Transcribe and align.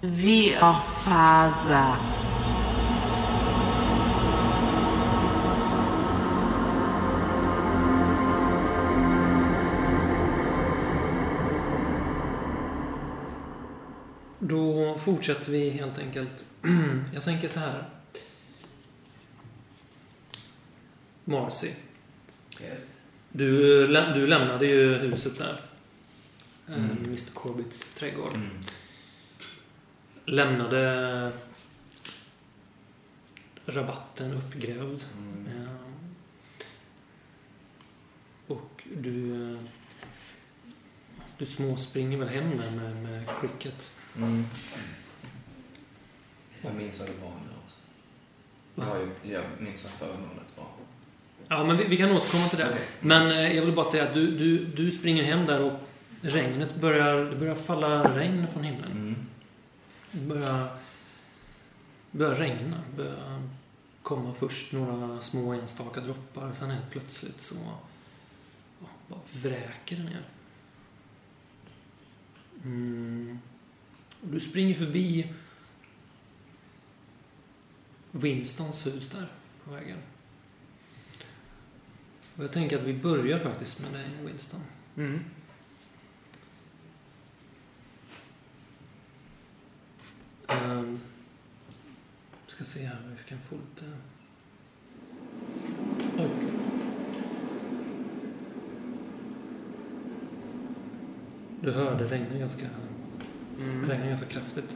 Viorfaza. 0.00 1.96
Då 14.38 14.94
fortsätter 15.04 15.52
vi 15.52 15.70
helt 15.70 15.98
enkelt. 15.98 16.44
Jag 17.14 17.22
tänker 17.22 17.48
så 17.48 17.60
här. 17.60 17.84
Marcy. 21.24 21.70
Yes. 22.62 22.80
Du, 23.32 23.86
du 24.14 24.26
lämnade 24.26 24.66
ju 24.66 24.94
huset 24.94 25.38
där. 25.38 25.60
Eh, 26.68 26.74
Mm. 26.74 26.96
Mr 27.04 27.30
Corbetts 27.34 27.94
trädgård. 27.94 28.34
Mm. 28.34 28.48
Lämnade 30.28 31.32
rabatten 33.66 34.32
uppgrävd. 34.32 35.04
Mm. 35.18 35.68
Och 38.46 38.82
du... 38.96 39.58
Du 41.38 41.46
småspringer 41.46 42.18
väl 42.18 42.28
hem 42.28 42.50
där 42.56 42.70
med, 42.70 42.96
med 42.96 43.24
cricket. 43.40 43.92
Mm. 44.16 44.44
Jag 46.62 46.74
minns 46.74 46.98
vad 46.98 47.08
det 47.08 47.14
var 47.22 47.30
nu 47.30 47.50
också. 47.64 47.78
Jag, 48.74 49.32
jag 49.32 49.44
minns 49.58 49.84
vad 49.84 49.92
förmånet 49.92 50.46
var. 50.56 50.66
Ja, 51.48 51.64
men 51.64 51.76
vi, 51.76 51.84
vi 51.84 51.96
kan 51.96 52.10
återkomma 52.10 52.48
till 52.48 52.58
det. 52.58 52.68
Okej. 52.68 52.84
Men 53.00 53.30
eh, 53.30 53.56
jag 53.56 53.64
vill 53.64 53.74
bara 53.74 53.86
säga 53.86 54.04
att 54.04 54.14
du, 54.14 54.38
du, 54.38 54.64
du 54.64 54.90
springer 54.90 55.22
hem 55.22 55.46
där 55.46 55.60
och 55.60 55.72
regnet 56.20 56.74
börjar, 56.76 57.24
det 57.24 57.36
börjar 57.36 57.54
falla 57.54 58.16
regn 58.18 58.46
från 58.52 58.64
himlen. 58.64 58.90
Mm. 58.92 59.07
Det 60.18 60.26
börjar, 62.12 62.34
regna. 62.34 62.82
Det 62.90 62.96
börjar 62.96 63.42
komma 64.02 64.34
först 64.34 64.72
några 64.72 65.20
små 65.20 65.52
enstaka 65.52 66.00
droppar. 66.00 66.52
Sen 66.52 66.70
helt 66.70 66.90
plötsligt 66.90 67.40
så 67.40 67.54
ja, 68.80 68.88
bara 69.08 69.20
vräker 69.32 69.96
det 69.96 70.02
ner. 70.02 70.24
Mm. 72.64 73.38
Och 74.22 74.28
du 74.28 74.40
springer 74.40 74.74
förbi 74.74 75.34
Winstons 78.10 78.86
hus 78.86 79.08
där 79.08 79.28
på 79.64 79.70
vägen. 79.70 79.98
Och 82.36 82.44
jag 82.44 82.52
tänker 82.52 82.78
att 82.78 82.84
vi 82.84 82.94
börjar 82.94 83.38
faktiskt 83.38 83.80
med 83.80 83.92
dig, 83.92 84.10
Winston. 84.24 84.60
Mm. 84.96 85.24
Um, 90.48 91.00
ska 92.46 92.64
se 92.64 92.80
här 92.86 92.96
om 93.04 93.16
vi 93.16 93.28
kan 93.28 93.38
få 93.38 93.54
lite... 93.54 93.92
Oj. 96.18 96.28
Du 101.60 101.72
hörde 101.72 102.04
regna 102.04 102.38
ganska, 102.38 102.66
Mm. 103.60 103.88
regna 103.90 104.06
ganska 104.06 104.26
kraftigt. 104.26 104.74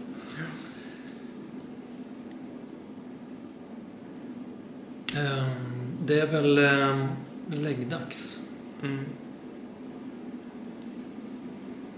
Ehm, 5.16 5.96
det 6.06 6.20
är 6.20 6.26
väl 6.26 6.58
um, 6.58 7.08
läggdags. 7.62 8.40
Mm. 8.82 9.04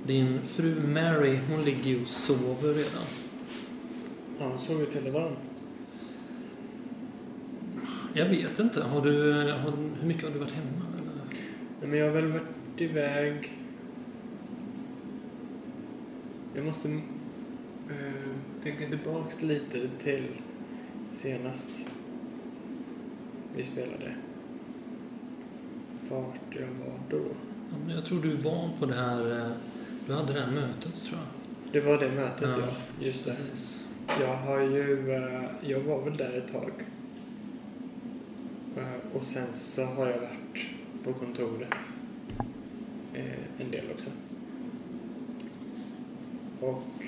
Din 0.06 0.40
fru 0.42 0.86
Mary, 0.86 1.38
hon 1.50 1.64
ligger 1.64 1.84
ju 1.84 2.02
och 2.02 2.08
sover 2.08 2.74
redan. 2.74 3.04
Ja, 4.38 4.48
hon 4.48 4.58
sov 4.58 4.82
ut 4.82 4.96
hela 4.96 5.10
dagen. 5.10 5.36
Jag 8.14 8.28
vet 8.28 8.58
inte. 8.58 8.82
Har 8.82 9.00
du, 9.00 9.32
har, 9.32 9.72
hur 10.00 10.06
mycket 10.08 10.24
har 10.24 10.30
du 10.30 10.38
varit 10.38 10.52
hemma? 10.52 10.86
Eller? 10.96 11.12
Nej, 11.80 11.88
men 11.90 11.98
jag 11.98 12.06
har 12.06 12.12
väl 12.12 12.26
varit 12.32 12.80
iväg... 12.80 13.58
Jag 16.54 16.64
måste 16.64 16.88
eh, 16.88 17.00
tänka 18.62 18.88
tillbaks 18.88 19.42
lite 19.42 19.88
till 19.98 20.26
senast 21.12 21.86
vi 23.56 23.64
spelade. 23.64 24.14
Vart 26.10 26.34
jag 26.50 26.60
var 26.86 26.98
då. 27.10 27.24
Ja, 27.70 27.76
men 27.86 27.96
jag 27.96 28.04
tror 28.04 28.22
du 28.22 28.34
var 28.34 28.70
på 28.78 28.86
det 28.86 28.94
här... 28.94 29.40
eh, 29.40 29.52
Du 30.06 30.12
hade 30.14 30.32
det 30.32 30.40
här 30.40 30.50
mötet, 30.52 30.92
tror 31.04 31.18
jag. 31.20 31.72
Det 31.72 31.88
var 31.88 31.98
det 31.98 32.10
mötet, 32.10 32.48
Ja. 32.58 32.60
ja. 32.60 33.04
Just 33.06 33.24
det. 33.24 33.34
Precis. 33.34 33.83
Jag 34.20 34.36
har 34.36 34.60
ju... 34.60 35.12
eh, 35.14 35.44
Jag 35.70 35.80
var 35.80 36.00
väl 36.04 36.16
där 36.16 36.32
ett 36.32 36.52
tag. 36.52 36.72
Eh, 38.76 39.16
Och 39.16 39.24
sen 39.24 39.52
så 39.52 39.84
har 39.84 40.06
jag 40.06 40.18
varit 40.20 40.66
på 41.04 41.12
kontoret 41.12 41.74
eh, 43.14 43.60
en 43.60 43.70
del 43.70 43.84
också. 43.94 44.10
Och... 46.60 47.04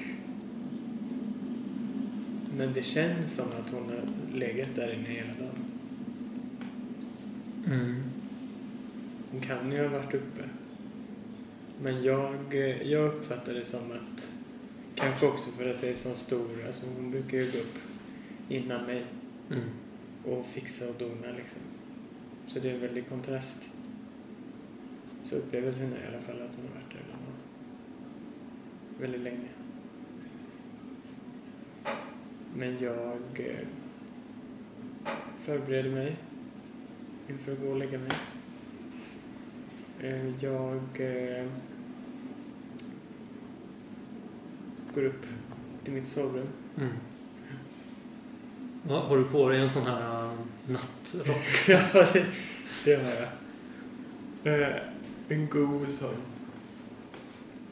Men 2.59 2.73
det 2.73 2.83
känns 2.83 3.35
som 3.35 3.47
att 3.47 3.71
hon 3.71 3.83
har 3.83 4.37
legat 4.39 4.69
där 4.75 4.93
inne 4.95 5.09
hela 5.09 5.29
dagen. 5.29 5.65
Mm. 7.67 8.03
Hon 9.31 9.41
kan 9.41 9.73
ju 9.73 9.83
ha 9.83 9.89
varit 9.89 10.15
uppe. 10.15 10.43
Men 11.83 12.03
jag, 12.03 12.35
jag 12.85 13.15
uppfattar 13.15 13.55
det 13.55 13.65
som 13.65 13.81
att 13.93 14.33
Kanske 14.97 15.27
också 15.27 15.51
för 15.51 15.71
att 15.71 15.81
det 15.81 15.89
är 15.89 15.95
så 15.95 16.15
stor, 16.15 16.65
alltså 16.67 16.87
hon 16.97 17.11
brukar 17.11 17.39
ju 17.39 17.51
gå 17.53 17.59
upp 17.59 17.79
innan 18.49 18.87
mig 18.87 19.05
Mm. 19.51 19.65
och 20.25 20.47
fixa 20.47 20.89
och 20.89 20.95
dona 20.99 21.33
liksom. 21.37 21.63
Så 22.47 22.59
det 22.59 22.71
är 22.71 22.75
en 22.75 22.81
väldig 22.81 23.09
kontrast. 23.09 23.69
Så 25.25 25.37
upplevelsen 25.37 25.93
är 25.93 26.05
i 26.05 26.09
alla 26.15 26.21
fall 26.21 26.43
att 26.43 26.57
hon 26.57 26.65
har 26.67 26.75
varit 26.75 26.93
där. 26.93 27.03
Väldigt 29.01 29.21
länge. 29.21 29.49
Men 32.55 32.79
jag 32.81 33.21
eh, 33.35 33.67
förbereder 35.39 35.91
mig 35.91 36.17
inför 37.29 37.53
att 37.53 37.61
gå 37.61 37.69
och 37.69 37.77
lägga 37.79 37.99
mig. 37.99 38.13
Eh, 40.01 40.45
jag 40.45 41.01
eh, 41.01 41.47
går 44.97 45.05
upp 45.05 45.27
till 45.85 45.93
mitt 45.93 46.09
sovrum. 46.09 46.49
Mm. 46.79 46.93
Har 48.89 49.17
du 49.17 49.25
på 49.25 49.49
dig 49.49 49.61
en 49.61 49.71
sån 49.71 49.87
här 49.87 50.25
uh, 50.25 50.33
nattrock? 50.67 51.69
ja, 51.69 52.07
det, 52.13 52.27
det 52.85 52.95
har 52.95 53.29
jag. 54.45 54.61
Eh, 54.61 54.77
en 55.29 55.49
god 55.49 55.89
sån 55.89 56.15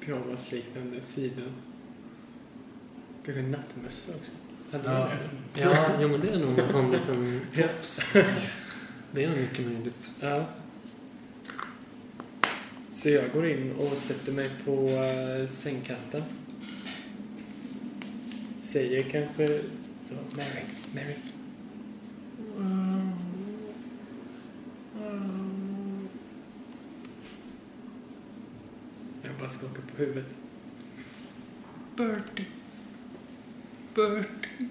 pyjamasliknande 0.00 1.00
siden. 1.00 1.52
Kanske 3.24 3.40
en 3.40 3.50
nattmössa 3.50 4.12
också. 4.14 4.32
Ja. 4.84 5.08
Ja, 5.54 5.86
jo, 6.00 6.08
men 6.08 6.20
det 6.20 6.28
är 6.28 6.38
nog 6.38 6.58
en 6.58 6.68
sån 6.68 6.90
liten 6.90 7.40
tofs. 7.54 8.00
Det 9.12 9.24
är 9.24 9.28
nog 9.28 9.38
mycket 9.38 9.66
möjligt. 9.66 10.10
Ja. 10.20 10.44
Så 12.90 13.10
jag 13.10 13.32
går 13.32 13.46
in 13.46 13.72
och 13.72 13.98
sätter 13.98 14.32
mig 14.32 14.50
på 14.64 14.88
uh, 14.88 15.46
sängkanten. 15.46 16.22
Säger 18.74 19.02
kanske 19.02 19.60
så, 20.08 20.14
Mary, 20.36 20.64
Mary. 20.94 21.14
Jag 29.22 29.32
bara 29.38 29.48
skakar 29.48 29.82
på 29.82 29.96
huvudet. 29.96 30.26
Bertie. 31.96 32.46
Bertie. 33.94 34.68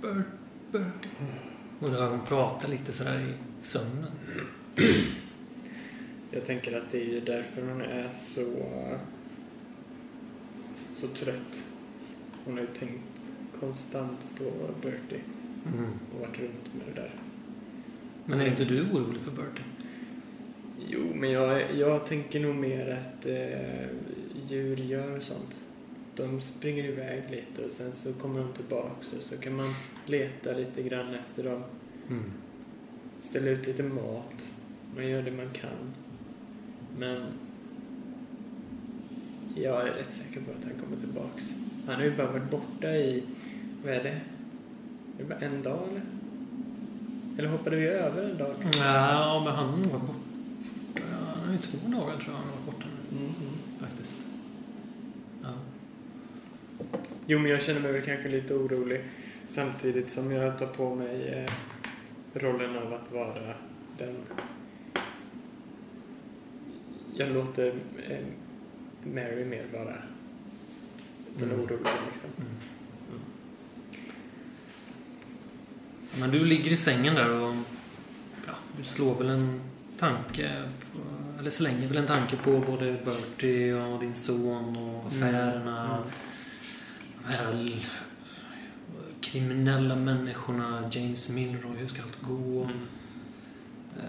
Bert, 0.00 0.26
Bertie. 0.72 1.10
Och 1.80 1.90
då 1.90 1.96
hör 1.96 2.10
hon 2.10 2.26
prata 2.26 2.68
lite 2.68 2.92
sådär 2.92 3.20
i 3.20 3.64
sömnen. 3.66 4.12
Jag 6.30 6.44
tänker 6.44 6.78
att 6.78 6.90
det 6.90 7.02
är 7.02 7.14
ju 7.14 7.20
därför 7.20 7.62
hon 7.62 7.80
är 7.80 8.10
så, 8.12 8.66
så 10.92 11.08
trött. 11.08 11.62
Hon 12.44 12.54
har 12.54 12.60
ju 12.60 12.66
tänkt 12.66 13.19
konstant 13.60 14.26
på 14.38 14.44
Bertie 14.82 15.20
Mm. 15.66 15.84
och 16.14 16.20
varit 16.20 16.38
runt 16.40 16.74
med 16.74 16.86
det 16.94 17.00
där. 17.00 17.14
Men 18.24 18.40
är 18.40 18.46
inte 18.46 18.64
du 18.64 18.80
orolig 18.90 19.22
för 19.22 19.30
Bertie? 19.30 19.64
Jo, 20.88 21.00
men 21.14 21.30
jag, 21.30 21.76
jag 21.76 22.06
tänker 22.06 22.40
nog 22.40 22.54
mer 22.54 22.90
att 23.00 23.26
eh, 23.26 23.86
djur 24.48 24.76
gör 24.76 25.20
sånt. 25.20 25.64
De 26.16 26.40
springer 26.40 26.84
iväg 26.84 27.22
lite 27.30 27.64
och 27.64 27.72
sen 27.72 27.92
så 27.92 28.12
kommer 28.12 28.40
de 28.40 28.52
tillbaks 28.52 29.12
och 29.12 29.22
så 29.22 29.36
kan 29.36 29.56
man 29.56 29.66
leta 30.06 30.52
lite 30.52 30.82
grann 30.82 31.14
efter 31.14 31.44
dem. 31.44 31.62
Mm. 32.10 32.24
Ställa 33.20 33.50
ut 33.50 33.66
lite 33.66 33.82
mat. 33.82 34.52
Man 34.94 35.08
gör 35.08 35.22
det 35.22 35.30
man 35.30 35.50
kan. 35.52 35.92
Men 36.98 37.22
jag 39.54 39.88
är 39.88 39.92
rätt 39.92 40.12
säker 40.12 40.40
på 40.40 40.50
att 40.58 40.64
han 40.64 40.74
kommer 40.84 40.96
tillbaks. 40.96 41.54
Han 41.86 41.94
har 41.94 42.02
ju 42.02 42.16
bara 42.16 42.32
varit 42.32 42.50
borta 42.50 42.88
i, 42.88 43.22
vad 43.84 43.92
är 43.92 44.02
det? 44.02 44.10
Är 44.10 45.18
det 45.18 45.24
bara 45.24 45.38
en 45.38 45.62
dag 45.62 45.88
eller? 45.88 46.02
Eller 47.38 47.48
hoppade 47.48 47.76
vi 47.76 47.86
över 47.86 48.30
en 48.30 48.38
dag? 48.38 48.54
Ja, 48.78 49.42
men 49.44 49.54
han 49.54 49.82
var 49.82 49.98
borta. 49.98 50.20
Han 51.40 51.48
är 51.48 51.52
ju 51.52 51.58
två 51.58 51.78
dagar 51.88 52.16
tror 52.16 52.34
jag 52.34 52.42
han 52.42 52.50
var 52.50 52.72
borta 52.72 52.86
nu. 53.10 53.18
Mm. 53.18 53.32
Faktiskt. 53.80 54.16
Ja. 55.42 55.48
Jo, 57.26 57.38
men 57.38 57.50
jag 57.50 57.62
känner 57.62 57.80
mig 57.80 57.92
väl 57.92 58.02
kanske 58.02 58.28
lite 58.28 58.54
orolig 58.54 59.04
samtidigt 59.48 60.10
som 60.10 60.32
jag 60.32 60.58
tar 60.58 60.66
på 60.66 60.94
mig 60.94 61.28
eh, 61.28 61.52
rollen 62.40 62.76
av 62.76 62.94
att 62.94 63.12
vara 63.12 63.54
den... 63.98 64.16
Jag 67.16 67.30
låter 67.30 67.74
eh, 68.08 68.26
Mary 69.04 69.44
mer 69.44 69.66
vara 69.72 69.94
den 71.38 71.48
Mm. 71.48 71.60
oroliga 71.60 71.90
liksom. 72.10 72.30
Mm. 72.38 72.50
Men 76.18 76.30
du 76.30 76.44
ligger 76.44 76.70
i 76.70 76.76
sängen 76.76 77.14
där 77.14 77.30
och 77.30 77.54
ja, 78.46 78.52
du 78.76 78.82
slår 78.82 79.14
väl 79.14 79.28
en 79.28 79.60
tanke, 79.98 80.62
på, 80.92 81.00
eller 81.40 81.50
slänger 81.50 81.86
väl 81.88 81.96
en 81.96 82.06
tanke 82.06 82.36
på 82.36 82.58
både 82.58 82.96
Bertie 83.04 83.74
och 83.74 84.00
din 84.00 84.14
son 84.14 84.76
och 84.76 85.06
affärerna. 85.06 85.96
Mm. 85.96 86.08
De 87.26 87.32
här 87.32 87.80
kriminella 89.20 89.96
människorna, 89.96 90.88
James 90.90 91.28
Milroy, 91.28 91.76
hur 91.76 91.86
ska 91.86 92.02
allt 92.02 92.22
gå? 92.22 92.64
Mm. 92.64 92.76
Eh, 93.98 94.04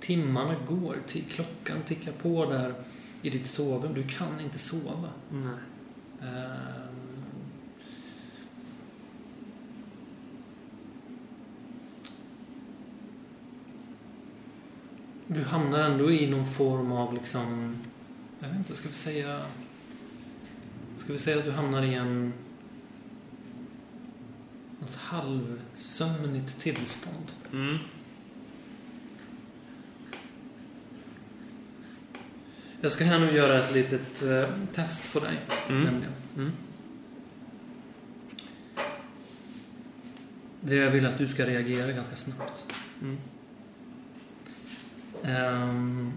Timmarna 0.00 0.54
går, 0.68 0.96
till 1.06 1.24
klockan 1.24 1.82
tickar 1.86 2.12
på 2.12 2.50
där 2.50 2.74
i 3.22 3.30
ditt 3.30 3.46
sovrum. 3.46 3.94
Du 3.94 4.02
kan 4.02 4.40
inte 4.40 4.58
sova. 4.58 5.10
Nej. 5.30 5.58
Eh, 6.22 6.86
Du 15.28 15.44
hamnar 15.44 15.78
ändå 15.78 16.10
i 16.10 16.30
någon 16.30 16.46
form 16.46 16.92
av 16.92 17.14
liksom... 17.14 17.76
Jag 18.40 18.48
vet 18.48 18.56
inte, 18.56 18.76
ska 18.76 18.88
vi 18.88 18.94
säga... 18.94 19.46
Ska 20.96 21.12
vi 21.12 21.18
säga 21.18 21.38
att 21.38 21.44
du 21.44 21.50
hamnar 21.50 21.82
i 21.82 21.94
en... 21.94 22.32
Något 24.80 24.94
halvsömnigt 24.94 26.58
tillstånd. 26.58 27.32
Mm. 27.52 27.76
Jag 32.80 32.92
ska 32.92 33.04
här 33.04 33.18
nu 33.18 33.32
göra 33.32 33.58
ett 33.58 33.74
litet 33.74 34.22
eh, 34.22 34.48
test 34.74 35.12
på 35.12 35.20
dig. 35.20 35.40
Mm. 35.68 35.84
Nämligen. 35.84 36.12
Mm. 36.36 36.52
Det 40.60 40.74
jag 40.74 40.90
vill 40.90 41.06
att 41.06 41.18
du 41.18 41.28
ska 41.28 41.46
reagera 41.46 41.92
ganska 41.92 42.16
snabbt. 42.16 42.64
Mm. 43.02 43.18
Ehm. 45.24 46.12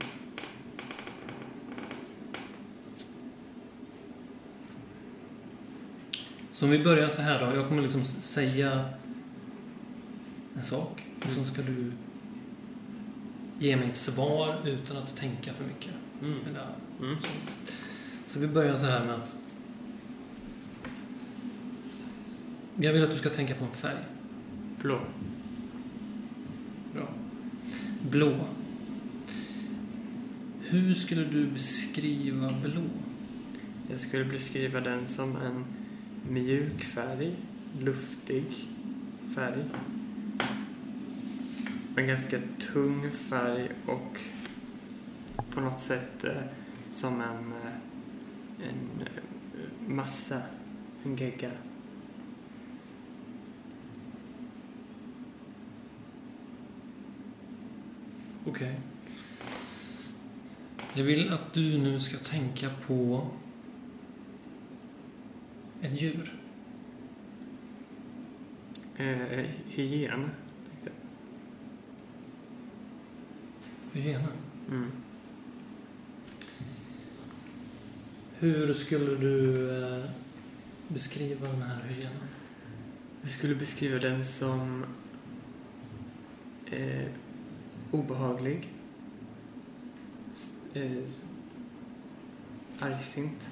Så 6.51 6.65
om 6.65 6.71
vi 6.71 6.79
börjar 6.79 7.09
så 7.09 7.21
här 7.21 7.45
då. 7.45 7.55
Jag 7.55 7.67
kommer 7.67 7.81
liksom 7.81 8.05
säga 8.05 8.89
en 10.55 10.63
sak. 10.63 11.05
Och 11.25 11.31
så 11.31 11.45
ska 11.45 11.61
du 11.61 11.91
ge 13.59 13.75
mig 13.75 13.89
ett 13.89 13.97
svar 13.97 14.55
utan 14.65 14.97
att 14.97 15.15
tänka 15.15 15.53
för 15.53 15.63
mycket. 15.63 15.93
Mm. 16.21 16.39
Eller, 16.49 16.67
Mm. 16.99 17.15
så. 17.21 17.29
så 18.27 18.39
vi 18.39 18.47
börjar 18.47 18.77
så 18.77 18.85
här 18.85 19.05
med 19.05 19.15
att 19.15 19.35
jag 22.81 22.93
vill 22.93 23.03
att 23.03 23.11
du 23.11 23.17
ska 23.17 23.29
tänka 23.29 23.55
på 23.55 23.65
en 23.65 23.71
färg. 23.71 24.03
Blå. 24.81 24.99
Bra. 26.93 27.07
Blå. 28.09 28.45
Hur 30.61 30.93
skulle 30.93 31.23
du 31.23 31.45
beskriva 31.45 32.53
blå? 32.63 32.81
Jag 33.91 33.99
skulle 33.99 34.25
beskriva 34.25 34.79
den 34.81 35.07
som 35.07 35.35
en 35.35 35.65
mjuk 36.29 36.83
färg, 36.83 37.35
luftig 37.81 38.45
färg. 39.35 39.63
En 41.95 42.07
ganska 42.07 42.37
tung 42.73 43.11
färg 43.11 43.69
och 43.85 44.19
på 45.59 45.65
något 45.65 45.79
sätt 45.79 46.23
eh, 46.23 46.41
som 46.91 47.21
en, 47.21 47.53
eh, 47.53 48.69
en 48.69 49.07
eh, 49.07 49.89
massa, 49.89 50.41
en 51.03 51.15
gegga. 51.15 51.51
Okej. 58.45 58.79
Jag 60.93 61.03
vill 61.03 61.33
att 61.33 61.53
du 61.53 61.77
nu 61.77 61.99
ska 61.99 62.17
tänka 62.17 62.69
på 62.87 63.27
ett 65.81 66.01
djur. 66.01 66.33
Eh, 68.97 69.05
tänkte 69.07 69.51
Hyena. 69.67 70.29
jag. 73.93 74.21
Mm. 74.67 74.91
Hur 78.41 78.73
skulle 78.73 79.15
du 79.15 79.69
eh, 79.77 80.03
beskriva 80.87 81.47
den 81.47 81.61
här 81.61 81.81
hyenan? 81.87 82.27
Jag 83.21 83.31
skulle 83.31 83.55
beskriva 83.55 83.99
den 83.99 84.25
som 84.25 84.85
eh, 86.65 87.07
obehaglig, 87.91 88.73
eh, 90.73 91.03
argsint, 92.79 93.49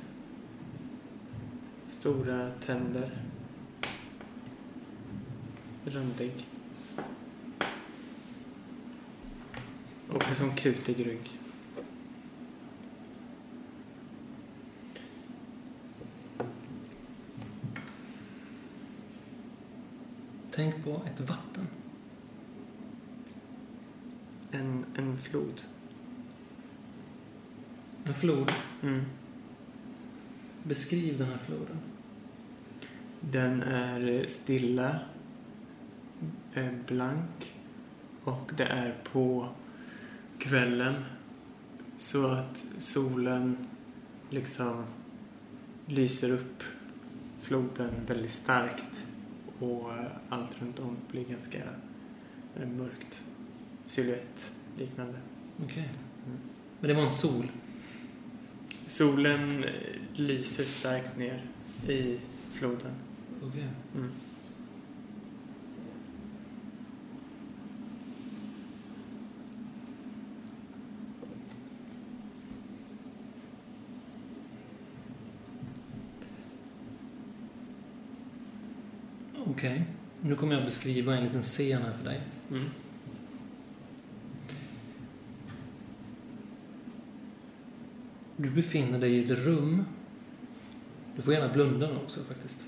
stora 1.88 2.51
tänder, 2.51 3.12
randig 5.86 6.48
och 10.10 10.30
en 10.30 10.36
sån 10.36 10.56
kutig 10.56 11.06
rygg. 11.07 11.37
Tänk 20.58 20.84
på 20.84 21.02
ett 21.06 21.30
vatten. 21.30 21.68
En, 24.52 24.86
en 24.96 25.18
flod. 25.18 25.62
En 28.04 28.14
flod. 28.14 28.52
Mm. 28.84 29.06
Beskriv 30.64 31.18
den 31.18 31.28
här 31.28 31.38
floden. 31.38 31.78
Den 33.20 33.62
är 33.62 34.26
stilla, 34.28 35.00
eh, 36.54 36.72
blank 36.88 37.56
och 38.24 38.52
det 38.58 38.66
är 38.66 38.96
på 39.04 39.50
kvällen 40.38 41.06
så 41.98 42.28
att 42.28 42.66
solen 42.78 43.58
liksom 44.30 44.84
lyser 45.86 46.32
upp 46.32 46.64
floden 47.42 47.92
väldigt 48.08 48.32
starkt 48.32 49.07
och 49.60 49.94
eh, 49.94 50.06
allt 50.30 50.62
runt 50.62 50.80
om 50.80 50.98
blir 51.12 51.26
ganska 51.26 51.58
eh, 52.56 52.68
mörkt. 52.68 53.22
Silhuett 53.86 54.52
liknande. 54.78 55.18
Okej. 55.64 55.90
Mm. 56.26 56.38
Men 56.80 56.88
det 56.88 56.94
var 56.94 57.04
en 57.04 57.12
sol. 57.12 57.52
Solen 58.86 59.66
lyser 60.14 60.64
starkt 60.64 61.18
ner 61.18 61.46
i 61.88 62.20
floden. 62.52 62.92
Okej. 63.44 63.68
Mm. 63.96 64.12
Okej. 79.58 79.84
Nu 80.27 80.36
kommer 80.36 80.55
jag 80.55 80.65
beskriva 80.65 81.15
en 81.15 81.24
liten 81.24 81.41
scen 81.41 81.81
här 81.81 81.93
för 81.93 82.03
dig. 82.03 82.22
Mm. 82.51 82.65
Du 88.38 88.50
befinner 88.50 89.00
dig 89.00 89.12
i 89.12 89.24
ett 89.24 89.39
rum. 89.39 89.86
Du 91.15 91.22
får 91.22 91.34
gärna 91.34 91.53
blunda 91.53 91.88
nu 91.88 91.96
också 91.96 92.24
faktiskt. 92.24 92.65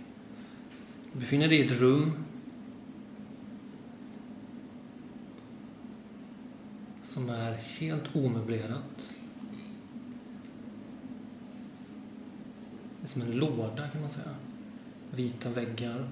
Du 1.13 1.19
befinner 1.19 1.47
dig 1.47 1.57
i 1.57 1.65
ett 1.65 1.71
rum. 1.71 2.11
Som 7.01 7.29
är 7.29 7.53
helt 7.53 8.15
omöblerat. 8.15 9.15
som 13.05 13.21
en 13.21 13.31
låda 13.31 13.87
kan 13.87 14.01
man 14.01 14.09
säga. 14.09 14.35
Vita 15.11 15.49
väggar. 15.49 16.07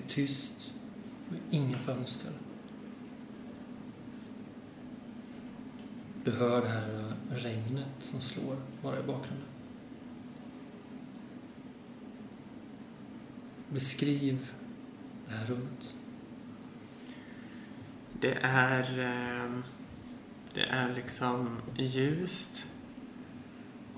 Det 0.00 0.04
är 0.04 0.08
tyst. 0.08 0.72
och 1.28 1.36
Inga 1.50 1.78
fönster. 1.78 2.30
Du 6.24 6.30
hör 6.30 6.62
det 6.62 6.68
här 6.68 7.14
äh, 7.30 7.34
regnet 7.34 7.86
som 7.98 8.20
slår 8.20 8.56
bara 8.82 9.00
i 9.00 9.02
bakgrunden. 9.02 9.46
Beskriv 13.68 14.46
det 15.28 15.34
här 15.34 15.46
rummet. 15.46 15.94
Det 18.20 18.38
är... 18.42 18.98
Äh, 18.98 19.56
det 20.54 20.64
är 20.64 20.94
liksom 20.94 21.58
ljust. 21.76 22.66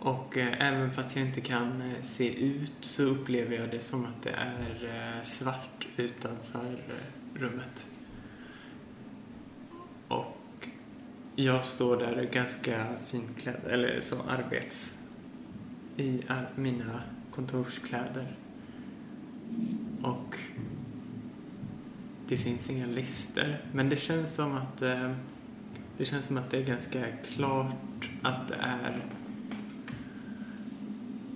Och 0.04 0.36
eh, 0.36 0.68
även 0.68 0.90
fast 0.90 1.16
jag 1.16 1.26
inte 1.26 1.40
kan 1.40 1.82
eh, 1.82 2.02
se 2.02 2.34
ut 2.34 2.72
så 2.80 3.02
upplever 3.02 3.56
jag 3.56 3.70
det 3.70 3.80
som 3.80 4.04
att 4.04 4.22
det 4.22 4.30
är 4.30 4.84
eh, 4.84 5.22
svart 5.22 5.86
utanför 5.96 6.84
eh, 6.88 7.40
rummet. 7.40 7.86
Och 10.08 10.68
jag 11.36 11.64
står 11.64 11.96
där 11.96 12.28
ganska 12.32 12.86
finklädd, 13.06 13.60
eller 13.70 14.00
så 14.00 14.16
arbets... 14.28 14.98
I 15.96 16.22
ar 16.28 16.50
mina 16.56 17.02
kontorskläder. 17.30 18.26
Och 20.02 20.36
det 22.28 22.36
finns 22.36 22.70
inga 22.70 22.86
lister. 22.86 23.64
Men 23.72 23.88
det 23.88 23.96
känns 23.96 24.34
som 24.34 24.52
att 24.54 24.82
eh, 24.82 25.12
det 25.96 26.04
känns 26.04 26.24
som 26.24 26.36
att 26.36 26.50
det 26.50 26.58
är 26.58 26.64
ganska 26.64 27.04
klart 27.16 28.10
att 28.22 28.48
det 28.48 28.56
är 28.60 29.02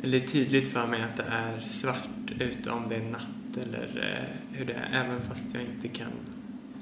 väldigt 0.06 0.32
tydligt 0.32 0.68
för 0.68 0.86
mig 0.86 1.02
att 1.02 1.16
det 1.16 1.22
är 1.22 1.60
svart 1.60 2.08
ute 2.38 2.70
om 2.70 2.88
det 2.88 2.96
är 2.96 3.10
natt 3.10 3.56
eller 3.56 4.18
eh, 4.52 4.56
hur 4.58 4.64
det 4.64 4.72
är, 4.72 5.04
även 5.04 5.22
fast 5.22 5.54
jag 5.54 5.62
inte 5.62 5.88
kan 5.88 6.12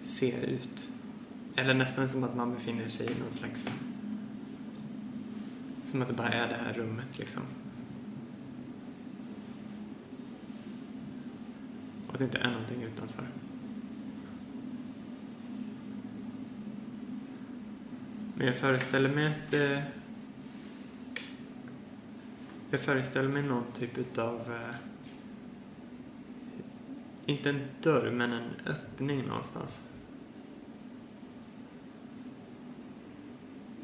se 0.03 0.33
ut. 0.33 0.89
Eller 1.57 1.75
nästan 1.75 2.09
som 2.09 2.25
att 2.25 2.37
man 2.37 2.55
befinner 2.55 2.89
sig 2.89 3.07
i 3.07 3.21
någon 3.23 3.31
slags... 3.31 3.71
Som 5.85 6.03
att 6.03 6.09
det 6.09 6.15
bara 6.15 6.29
är 6.29 6.49
det 6.49 6.57
här 6.65 6.73
rummet 6.73 7.19
liksom. 7.19 7.43
Och 12.07 12.13
att 12.13 12.19
det 12.19 12.25
inte 12.25 12.39
är 12.39 12.51
någonting 12.51 12.83
utanför. 12.83 13.25
Men 18.35 18.47
jag 18.47 18.57
föreställer 18.57 19.15
mig 19.15 19.27
att 19.27 19.53
eh, 19.53 19.79
jag 22.75 22.81
föreställer 22.81 23.29
mig 23.29 23.43
någon 23.43 23.73
typ 23.73 23.99
utav 23.99 24.41
eh, 24.41 24.77
inte 27.27 27.51
en 27.51 27.61
dörr, 27.83 28.11
men 28.11 28.33
en 28.33 28.51
öppning 28.67 29.23
någonstans. 29.23 29.83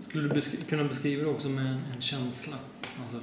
Skulle 0.00 0.28
du 0.28 0.34
besk 0.34 0.68
kunna 0.68 0.84
beskriva 0.84 1.22
det 1.22 1.30
också 1.30 1.48
med 1.48 1.66
en, 1.66 1.80
en 1.94 2.00
känsla? 2.00 2.56
Alltså, 3.02 3.20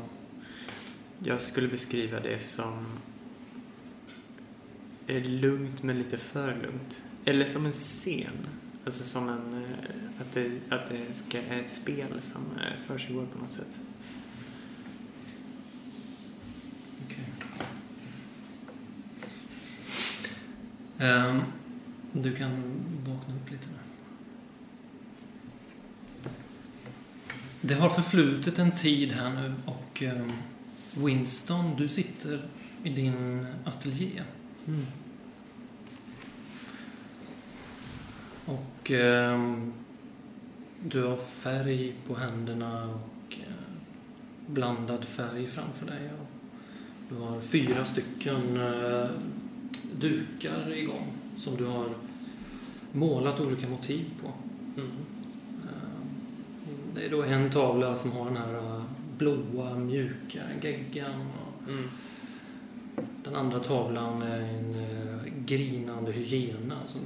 Jag 1.24 1.42
skulle 1.42 1.68
beskriva 1.68 2.20
det 2.20 2.40
som 2.40 2.86
är 5.08 5.20
lugnt 5.22 5.84
men 5.84 5.98
lite 5.98 6.18
för 6.18 6.56
lugnt. 6.62 7.02
Eller 7.26 7.46
som 7.46 7.66
en 7.66 7.74
scen. 7.74 8.48
Alltså 8.86 9.04
som 9.04 9.30
en, 9.30 9.64
eh, 9.64 10.22
att 10.22 10.32
det, 10.32 10.52
att 10.70 10.90
det 10.90 11.14
ska, 11.14 11.38
är 11.42 11.62
ett 11.62 11.70
spel 11.70 12.22
som 12.22 12.42
eh, 12.42 12.80
försiggår 12.88 13.26
på 13.26 13.40
något 13.40 13.54
sätt. 13.54 13.80
Ehm, 21.00 21.42
du 22.12 22.36
kan 22.36 22.64
vakna 23.06 23.36
upp 23.36 23.52
lite 23.52 23.68
nu. 23.68 23.78
Det 27.62 27.74
har 27.74 27.90
förflutit 27.90 28.60
en 28.60 28.72
tid 28.72 29.12
här 29.12 29.30
nu 29.30 29.54
och 29.66 30.04
ehm, 30.04 30.32
Winston, 30.94 31.76
du 31.78 31.88
sitter 31.88 32.48
i 32.84 32.90
din 32.90 33.48
ateljé. 33.66 34.24
Mm. 34.68 34.86
Och 38.46 38.92
ehm, 38.92 39.74
du 40.84 41.04
har 41.04 41.18
färg 41.18 41.94
på 42.08 42.16
händerna 42.16 42.86
och 42.86 43.38
eh, 43.40 43.54
blandad 44.48 45.06
färg 45.06 45.48
framför 45.48 45.86
dig. 45.86 46.10
Och 46.20 46.28
du 47.10 47.16
har 47.16 47.42
fyra 47.42 47.86
stycken 47.86 48.58
eh, 48.58 49.10
dukar 50.00 50.74
igång 50.74 51.08
som 51.38 51.58
du 51.58 51.66
har 51.66 51.90
målat 52.92 53.40
olika 53.40 53.70
motiv 53.70 54.06
på. 54.22 54.32
Mm. 54.82 54.92
Eh, 55.64 56.06
Det 56.96 57.06
är 57.06 57.10
då 57.10 57.24
en 57.24 57.50
tavla 57.50 57.96
som 57.96 58.12
har 58.12 58.26
den 58.26 58.38
här 58.38 58.54
eh, 58.56 58.84
blåa, 59.18 59.76
mjuka 59.76 60.42
geggan. 60.62 61.26
Mm. 61.68 61.90
den 63.24 63.36
andra 63.36 63.60
tavlan 63.60 64.22
är 64.22 64.40
en 64.40 64.76
eh, 64.76 65.34
grinande 65.46 66.12
hyena 66.12 66.76
som 66.88 67.02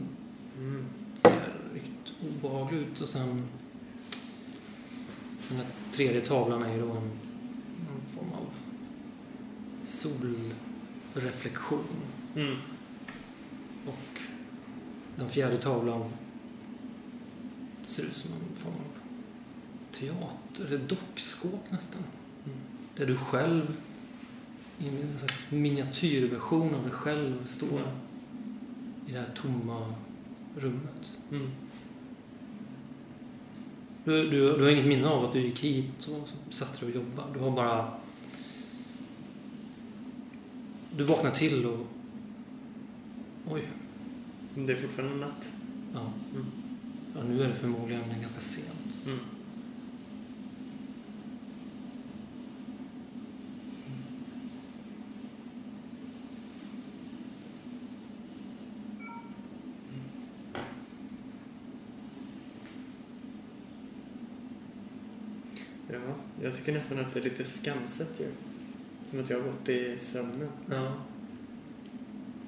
Mm. 0.60 0.86
ser 1.22 1.32
riktigt 1.74 2.14
obehaglig 2.30 2.80
ut. 2.80 3.02
Och 3.02 3.10
sen 3.10 3.44
den 5.50 5.62
tredje 5.96 6.22
tavlan 6.22 6.64
är 6.64 6.74
ju 6.76 6.82
då 6.82 6.90
en, 6.92 6.98
en 7.96 8.02
form 8.06 8.28
av 8.34 8.46
solreflektion. 11.14 11.86
Mm. 12.36 12.56
Och 13.88 14.20
den 15.16 15.30
fjärde 15.30 15.58
tavlan 15.58 16.04
ser 17.84 18.04
ut 18.04 18.16
som 18.16 18.32
en 18.34 18.56
form 18.56 18.74
av 18.74 19.02
teater, 19.92 20.66
eller 20.66 20.78
dockskåp 20.78 21.72
nästan. 21.72 22.04
Mm. 22.46 22.58
Där 22.96 23.06
du 23.06 23.18
själv, 23.18 23.78
i 24.80 24.88
en 24.88 25.20
miniatyrversion 25.62 26.76
av 26.76 26.82
dig 26.84 26.92
själv, 26.92 27.48
står 27.48 27.68
Mm. 27.68 27.90
i 29.08 29.12
det 29.12 29.20
här 29.20 29.30
tomma 29.36 29.94
rummet. 30.58 31.12
Mm. 31.32 31.52
Du, 34.04 34.30
du, 34.30 34.58
du 34.58 34.64
har 34.64 34.72
inget 34.72 34.86
minne 34.86 35.08
av 35.08 35.26
att 35.26 35.34
du 35.34 35.40
gick 35.42 35.60
hit 35.60 36.08
och 36.08 36.54
satte 36.54 36.86
dig 36.86 36.90
och 36.90 36.96
jobbade. 36.96 37.34
Du 37.34 37.40
har 37.40 37.52
bara... 37.52 38.01
Du 40.98 41.04
vaknar 41.04 41.32
till 41.32 41.66
och... 41.66 41.88
Oj. 43.50 43.68
Det 44.56 44.72
är 44.72 44.76
fortfarande 44.76 45.16
natt. 45.16 45.52
Ja. 45.94 46.14
Mm. 46.34 46.46
ja 47.16 47.24
nu 47.24 47.44
är 47.44 47.48
det 47.48 47.54
förmodligen 47.54 48.04
ganska 48.22 48.40
sent. 48.40 49.06
Mm. 49.06 49.20
Ja, 65.88 66.16
jag 66.44 66.56
tycker 66.56 66.74
nästan 66.74 67.00
att 67.00 67.14
det 67.14 67.20
är 67.20 67.24
lite 67.24 67.44
skamset 67.44 68.20
ju. 68.20 68.51
Som 69.12 69.20
att 69.20 69.30
jag 69.30 69.38
har 69.38 69.48
gått 69.48 69.70
i 69.70 69.98
sömnen. 70.00 70.50
Ja. 70.70 70.88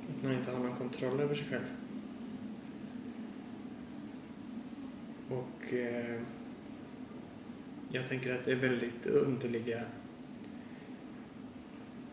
Att 0.09 0.23
man 0.23 0.33
inte 0.33 0.51
har 0.51 0.59
någon 0.59 0.75
kontroll 0.75 1.19
över 1.19 1.35
sig 1.35 1.45
själv. 1.45 1.65
Och 5.29 5.73
eh, 5.73 6.21
jag 7.89 8.07
tänker 8.07 8.35
att 8.35 8.45
det 8.45 8.51
är 8.51 8.55
väldigt 8.55 9.05
underliga 9.05 9.83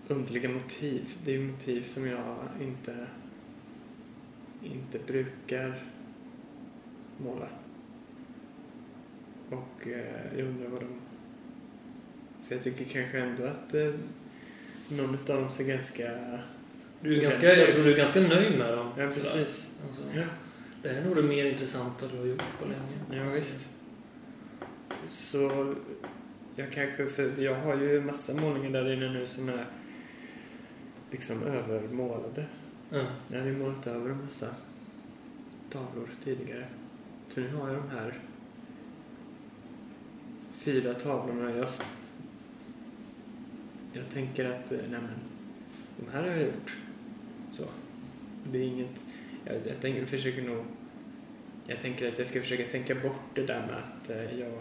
underliga 0.09 0.49
motiv. 0.49 1.15
Det 1.25 1.35
är 1.35 1.41
motiv 1.41 1.85
som 1.87 2.07
jag 2.07 2.37
inte 2.61 3.07
inte 4.63 4.99
brukar 4.99 5.83
måla. 7.19 7.49
Och 9.51 9.87
eh, 9.87 10.39
jag 10.39 10.47
undrar 10.47 10.69
vad 10.69 10.81
de... 10.81 10.89
För 12.43 12.55
jag 12.55 12.65
tycker 12.65 12.85
kanske 12.85 13.21
ändå 13.21 13.45
att 13.45 13.75
eh, 13.75 13.95
någon 14.91 15.15
av 15.15 15.25
dem 15.43 15.51
ser 15.51 15.65
ganska... 15.65 16.11
Du 17.01 17.17
är 17.17 17.23
ganska, 17.23 17.55
jag 17.57 17.71
tror 17.75 17.85
du 17.85 17.93
är 17.93 17.97
ganska 17.97 18.21
nöjd 18.21 18.59
med 18.59 18.73
dem. 18.79 18.91
Ja, 18.99 19.07
precis. 19.07 19.71
Alltså, 19.87 20.03
Ja. 20.15 20.23
det 20.83 20.89
här 20.89 20.97
är 20.97 21.05
nog 21.05 21.17
det 21.17 21.23
mer 21.23 21.45
intressanta 21.45 22.07
du 22.13 22.19
har 22.19 22.25
gjort 22.27 22.43
på 22.59 22.65
länge. 22.69 23.25
Ja, 23.25 23.33
visst. 23.33 23.69
Så 25.09 25.75
jag 26.57 26.73
kanske, 26.73 27.07
för 27.07 27.43
jag 27.43 27.55
har 27.55 27.77
ju 27.77 28.01
massa 28.01 28.35
målningar 28.35 28.71
där 28.71 28.93
inne 28.93 29.09
nu 29.13 29.27
som 29.27 29.49
är 29.49 29.67
liksom 31.11 31.43
övermålade. 31.43 32.45
Ja. 32.91 33.07
Jag 33.29 33.39
hade 33.39 33.51
ju 33.51 33.57
målat 33.59 33.87
över 33.87 34.11
en 34.11 34.23
massa 34.25 34.47
tavlor 35.71 36.09
tidigare. 36.25 36.67
Så 37.29 37.41
nu 37.41 37.53
har 37.55 37.69
jag 37.69 37.77
de 37.77 37.91
här 37.91 38.15
fyra 40.59 40.95
tavlorna. 40.95 41.57
Jag, 41.57 41.69
jag 43.93 44.09
tänker 44.11 44.45
att, 44.45 44.73
eh, 44.73 44.79
nej 44.91 45.01
men, 45.01 45.11
de 45.97 46.11
här 46.13 46.23
har 46.23 46.29
jag 46.29 46.43
gjort. 46.43 46.77
Så. 47.53 47.65
Det 48.53 48.59
är 48.59 48.63
inget, 48.63 49.05
jag, 49.45 49.57
jag 49.67 49.81
tänker, 49.81 50.05
försöker 50.05 50.43
nog, 50.43 50.65
jag 51.67 51.79
tänker 51.81 52.09
att 52.09 52.19
jag 52.19 52.29
ska 52.29 52.41
försöka 52.41 52.65
tänka 52.71 52.95
bort 52.95 53.21
det 53.35 53.43
där 53.47 53.67
med 53.67 53.77
att 53.77 54.11
eh, 54.11 54.39
jag 54.41 54.53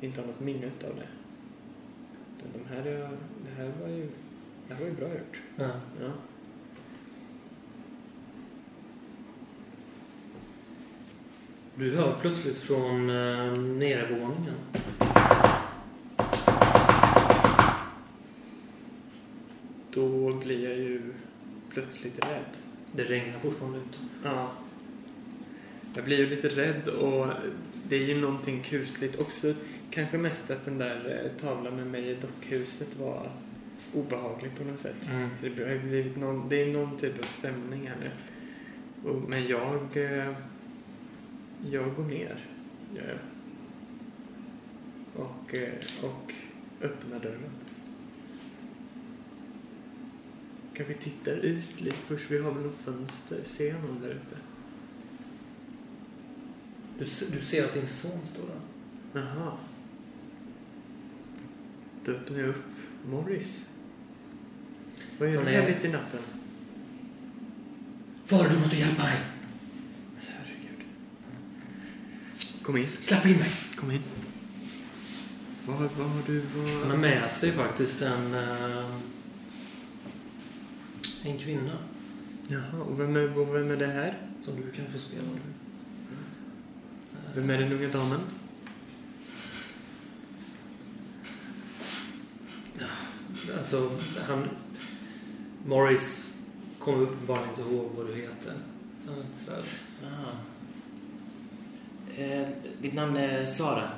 inte 0.00 0.20
har 0.20 0.26
något 0.28 0.40
minne 0.40 0.66
av 0.66 0.96
det. 0.96 1.08
De 2.52 2.74
här, 2.74 2.86
är- 2.86 3.08
det 3.44 3.62
här 3.62 3.72
var 3.82 3.88
ju, 3.88 4.08
det 4.68 4.74
här 4.74 4.80
var 4.80 4.88
ju 4.88 4.94
bra 4.94 5.08
gjort. 5.08 5.40
Ja. 5.56 5.70
Ja. 6.00 6.10
Du 11.76 11.96
hör 11.96 12.14
plötsligt 12.20 12.58
från 12.58 13.10
eh, 13.10 13.52
nedervåningen. 13.58 14.54
Då 19.94 20.32
blir 20.32 20.64
jag 20.68 20.78
ju 20.78 21.00
plötsligt 21.70 22.18
rädd. 22.18 22.44
Det 22.92 23.04
regnar 23.04 23.38
fortfarande 23.38 23.78
ute. 23.78 23.98
Ja. 24.24 24.52
Jag 25.94 26.04
blir 26.04 26.18
ju 26.18 26.26
lite 26.26 26.48
rädd 26.48 26.88
och 26.88 27.26
det 27.88 27.96
är 27.96 28.06
ju 28.06 28.20
någonting 28.20 28.62
kusligt 28.62 29.20
också. 29.20 29.54
Kanske 29.90 30.18
mest 30.18 30.50
att 30.50 30.64
den 30.64 30.78
där 30.78 31.24
eh, 31.24 31.40
tavlan 31.40 31.76
med 31.76 31.86
mig 31.86 32.08
i 32.08 32.14
dockhuset 32.14 32.96
var 32.96 33.30
obehaglig 33.94 34.56
på 34.56 34.64
något 34.64 34.78
sätt. 34.78 35.10
Mm. 35.10 35.28
Så 35.40 35.46
det 35.48 35.68
har 35.68 35.78
blivit 35.78 36.16
någon, 36.16 36.48
det 36.48 36.62
är 36.62 36.66
någon 36.66 36.98
typ 36.98 37.18
av 37.18 37.22
stämning 37.22 37.86
här 37.88 37.96
nu. 38.00 38.10
Och, 39.10 39.22
men 39.28 39.46
jag, 39.46 39.96
eh, 39.96 40.32
jag 41.70 41.94
går 41.96 42.04
ner. 42.04 42.36
gör 42.96 43.08
jag. 43.08 43.18
Och, 45.24 45.54
eh, 45.54 45.74
och 46.02 46.32
öppnar 46.82 47.18
dörren. 47.18 47.50
Kanske 50.76 50.94
tittar 50.94 51.32
ut 51.32 51.80
lite 51.80 51.96
först. 51.96 52.30
Vi 52.30 52.38
har 52.38 52.50
väl 52.50 52.62
något 52.62 52.78
fönster. 52.84 53.40
Ser 53.44 53.68
jag 53.68 53.82
någon 53.84 54.00
där 54.00 54.08
ute? 54.10 54.36
Du, 56.98 57.04
du 57.36 57.40
ser 57.44 57.64
att 57.64 57.72
din 57.74 57.86
son 57.86 58.26
står 58.26 58.42
där. 58.46 58.60
Jaha. 59.20 59.52
Då 62.04 62.12
öppnar 62.12 62.38
jag 62.38 62.48
upp 62.48 62.62
Morris. 63.10 63.66
Vad 65.18 65.30
gör 65.30 65.44
du 65.44 65.50
här 65.50 65.62
är- 65.62 65.74
mitt 65.74 65.84
i 65.84 65.88
natten? 65.88 66.20
Far, 68.24 68.48
du 68.48 68.58
måste 68.58 68.76
hjälpa 68.76 69.02
mig! 69.02 69.18
Herregud. 70.20 70.86
Kom 72.62 72.76
in. 72.76 72.86
Släpp 73.00 73.26
in 73.26 73.36
mig! 73.36 73.50
Kom 73.76 73.90
in. 73.90 74.00
Vad, 75.66 75.76
vad 75.78 76.08
har 76.10 76.22
du... 76.26 76.40
Vad... 76.56 76.68
Han 76.68 76.90
har 76.90 76.96
med 76.96 77.30
sig 77.30 77.52
faktiskt 77.52 78.02
en... 78.02 78.34
eh, 78.34 78.84
en 81.22 81.38
kvinna 81.38 81.78
Jaha, 82.48 82.82
och 82.88 83.00
vem 83.00 83.16
är, 83.16 83.38
och 83.38 83.54
vem 83.54 83.70
är 83.70 83.76
det 83.76 83.86
här? 83.86 84.18
som 84.44 84.56
du 84.56 84.70
kan 84.70 84.86
få 84.86 84.98
spela 84.98 85.22
nu. 85.22 85.40
Vem 87.34 87.50
är 87.50 87.58
den 87.58 87.72
unga 87.72 87.88
damen? 87.88 88.20
Alltså, 93.58 93.90
han... 94.28 94.48
Morris 95.66 96.36
kommer 96.78 97.02
uppenbarligen 97.02 97.48
inte 97.48 97.62
ihåg 97.62 97.90
vad 97.96 98.06
du 98.06 98.14
heter. 98.14 98.52
Så 99.04 99.10
han 99.10 99.18
är 99.18 99.22
lite 99.22 99.38
sådär... 99.38 99.62
Eh, 102.16 102.48
mitt 102.80 102.94
namn 102.94 103.16
är 103.16 103.46
Sara. 103.46 103.90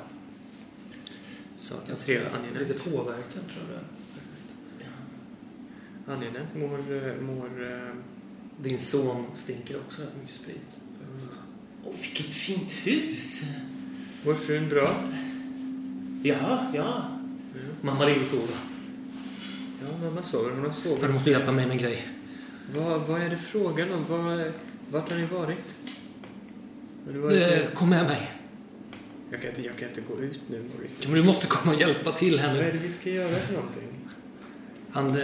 Så, 1.61 1.75
Ganska. 1.89 2.31
Angenämt. 2.31 2.69
lite 2.69 2.91
påverkad 2.91 3.43
tror 3.53 3.65
jag. 3.73 3.96
Angenämt. 6.07 6.55
Mår... 6.55 7.07
eh, 7.07 7.21
mår 7.21 7.73
eh, 7.73 7.95
Din 8.63 8.79
son 8.79 9.25
stinker 9.35 9.77
också 9.87 10.03
rätt 10.03 10.17
mycket 10.21 10.35
sprit. 10.35 10.77
Faktiskt. 11.07 11.31
Åh, 11.85 11.93
vilket 12.03 12.27
fint 12.33 12.73
hus! 12.73 13.43
mår 14.25 14.35
frun 14.35 14.69
bra? 14.69 14.95
Ja, 16.23 16.67
ja. 16.75 16.75
Ja. 16.75 17.09
Mamma 17.81 18.05
ligger 18.05 18.21
och 18.21 18.27
sover. 18.27 18.55
Ja, 19.83 20.09
mamma 20.09 20.23
sover. 20.23 20.51
Hon 20.51 20.65
har 20.65 20.71
För 20.71 20.91
du 20.91 20.97
sovit. 20.97 21.15
måste 21.15 21.31
hjälpa 21.31 21.53
mig 21.53 21.67
med 21.67 21.73
en 21.73 21.83
grej. 21.83 22.09
Vad, 22.77 23.01
vad 23.01 23.23
är 23.23 23.31
det 23.31 23.39
frågan 23.39 23.89
om? 23.93 24.05
Vad, 24.09 24.53
vart 24.91 25.11
har 25.11 25.17
ni 25.17 25.27
varit? 25.27 25.59
Har 27.07 27.13
du 27.13 27.19
varit 27.19 27.35
Det, 27.39 27.69
kom 27.75 27.91
med 27.91 28.05
mig. 28.07 28.31
jag, 29.31 29.41
kan 29.41 29.51
inte, 29.51 29.63
jag 29.63 29.77
kan 29.79 29.89
inte 29.89 30.01
gå 30.01 30.23
ut 30.23 30.41
nu, 30.51 30.65
Morris. 30.77 30.97
Men 31.05 31.15
du 31.15 31.23
måste 31.25 31.47
komma 31.47 31.75
och 31.75 31.81
hjälpa 31.81 32.13
till 32.13 32.39
här 32.39 32.49
Vad 32.49 32.59
är 32.63 32.65
nu. 32.67 32.73
det 32.73 32.79
vi 32.79 32.89
ska 32.89 33.11
göra 33.11 33.35
för 33.39 33.55
någonting? 33.55 33.89
Han 34.91 35.17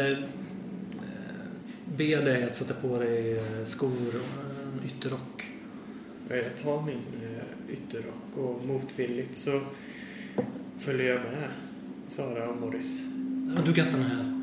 ber 1.97 2.25
dig 2.25 2.43
att 2.45 2.57
sätta 2.57 2.75
på 2.75 2.99
dig 2.99 3.39
eh, 3.39 3.65
skor 3.67 3.91
och 3.91 4.57
en 4.63 4.81
ytterrock. 4.87 5.47
Ja, 6.29 6.37
Jag 6.37 6.57
tar 6.57 6.83
min 6.83 6.97
eh, 6.97 7.73
ytterrock 7.73 8.37
och 8.37 8.67
motvilligt 8.67 9.35
så 9.37 9.61
följer 10.79 11.07
jag 11.15 11.21
med 11.21 11.49
Sara 12.07 12.49
och 12.49 12.57
Morris. 12.61 13.03
Du 13.67 13.73
kan 13.73 13.85
stanna 13.87 14.05
här. 14.05 14.35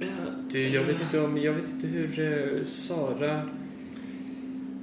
ja. 0.00 0.32
Du, 0.50 0.68
jag 0.68 0.84
vet 0.84 1.00
inte 1.00 1.20
om, 1.20 1.38
jag 1.38 1.52
vet 1.52 1.70
inte 1.70 1.86
hur 1.86 2.20
eh, 2.20 2.64
Sara... 2.64 3.48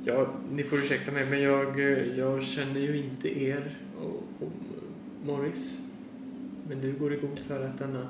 Ja, 0.08 0.34
ni 0.52 0.64
får 0.64 0.80
ursäkta 0.80 1.12
mig, 1.12 1.26
men 1.30 1.42
jag, 1.42 1.80
jag 2.18 2.44
känner 2.44 2.80
ju 2.80 2.98
inte 2.98 3.44
er 3.44 3.78
och, 3.98 4.24
och 4.40 4.52
Morris. 5.26 5.78
Men 6.68 6.82
du 6.82 6.94
går 6.94 7.14
i 7.14 7.18
god 7.18 7.40
för 7.40 7.66
att 7.66 7.78
denna... 7.78 8.08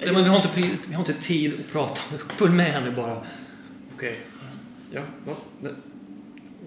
Men 0.00 0.14
vi, 0.24 0.28
har 0.28 0.36
inte, 0.36 0.48
vi 0.88 0.94
har 0.94 1.00
inte 1.00 1.22
tid 1.22 1.60
att 1.60 1.72
prata. 1.72 2.00
Följ 2.28 2.52
med 2.52 2.72
henne 2.72 2.90
bara. 2.90 3.24
Okej. 3.94 4.20
Ja, 4.90 5.02
ja, 5.26 5.36
men, 5.60 5.76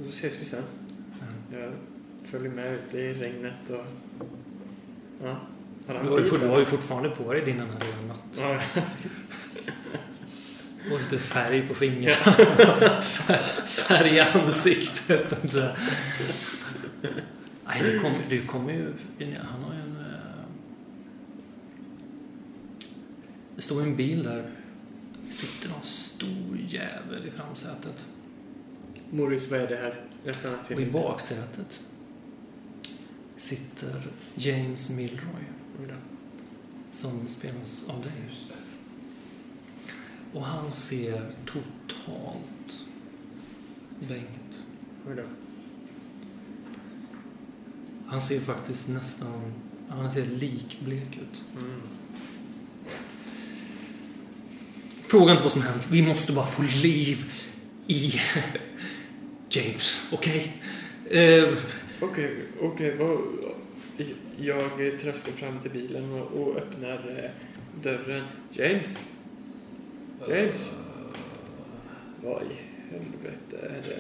då 0.04 0.10
ses 0.10 0.40
vi 0.40 0.46
sen. 0.46 0.64
Jag 1.52 1.74
följer 2.26 2.52
med 2.52 2.74
ute 2.74 3.00
i 3.00 3.14
regnet 3.14 3.70
och... 3.70 3.86
Ja. 5.24 5.38
Har 5.88 6.04
Du 6.04 6.10
har, 6.10 6.20
ju, 6.20 6.30
du 6.30 6.48
har 6.48 6.60
ju 6.60 6.66
fortfarande 6.66 7.10
på 7.10 7.34
dig 7.34 7.46
din 7.46 7.60
här 7.60 7.68
lilla 7.80 8.02
natt. 8.08 8.22
Ja, 8.38 8.60
Och 10.92 11.00
lite 11.00 11.18
färg 11.18 11.68
på 11.68 11.74
fingrarna. 11.74 13.02
färg 13.66 14.16
i 14.16 14.20
ansiktet. 14.20 15.54
Nej, 17.66 17.82
det 17.84 18.00
kommer 18.00 18.20
kommer 18.48 18.74
ju... 18.74 18.94
Han 19.42 19.64
har 19.64 19.74
ju 19.74 19.80
en... 19.80 19.98
eh, 19.98 20.06
Det 23.56 23.62
står 23.62 23.82
en 23.82 23.96
bil 23.96 24.24
där. 24.24 24.52
Det 25.26 25.32
sitter 25.32 25.70
någon 25.70 25.84
stor 25.84 26.60
jävel 26.68 27.28
i 27.28 27.32
framsätet. 27.32 28.08
Morris, 29.10 29.48
vad 29.52 29.60
är 29.60 29.68
det 29.68 29.76
här? 29.76 30.06
Och 30.76 30.82
i 30.82 30.91
baksätet 30.91 31.82
sitter 33.38 34.08
James 34.36 34.89
Milroy 34.89 35.44
som 36.91 37.28
spelas 37.28 37.86
av 37.88 38.02
dig. 38.02 38.12
Och 40.34 40.46
han 40.46 40.72
ser 40.72 41.32
totalt 41.46 42.86
då. 45.15 45.24
Han 48.06 48.22
ser 48.22 48.39
faktiskt 48.39 48.88
nästan... 48.88 49.54
Han 49.89 50.12
ser 50.12 50.26
likblek 50.26 51.18
ut. 51.18 51.44
Mm. 51.58 51.82
Fråga 55.08 55.32
inte 55.32 55.44
vad 55.44 55.52
som 55.52 55.62
hänt. 55.62 55.88
Vi 55.91 56.02
måste 56.02 56.32
bara 56.34 56.46
få 56.48 56.63
liv 56.84 57.18
i 57.88 58.13
James. 59.50 60.08
Okej? 60.12 60.62
Eh, 61.10 61.50
Okej, 62.00 62.36
okej. 62.62 62.96
Jag 64.38 64.62
traskar 65.02 65.32
fram 65.32 65.60
till 65.60 65.72
bilen 65.72 66.12
och, 66.12 66.32
och 66.41 66.56
öppnar 66.58 67.24
eh, 67.24 67.30
dörren. 67.82 68.24
James? 68.52 69.00
James? 70.30 70.72
Vad 72.24 72.41
i 72.44 72.56
helvete 72.91 73.58
är 73.70 73.82
det? 73.89 74.00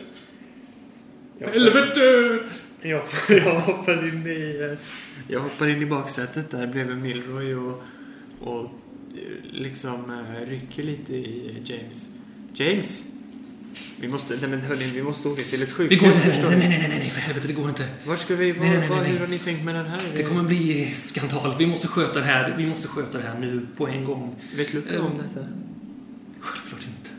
Jag 1.39 1.47
hoppar- 1.47 1.59
Helvete! 1.59 2.49
Jag, 2.81 3.03
jag 3.37 3.59
hoppar 3.61 4.07
in 4.07 4.27
i... 4.27 4.59
eh, 4.71 4.77
Jag 5.27 5.39
hoppar 5.39 5.67
in 5.67 5.81
i 5.81 5.85
baksätet 5.85 6.51
där 6.51 6.67
bredvid 6.67 6.97
Milroy 6.97 7.55
och, 7.55 7.83
och 8.39 8.69
liksom 9.51 10.11
eh, 10.11 10.49
rycker 10.49 10.83
lite 10.83 11.13
i 11.15 11.61
James. 11.65 12.09
James! 12.53 13.03
Vi 13.99 14.07
måste, 14.07 14.37
nej 14.41 14.49
men 14.49 14.61
hörni, 14.61 14.83
vi 14.85 15.03
måste 15.03 15.27
åka 15.27 15.41
till 15.43 15.61
ett 15.63 15.69
Vi 15.69 15.73
sjukhus. 15.73 16.01
går... 16.01 16.07
Nej, 16.07 16.19
förstår 16.21 16.49
nej, 16.49 16.59
nej, 16.59 16.69
nej, 16.69 16.87
nej, 16.89 16.99
nej, 16.99 17.09
för 17.09 17.19
helvete. 17.21 17.47
Det 17.47 17.53
går 17.53 17.69
inte. 17.69 17.87
Var 18.05 18.15
ska 18.15 18.35
vi, 18.35 18.51
var, 18.51 18.65
Nej, 18.65 18.77
nej, 18.77 18.89
nej, 18.89 18.99
nej. 19.01 19.11
hur 19.11 19.19
har 19.19 19.27
ni 19.27 19.37
tänkt 19.37 19.63
med 19.63 19.75
den 19.75 19.85
här? 19.85 20.11
Det 20.15 20.23
kommer 20.23 20.43
bli 20.43 20.91
skandal. 20.91 21.55
Vi 21.57 21.65
måste 21.65 21.87
sköta 21.87 22.19
det 22.19 22.25
här. 22.25 22.55
Vi 22.57 22.65
måste 22.65 22.87
sköta 22.87 23.17
det 23.17 23.23
här 23.23 23.39
nu 23.39 23.67
på 23.77 23.87
en 23.87 24.05
gång. 24.05 24.35
Vet 24.55 24.73
Luca 24.73 25.01
om 25.01 25.11
Eh, 25.11 25.17
detta? 25.17 25.47
Självklart 26.39 26.81
inte. 26.81 27.09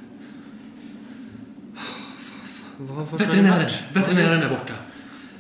Var, 2.79 3.05
var 3.05 3.19
Veterinären. 3.19 3.71
Veterinären 3.93 4.41
där 4.41 4.49
borta. 4.49 4.75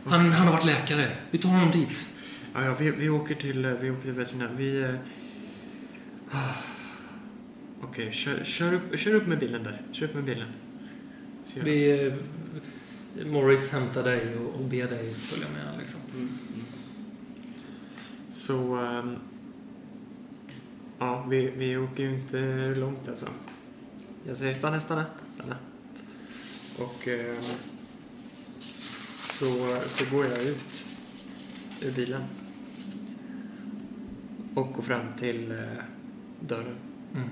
Han, 0.04 0.32
han 0.32 0.46
har 0.46 0.52
varit 0.52 0.64
läkare. 0.66 1.06
Vi 1.30 1.38
tar 1.38 1.48
honom 1.48 1.70
dit. 1.70 2.06
Ja, 2.54 2.64
ja 2.64 2.74
vi, 2.78 2.90
vi 2.90 3.08
åker 3.08 3.34
till, 3.34 3.64
eh, 3.64 3.70
vi 3.72 3.90
åker 3.90 4.02
till 4.02 4.12
veterinären. 4.12 4.56
Vi... 4.56 4.94
Okej, 7.82 8.12
kör, 8.12 8.44
kör, 8.44 8.72
upp, 8.74 8.98
kör 8.98 9.14
upp 9.14 9.26
med 9.26 9.38
bilen 9.38 9.62
där. 9.62 9.82
Kör 9.92 10.06
upp 10.06 10.14
med 10.14 10.24
bilen. 10.24 10.48
Vi, 11.64 12.06
eh, 12.06 13.26
Morris 13.26 13.72
hämtar 13.72 14.04
dig 14.04 14.36
och, 14.36 14.54
och 14.54 14.64
ber 14.64 14.88
dig 14.88 15.14
följa 15.14 15.46
med. 15.48 15.78
Liksom. 15.78 16.00
Mm, 16.14 16.28
mm. 16.54 16.64
Så... 18.32 18.76
ehm, 18.76 19.16
ja, 20.98 21.26
vi, 21.30 21.50
vi 21.56 21.76
åker 21.76 22.02
ju 22.02 22.14
inte 22.14 22.74
långt 22.76 23.08
alltså. 23.08 23.28
Jag 24.26 24.36
säger 24.36 24.54
stanna, 24.54 24.80
stanna, 24.80 25.06
stanna. 25.34 25.56
Och 26.78 27.08
ehm, 27.08 27.44
så, 29.38 29.80
så 29.88 30.04
går 30.16 30.26
jag 30.26 30.42
ut 30.42 30.84
ur 31.80 31.92
bilen. 31.92 32.22
Och 34.54 34.72
går 34.72 34.82
fram 34.82 35.12
till 35.16 35.50
eh, 35.50 35.58
dörren. 36.40 36.76
Mm. 37.14 37.28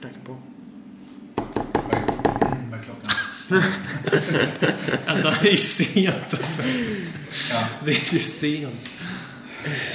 Knackar 0.00 0.20
på. 0.24 0.36
Vad 1.74 1.94
är- 1.94 2.78
är 2.78 2.82
klockan? 2.82 3.12
Vänta, 5.06 5.34
det 5.42 5.48
är 5.48 5.50
ju 5.50 5.56
sent 5.56 6.14
alltså. 6.30 6.62
Ja, 7.52 7.64
Det 7.84 7.90
är 7.90 8.12
ju 8.14 8.18
sent. 8.18 8.90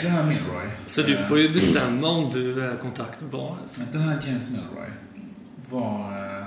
den 0.02 0.12
här 0.12 0.24
Milroy. 0.24 0.68
Så 0.86 1.02
du 1.02 1.16
eh, 1.16 1.28
får 1.28 1.40
ju 1.40 1.50
bestämma 1.54 2.08
om 2.10 2.32
du 2.34 2.62
är 2.64 2.76
kontaktbar. 2.78 3.58
Alltså. 3.62 3.82
Den 3.92 4.02
här 4.02 4.22
James 4.28 4.50
Milroy 4.50 4.90
var... 5.70 6.12
eh, 6.42 6.46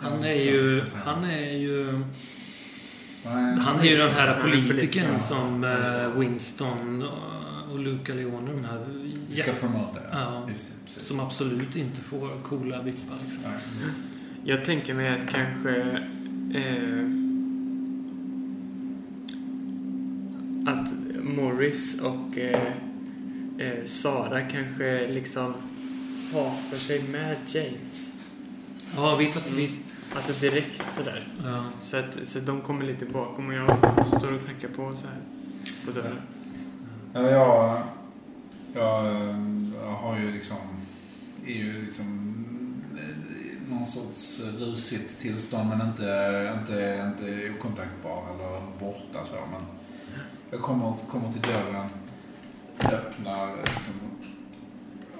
Han 0.00 0.22
ja, 0.22 0.28
är 0.28 0.44
ju... 0.44 0.84
Han 1.04 1.24
är 1.24 1.50
ju... 1.52 2.04
Han 3.64 3.80
är 3.80 3.84
ju 3.84 3.96
den 3.96 4.10
här 4.14 4.40
politikern 4.40 4.76
politiker. 4.76 5.18
som 5.18 5.64
eh, 5.64 6.20
Winston 6.20 7.04
och- 7.72 7.78
Luca 7.78 8.14
Leone, 8.14 8.50
de 8.52 8.64
här 8.64 8.86
Vi 9.30 9.36
ska 9.36 9.52
promota, 9.52 10.00
ja. 10.12 10.18
Ja. 10.18 10.48
Just 10.50 10.66
det, 10.86 11.00
som 11.00 11.20
absolut 11.20 11.76
inte 11.76 12.00
får 12.00 12.42
coola 12.42 12.82
vippar 12.82 13.16
liksom. 13.24 13.42
Nej. 13.44 13.90
Jag 14.44 14.64
tänker 14.64 14.94
mig 14.94 15.08
att 15.08 15.28
kanske... 15.28 15.76
Eh, 16.54 17.04
att 20.66 20.92
Morris 21.24 22.00
och 22.00 22.38
eh, 22.38 22.72
eh, 23.58 23.84
Sara 23.84 24.40
kanske 24.40 25.08
liksom 25.08 25.54
hasar 26.32 26.76
sig 26.76 27.02
med 27.02 27.36
James. 27.46 28.12
Ja, 28.96 29.16
vi 29.16 29.26
tar... 29.32 29.42
Vi, 29.56 29.78
Alltså 30.16 30.32
direkt 30.40 30.82
sådär. 30.96 31.28
ja. 31.44 31.64
Så 31.82 31.96
att 31.96 32.18
så 32.22 32.38
de 32.38 32.60
kommer 32.60 32.84
lite 32.84 33.04
bakom 33.06 33.48
och 33.48 33.54
jag 33.54 33.76
står 34.08 34.32
och 34.32 34.40
knackar 34.44 34.68
på 34.68 34.92
så 34.96 35.06
här 35.06 35.18
på 35.84 35.90
dörren. 35.90 36.16
Ja, 37.12 37.20
jag, 37.30 37.82
jag, 38.74 39.06
jag 39.82 39.90
har 39.90 40.18
ju 40.18 40.32
liksom, 40.32 40.56
är 41.46 41.52
ju 41.54 41.84
liksom 41.84 42.34
eh, 42.98 43.72
någon 43.72 43.86
sorts 43.86 44.40
rusigt 44.58 45.18
tillstånd 45.20 45.68
men 45.68 45.88
inte, 45.88 46.54
inte, 46.60 47.04
inte 47.06 47.50
okontaktbar 47.58 48.22
eller 48.34 48.60
borta 48.80 49.24
så. 49.24 49.34
Men 49.52 49.62
jag 50.50 50.60
kommer, 50.62 50.94
kommer 51.10 51.32
till 51.32 51.42
dörren, 51.42 51.88
öppnar 52.78 53.56
liksom, 53.64 53.94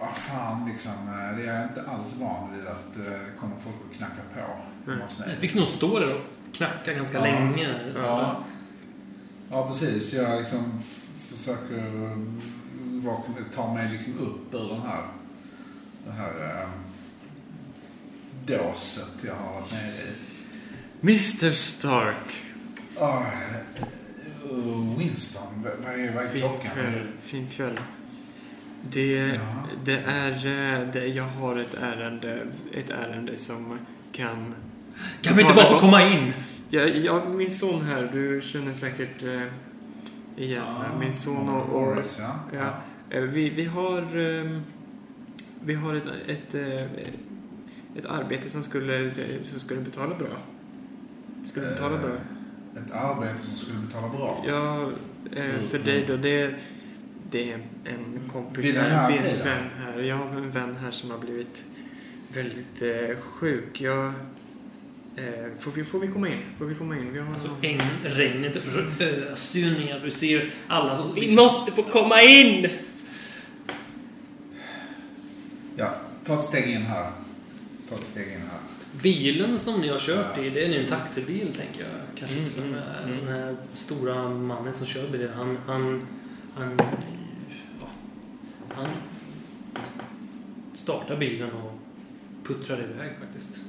vad 0.00 0.10
fan 0.16 0.68
liksom, 0.68 0.92
eh, 0.92 1.36
det 1.36 1.44
är 1.50 1.54
jag 1.54 1.64
inte 1.68 1.82
alls 1.90 2.14
van 2.20 2.52
vid 2.52 2.66
att 2.66 2.96
eh, 2.96 3.02
det 3.12 3.38
kommer 3.40 3.56
folk 3.56 3.76
och 3.90 3.96
knackar 3.96 4.22
på 4.34 4.40
Mm. 4.92 5.00
hos 5.00 5.18
mig. 5.18 5.36
Fick 5.40 5.54
nog 5.54 5.66
stå 5.66 5.98
där 5.98 6.14
och 6.14 6.54
knacka 6.54 6.92
ganska 6.92 7.18
Ja. 7.18 7.24
länge. 7.24 7.80
Ja. 8.00 8.36
ja, 9.50 9.68
precis. 9.68 10.12
Jag 10.12 10.40
liksom 10.40 10.80
försöker 11.38 11.92
vakna, 13.04 13.34
ta 13.54 13.74
mig 13.74 13.92
liksom 13.92 14.18
upp 14.18 14.54
ur 14.54 14.68
den 14.68 14.80
här, 14.82 15.02
det 16.06 16.12
här 16.12 16.62
eh, 16.62 16.68
dåset 18.46 19.12
jag 19.26 19.34
har 19.34 19.52
varit 19.60 19.72
nere 19.72 19.92
i. 19.92 20.12
Mr 21.02 21.50
Stark. 21.52 22.42
Eh, 23.00 24.96
Winston, 24.98 25.42
vad 25.84 25.94
är, 26.00 26.14
vad 26.14 26.24
är 26.24 26.28
Fin 26.28 26.40
klockan? 26.40 26.70
kväll. 26.74 27.06
Fin 27.20 27.46
kväll. 27.50 27.80
Det, 28.90 29.06
Ja. 29.12 29.40
det 29.84 29.98
är... 30.06 30.30
eh, 30.46 30.88
Det, 30.92 31.06
jag 31.06 31.24
har 31.24 31.56
ett 31.56 31.74
ärende, 31.74 32.46
ett 32.74 32.90
ärende 32.90 33.36
som 33.36 33.78
kan... 34.12 34.54
Kan 35.22 35.36
vi 35.36 35.42
inte 35.42 35.54
bara 35.54 35.66
få 35.66 35.78
komma 35.78 36.02
in? 36.02 36.32
Ja, 36.70 36.80
ja, 36.80 37.24
min 37.28 37.50
son 37.50 37.84
här, 37.84 38.10
du 38.12 38.40
känner 38.42 38.74
säkert 38.74 39.22
eh, 39.22 39.42
igen 40.38 40.64
Ja, 40.66 40.98
min 41.00 41.12
son 41.12 41.48
och... 41.48 41.62
och 41.62 41.80
Morris, 41.86 42.16
ja. 42.20 42.34
ja. 42.52 42.74
eh, 43.16 43.22
vi, 43.22 43.50
vi 43.50 43.64
har... 43.64 44.16
ehm, 44.16 44.60
vi 45.64 45.74
har 45.74 45.94
ett, 45.94 46.06
ett, 46.26 46.54
eh, 46.54 46.82
ett 47.96 48.04
arbete 48.08 48.50
som 48.50 48.62
skulle, 48.62 49.10
som 49.44 49.60
skulle 49.60 49.80
betala 49.80 50.14
bra. 50.14 50.38
Skulle 51.50 51.66
betala 51.66 51.98
bra. 51.98 52.10
Eh, 52.10 52.82
Ett 52.84 52.90
arbete 52.90 53.38
som 53.38 53.54
skulle 53.54 53.78
betala 53.86 54.08
bra. 54.08 54.44
Ja, 54.48 54.90
eh, 55.36 55.60
för 55.68 55.78
dig 55.78 56.04
då. 56.08 56.16
Det, 56.16 56.54
det 57.30 57.52
är 57.52 57.58
en 57.84 58.20
kompis 58.32 58.76
här, 58.76 59.10
en 59.10 59.44
vän 59.44 59.64
här. 59.78 59.98
Jag 60.00 60.16
har 60.16 60.36
en 60.36 60.50
vän 60.50 60.74
här 60.82 60.90
som 60.90 61.10
har 61.10 61.18
blivit 61.18 61.64
väldigt 62.34 62.82
eh, 62.82 63.16
sjuk. 63.20 63.80
Jag, 63.80 64.06
eh, 64.06 64.12
får, 65.58 65.70
vi, 65.70 65.84
får 65.84 65.98
vi 65.98 66.08
komma 66.08 66.28
in? 66.28 66.38
Får 66.58 66.64
vi 66.64 66.74
komma 66.74 66.96
in? 66.98 67.12
Vi 67.12 67.18
har 67.18 67.32
Alltså, 67.34 67.50
äng, 67.62 67.80
regnet 68.04 68.56
öser 69.00 69.58
ju 69.58 69.78
ner. 69.78 70.00
Du 70.04 70.10
ser 70.10 70.50
alla 70.68 70.96
som... 70.96 71.14
Vi 71.14 71.36
måste 71.36 71.72
få 71.72 71.82
komma 71.82 72.22
in! 72.22 72.66
Ja, 75.76 75.94
ta 76.24 76.38
ett 76.38 76.44
steg 76.44 76.70
in 76.70 76.82
här. 76.82 77.10
Ta 77.88 77.94
ett 77.94 78.04
steg 78.04 78.26
in 78.26 78.32
här. 78.40 78.60
Bilen 79.02 79.58
som 79.58 79.80
ni 79.80 79.88
har 79.88 79.98
kört 79.98 80.38
i, 80.38 80.50
det 80.50 80.64
är 80.64 80.68
ju 80.68 80.80
en 80.82 80.88
taxibil 80.88 81.54
tänker 81.54 81.80
jag. 81.80 81.90
Kanske 82.14 82.36
Mm, 82.38 82.50
till 82.50 82.62
och 82.62 82.68
med. 82.68 82.82
mm, 83.04 83.12
mm. 83.14 83.24
Den 83.26 83.34
här 83.34 83.56
stora 83.74 84.28
mannen 84.28 84.74
som 84.74 84.86
kör 84.86 85.08
bilen, 85.08 85.30
han... 85.34 85.58
Han... 85.66 86.02
Han, 86.56 86.76
ja, 87.80 87.86
han 88.74 88.86
startar 90.74 91.16
bilen 91.16 91.50
och 91.52 91.72
puttrar 92.44 92.80
iväg 92.80 93.12
faktiskt. 93.20 93.60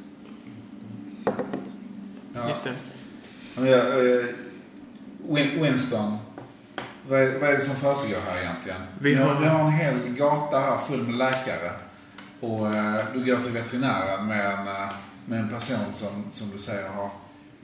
Ja. 2.33 2.49
Just 2.49 2.63
det. 2.63 2.73
Men 3.55 3.67
eh, 3.67 4.25
Win- 5.29 5.61
Winston, 5.63 6.17
vad 7.07 7.19
är, 7.21 7.39
vad 7.39 7.49
är 7.49 7.53
det 7.53 7.61
som 7.61 7.75
försiggår 7.75 8.19
här 8.27 8.41
egentligen? 8.41 8.81
Vi 9.01 9.15
har, 9.15 9.39
vi 9.39 9.45
har 9.45 9.59
en 9.59 9.71
hel 9.71 9.95
gata 10.09 10.59
här 10.59 10.77
full 10.77 11.03
med 11.03 11.15
läkare. 11.17 11.71
Och 12.39 12.75
eh, 12.75 13.01
du 13.13 13.25
går 13.25 13.41
till 13.41 13.51
veterinären 13.51 14.27
med 14.27 14.45
en, 14.45 14.67
eh, 14.67 14.89
med 15.25 15.39
en 15.39 15.49
person 15.49 15.93
som, 15.93 16.25
som 16.31 16.49
du 16.51 16.57
säger 16.57 16.87
har 16.89 17.09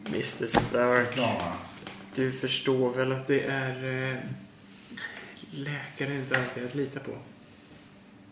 Mr 0.07 0.47
Stark, 0.47 1.07
förklarat. 1.07 1.43
du 2.15 2.31
förstår 2.31 2.89
väl 2.93 3.11
att 3.11 3.27
det 3.27 3.41
är... 3.43 4.09
Eh, 4.11 4.17
läkare 5.51 6.13
är 6.13 6.15
inte 6.19 6.37
alltid 6.37 6.65
att 6.65 6.75
lita 6.75 6.99
på. 6.99 7.11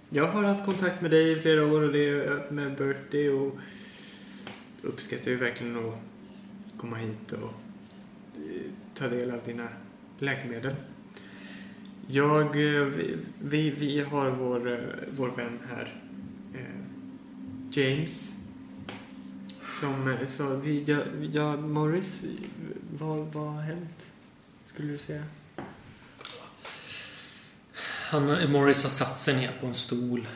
Jag 0.09 0.27
har 0.27 0.43
haft 0.43 0.65
kontakt 0.65 1.01
med 1.01 1.11
dig 1.11 1.31
i 1.31 1.41
flera 1.41 1.65
år 1.65 1.81
och 1.81 1.93
det 1.93 2.51
med 2.51 2.75
Bertie 2.77 3.29
och 3.29 3.55
uppskattar 4.83 5.31
ju 5.31 5.37
verkligen 5.37 5.77
att 5.77 5.99
komma 6.77 6.95
hit 6.95 7.31
och 7.31 7.53
eh, 8.35 8.71
ta 8.93 9.07
del 9.07 9.31
av 9.31 9.43
dina 9.43 9.67
läkemedel. 10.19 10.75
Jag, 12.07 12.45
eh, 12.45 12.85
vi, 12.85 13.17
vi, 13.41 13.69
vi 13.69 14.01
har 14.01 14.29
vår, 14.31 14.71
eh, 14.71 14.79
vår 15.17 15.29
vän 15.29 15.59
här, 15.69 15.99
James. 17.71 18.33
Som, 19.79 20.17
så 20.27 20.55
vi, 20.55 20.83
ja, 20.83 20.97
ja, 21.33 21.57
Morris, 21.57 22.23
vad, 22.99 23.33
vad 23.33 23.53
har 23.53 23.61
hänt? 23.61 24.07
Skulle 24.65 24.91
du 24.91 24.97
säga? 24.97 25.23
Han, 28.09 28.51
Morris 28.51 28.83
har 28.83 28.89
satt 28.89 29.19
sig 29.19 29.35
ner 29.35 29.57
på 29.59 29.67
en 29.67 29.73
stol. 29.73 30.27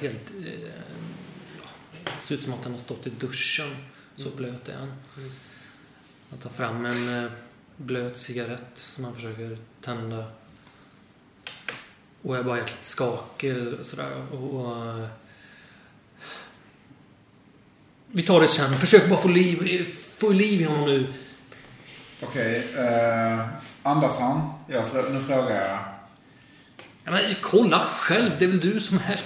Helt 0.00 0.32
ser 2.28 2.34
ut 2.34 2.42
som 2.42 2.52
att 2.54 2.64
han 2.64 2.72
har 2.72 2.80
stått 2.80 3.06
i 3.06 3.10
duschen. 3.10 3.76
Så 4.16 4.30
blöt 4.30 4.68
är 4.68 4.76
han. 4.76 4.92
Mm. 5.16 5.30
Han 6.30 6.38
tar 6.38 6.50
fram 6.50 6.86
en 6.86 7.24
eh, 7.24 7.30
blöt 7.76 8.16
cigarett 8.16 8.70
som 8.74 9.04
han 9.04 9.14
försöker 9.14 9.58
tända. 9.80 10.24
Och 12.22 12.36
är 12.36 12.42
bara 12.42 12.58
jäkligt 12.58 12.84
skakig 12.84 13.74
och 13.80 13.86
sådär. 13.86 14.32
Och, 14.32 14.76
eh, 14.76 15.08
vi 18.06 18.22
tar 18.22 18.40
det 18.40 18.48
sen. 18.48 18.78
Försök 18.78 19.08
bara 19.08 19.20
få 19.20 19.28
liv, 19.28 19.84
få 20.18 20.32
liv 20.32 20.60
i 20.60 20.64
honom 20.64 20.84
nu. 20.84 21.14
Okej, 22.22 22.74
eh, 22.76 23.48
andas 23.82 24.18
han? 24.18 24.52
Jag, 24.66 25.12
nu 25.12 25.22
frågar 25.22 25.68
jag. 25.68 25.78
Ja, 27.04 27.10
men 27.10 27.34
kolla 27.40 27.78
själv, 27.78 28.30
det 28.38 28.44
är 28.44 28.48
väl 28.48 28.60
du 28.60 28.80
som 28.80 28.98
är... 28.98 29.20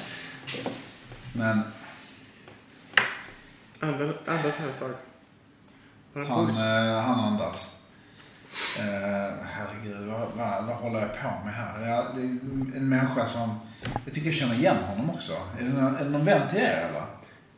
Men 1.32 1.62
Andas, 3.82 4.16
andas 4.26 4.58
här 4.58 4.70
stark. 4.70 4.96
Han 6.14 6.26
han, 6.26 6.48
eh, 6.50 7.00
han 7.02 7.20
andas. 7.20 7.78
Eh, 8.78 9.34
herregud, 9.44 10.08
vad, 10.08 10.20
vad, 10.36 10.64
vad 10.64 10.76
håller 10.76 11.00
jag 11.00 11.12
på 11.22 11.44
med 11.44 11.54
här? 11.54 11.86
Jag, 11.88 12.04
det 12.14 12.20
är 12.20 12.26
en 12.76 12.88
människa 12.88 13.26
som... 13.26 13.60
Jag 14.04 14.14
tycker 14.14 14.26
jag 14.26 14.34
känner 14.34 14.54
igen 14.54 14.76
honom 14.76 15.10
också. 15.10 15.32
Är 15.60 15.64
det 15.64 15.68
någon, 15.82 15.96
är 15.96 16.04
det 16.04 16.10
någon 16.10 16.24
vän 16.24 16.48
till 16.48 16.58
er 16.58 16.88
eller? 16.90 17.04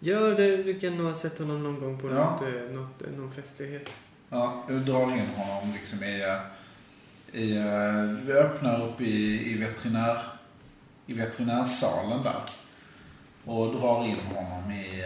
Ja, 0.00 0.18
det, 0.20 0.56
du 0.62 0.80
kan 0.80 0.96
nog 0.96 1.06
ha 1.06 1.14
sett 1.14 1.38
honom 1.38 1.62
någon 1.62 1.80
gång 1.80 1.98
på 2.00 2.10
Ja. 2.10 2.14
något, 2.14 2.42
eh, 2.42 2.76
något, 2.76 3.02
eh, 3.02 3.08
någon 3.18 3.32
festlighet. 3.32 3.88
Ja, 4.28 4.64
jag 4.68 4.80
drar 4.80 5.12
in 5.16 5.28
honom 5.36 5.72
liksom 5.72 6.02
i... 6.02 6.22
eh, 6.22 6.38
i 7.40 7.52
vi 8.26 8.32
öppnar 8.32 8.82
upp 8.88 9.00
i, 9.00 9.50
i, 9.52 9.58
veterinär, 9.58 10.18
i 11.06 11.14
veterinärsalen 11.14 12.22
där. 12.22 12.40
Och 13.44 13.66
drar 13.74 14.04
in 14.04 14.20
honom 14.34 14.70
i, 14.72 15.02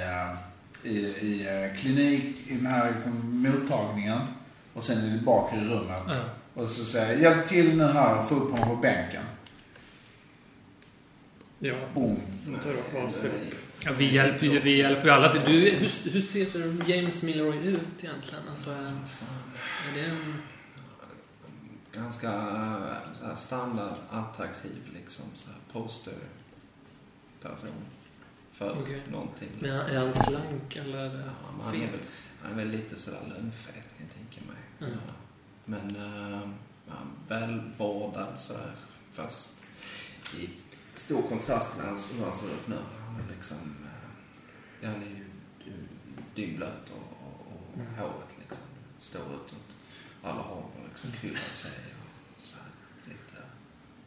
i, 0.83 0.99
i 0.99 1.47
eh, 1.47 1.81
klinik, 1.81 2.37
i 2.47 2.55
den 2.55 2.67
här 2.67 2.93
liksom, 2.93 3.43
mottagningen. 3.43 4.21
Och 4.75 4.85
sen 4.85 5.05
i 5.05 5.11
det 5.11 5.25
bakre 5.25 5.64
rummet. 5.64 6.03
Ja. 6.07 6.14
Och 6.55 6.69
så 6.69 6.85
säger 6.85 7.12
jag, 7.12 7.23
hjälp 7.23 7.47
till 7.47 7.77
nu 7.77 7.85
här 7.85 8.19
och 8.19 8.29
få 8.29 8.35
upp 8.35 8.51
honom 8.51 8.69
på 8.69 8.77
bänken. 8.77 9.23
Ja. 11.59 11.75
Boom. 11.95 12.21
Ja, 13.85 13.93
vi 13.99 14.07
hjälper 14.07 14.47
ju 14.47 14.61
vi 14.61 14.79
hjälper 14.79 15.05
ju 15.05 15.11
alla 15.11 15.33
till. 15.33 15.41
Du, 15.41 15.71
hur, 15.71 16.11
hur 16.11 16.21
ser 16.21 16.91
James 16.91 17.23
Milroy 17.23 17.57
ut 17.57 18.05
egentligen? 18.05 18.49
Alltså, 18.51 18.71
är, 18.71 18.83
är 19.91 19.95
det 19.95 20.01
en... 20.01 20.35
Ganska 21.93 22.31
här 22.31 23.37
standard, 23.37 23.95
attraktiv 24.11 24.83
liksom. 24.95 25.25
Så 25.37 25.51
här 25.51 25.59
poster 25.73 26.14
person. 27.43 27.71
För 28.59 28.79
Okej. 28.83 29.03
någonting. 29.11 29.49
Men 29.61 29.71
Liksom. 29.71 29.90
är 29.90 29.99
han 29.99 30.14
slank 30.14 30.77
eller 30.77 31.05
Ja, 31.05 31.33
han, 31.62 31.75
är 31.75 31.90
han 32.42 32.51
är 32.53 32.57
väl 32.57 32.68
lite 32.68 32.99
sådär 33.01 33.21
lönnfet 33.29 33.75
kan 33.75 34.07
jag 34.07 34.11
tänka 34.11 34.40
mig. 34.53 34.88
Mm. 34.90 35.01
Ja. 35.07 35.12
Men 35.64 35.97
äh, 35.97 36.49
ja, 36.87 36.94
välvårdad 37.29 38.38
sådär. 38.38 38.73
Fast 39.12 39.64
i 40.38 40.51
stor 40.94 41.23
kontrast 41.29 41.77
med 41.79 41.87
hur 41.87 42.25
han 42.25 42.35
ser 42.35 42.47
ut 42.49 42.68
nu. 42.68 42.77
Han 43.07 43.21
är 43.21 43.35
liksom... 43.37 43.77
Ja, 44.81 44.88
han 44.88 45.03
är 45.03 45.07
ju 45.07 45.25
dyngblöt 46.35 46.90
och, 46.90 47.27
och, 47.27 47.53
och 47.53 47.75
Mm. 47.81 47.94
håret 47.94 48.38
liksom 48.38 48.62
står 49.01 49.21
utåt. 49.23 49.77
Alla 50.23 50.42
har 50.42 50.62
liksom 50.88 51.12
kryllat 51.12 51.57
sig 51.57 51.73
och 52.37 52.42
så 52.42 52.57
här, 52.57 52.68
lite 53.05 53.42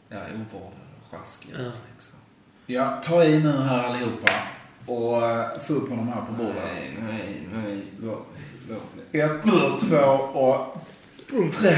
ja, 0.10 0.42
ovårdad 0.42 0.88
och 1.02 1.08
sjaskig 1.12 1.54
Ja. 1.60 1.72
liksom. 1.94 2.20
Ja, 2.74 3.02
ta 3.04 3.24
i 3.24 3.40
nu 3.40 3.52
här 3.52 3.84
allihopa. 3.84 4.32
Och 4.86 5.30
eh, 5.30 5.60
få 5.68 5.74
upp 5.74 5.90
honom 5.90 6.08
här 6.08 6.22
på 6.22 6.32
bordet. 6.32 6.64
Nej, 6.76 6.98
nej, 7.10 7.48
nej. 7.54 7.84
Låt 8.02 8.28
mig. 9.12 9.22
Ett, 9.22 9.42
två 9.88 10.08
och 10.40 11.54
tre. 11.54 11.76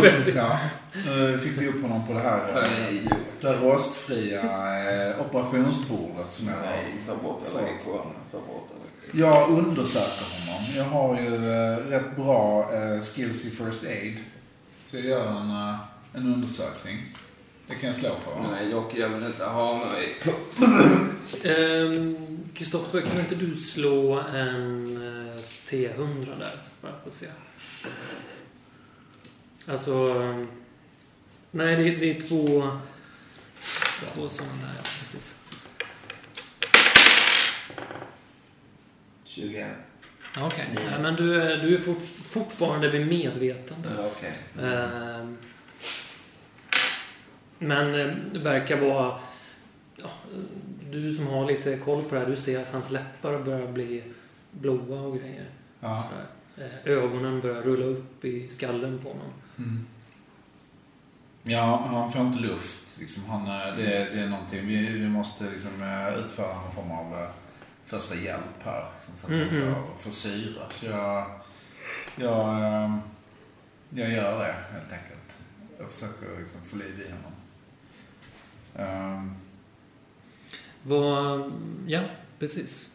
Precis. 0.00 0.34
ja. 0.34 0.58
Nu 1.06 1.38
fick 1.38 1.62
vi 1.62 1.68
upp 1.68 1.82
honom 1.82 2.06
på 2.06 2.12
det 2.12 2.20
här, 2.20 2.48
eh, 2.48 2.54
Nej, 2.80 3.08
det 3.40 3.52
rostfria 3.52 4.40
eh, 4.40 5.20
operationsbordet 5.20 6.32
som 6.32 6.46
jag 6.48 6.54
har. 6.54 6.62
Nej, 6.62 6.94
ta 7.06 7.16
bort 7.16 7.42
ikoner. 7.46 8.02
Ta 8.30 8.38
bort 8.38 8.68
Jag 9.12 9.50
undersöker 9.50 10.24
honom. 10.46 10.64
Jag 10.76 10.84
har 10.84 11.20
ju 11.20 11.36
rätt 11.90 12.16
bra 12.16 12.70
skills 13.14 13.44
i 13.44 13.50
first 13.50 13.84
aid. 13.86 14.16
Så 14.84 14.96
jag 14.96 15.04
gör 15.04 15.26
en, 15.26 15.76
en 16.12 16.34
undersökning. 16.34 17.14
Det 17.68 17.74
kan 17.74 17.86
jag 17.88 17.96
slå 17.96 18.16
för. 18.24 18.30
va? 18.34 18.48
Nej, 18.52 18.70
Jocke, 18.70 18.98
jag 18.98 19.08
vill 19.08 19.24
inte 19.26 19.44
ha 19.44 19.84
mig. 19.86 20.16
Ehm, 21.44 22.16
Kristoffer, 22.54 23.00
kan 23.00 23.20
inte 23.20 23.34
du 23.34 23.54
slå 23.56 24.20
en 24.20 24.82
eh, 24.86 25.34
T100 25.38 26.38
där? 26.38 26.56
Bara 26.82 26.92
för 27.02 27.08
att 27.08 27.14
se. 27.14 27.26
Alltså... 29.66 29.92
ehm, 30.22 30.48
Nej, 31.50 31.76
det, 31.76 31.90
det 31.90 32.16
är 32.16 32.20
två... 32.20 32.70
Två 34.14 34.28
sådana 34.28 34.52
där, 34.52 34.74
ja, 34.76 34.82
precis. 35.00 35.34
21. 39.24 39.66
Ja, 40.34 40.46
Okej, 40.46 40.68
Nej, 40.74 41.00
men 41.02 41.14
du, 41.16 41.42
är- 41.42 41.56
du 41.58 41.74
är 41.74 41.78
fort, 41.78 42.02
fortfarande 42.24 42.88
vid 42.88 43.06
medvetande. 43.06 43.88
Ja, 43.98 44.06
okej. 44.16 44.32
Ehm, 44.62 45.36
Men 47.58 47.94
eh, 48.00 48.14
det 48.32 48.38
verkar 48.38 48.76
vara... 48.76 49.18
Ja, 49.96 50.10
du 50.90 51.12
som 51.14 51.26
har 51.26 51.46
lite 51.46 51.76
koll 51.78 52.04
på 52.04 52.14
det 52.14 52.20
här, 52.20 52.26
du 52.28 52.36
ser 52.36 52.62
att 52.62 52.68
hans 52.72 52.90
läppar 52.90 53.38
börjar 53.38 53.66
bli 53.72 54.02
blåa 54.50 55.00
och 55.00 55.16
grejer. 55.18 55.46
Ja. 55.80 56.04
Eh, 56.56 56.92
Ögonen 56.92 57.40
börjar 57.40 57.62
rulla 57.62 57.84
upp 57.84 58.24
i 58.24 58.48
skallen 58.48 58.98
på 58.98 59.08
honom. 59.08 59.32
Mm. 59.58 59.86
Ja, 61.42 61.76
han 61.90 62.12
får 62.12 62.20
inte 62.22 62.38
luft. 62.38 62.78
Liksom, 62.98 63.22
han, 63.28 63.46
eh, 63.46 63.76
det, 63.76 63.84
det 63.84 64.20
är 64.20 64.28
någonting. 64.28 64.66
Vi, 64.66 64.86
vi 64.92 65.08
måste 65.08 65.44
liksom, 65.44 65.82
eh, 65.82 66.18
utföra 66.24 66.54
någon 66.62 66.72
form 66.72 66.90
av 66.90 67.28
första 67.86 68.14
hjälp 68.14 68.62
här. 68.64 68.84
Liksom, 68.94 69.14
så 69.16 69.26
att 69.26 69.32
Mm, 69.32 69.48
han 69.48 69.58
mm. 69.58 69.74
får, 69.74 69.96
får 69.98 70.10
syre. 70.10 70.62
Så 70.70 70.86
jag, 70.86 71.26
jag, 72.16 72.48
eh, 72.62 72.96
jag 73.90 74.10
gör 74.10 74.38
det 74.38 74.54
helt 74.72 74.92
enkelt. 74.92 75.38
Jag 75.78 75.90
försöker 75.90 76.40
liksom, 76.40 76.60
få 76.64 76.76
liv 76.76 77.04
i 77.08 77.10
honom. 77.12 77.32
Um, 78.78 79.34
Vad... 80.82 81.52
Ja, 81.86 82.02
precis. 82.38 82.90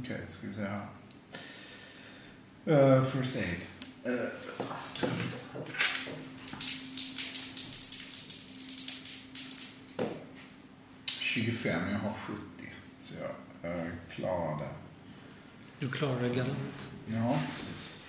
Okej, 0.00 0.20
ska 0.30 0.46
vi 0.46 0.54
se 0.54 0.62
här. 0.62 0.86
Uh, 2.66 3.04
first 3.04 3.36
aid. 3.36 3.60
Uh, 4.06 4.28
25, 11.06 11.90
jag 11.90 11.98
har 11.98 12.12
70. 12.12 12.40
Så 12.98 13.14
jag 13.62 13.76
uh, 13.76 13.86
klarar 14.10 14.58
det. 14.58 14.70
Du 15.78 15.90
klarar 15.90 16.22
det 16.22 16.28
galant. 16.28 16.92
Ja, 17.06 17.38
precis. 17.50 17.99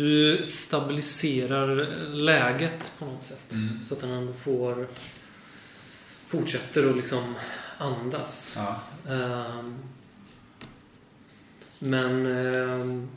Du 0.00 0.44
stabiliserar 0.46 1.76
läget 2.08 2.92
på 2.98 3.04
något 3.04 3.24
sätt. 3.24 3.52
Mm. 3.52 3.84
Så 3.84 3.94
att 3.94 4.02
han 4.02 4.10
ändå 4.10 4.32
får... 4.32 4.86
Fortsätter 6.26 6.90
att 6.90 6.96
liksom 6.96 7.34
andas. 7.78 8.56
Ja. 8.58 8.76
Ehm, 9.14 9.78
men... 11.78 12.26
ehm, 12.26 13.08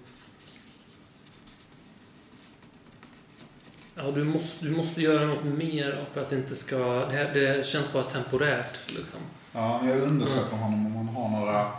ja, 3.96 4.12
du 4.12 4.24
måste, 4.24 4.66
du 4.66 4.72
måste 4.72 5.02
göra 5.02 5.26
något 5.26 5.44
mer 5.44 6.06
för 6.14 6.22
att 6.22 6.30
det 6.30 6.36
inte 6.36 6.56
ska... 6.56 6.78
Det, 6.78 7.16
här, 7.16 7.34
det 7.34 7.66
känns 7.66 7.94
bara 7.94 8.04
temporärt 8.04 8.92
liksom. 8.92 9.20
ja, 9.52 9.88
jag 9.88 9.98
undersöker 9.98 10.56
honom 10.56 10.86
om 10.86 11.08
han 11.08 11.16
har 11.16 11.40
några... 11.40 11.72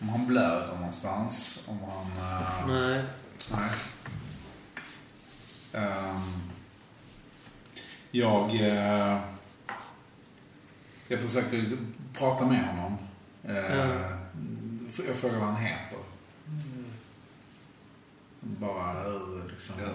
Om 0.00 0.08
han 0.08 0.26
blöder 0.26 0.74
någonstans. 0.74 1.64
Om 1.68 1.78
han... 1.78 2.06
eh, 2.06 2.66
Nej. 2.66 3.02
Nej. 3.50 3.70
Ehm, 5.72 6.20
jag... 8.10 8.50
eh, 8.54 9.18
jag 11.08 11.20
försöker 11.20 11.64
prata 12.12 12.46
med 12.46 12.64
honom. 12.68 12.98
Eh, 13.44 13.76
Ja. 13.76 14.18
Jag 15.06 15.16
frågar 15.16 15.38
vad 15.38 15.48
han 15.48 15.56
heter. 15.62 15.98
Bara 18.40 19.04
ur 19.06 19.42
liksom... 19.50 19.74
Ja, 19.78 19.92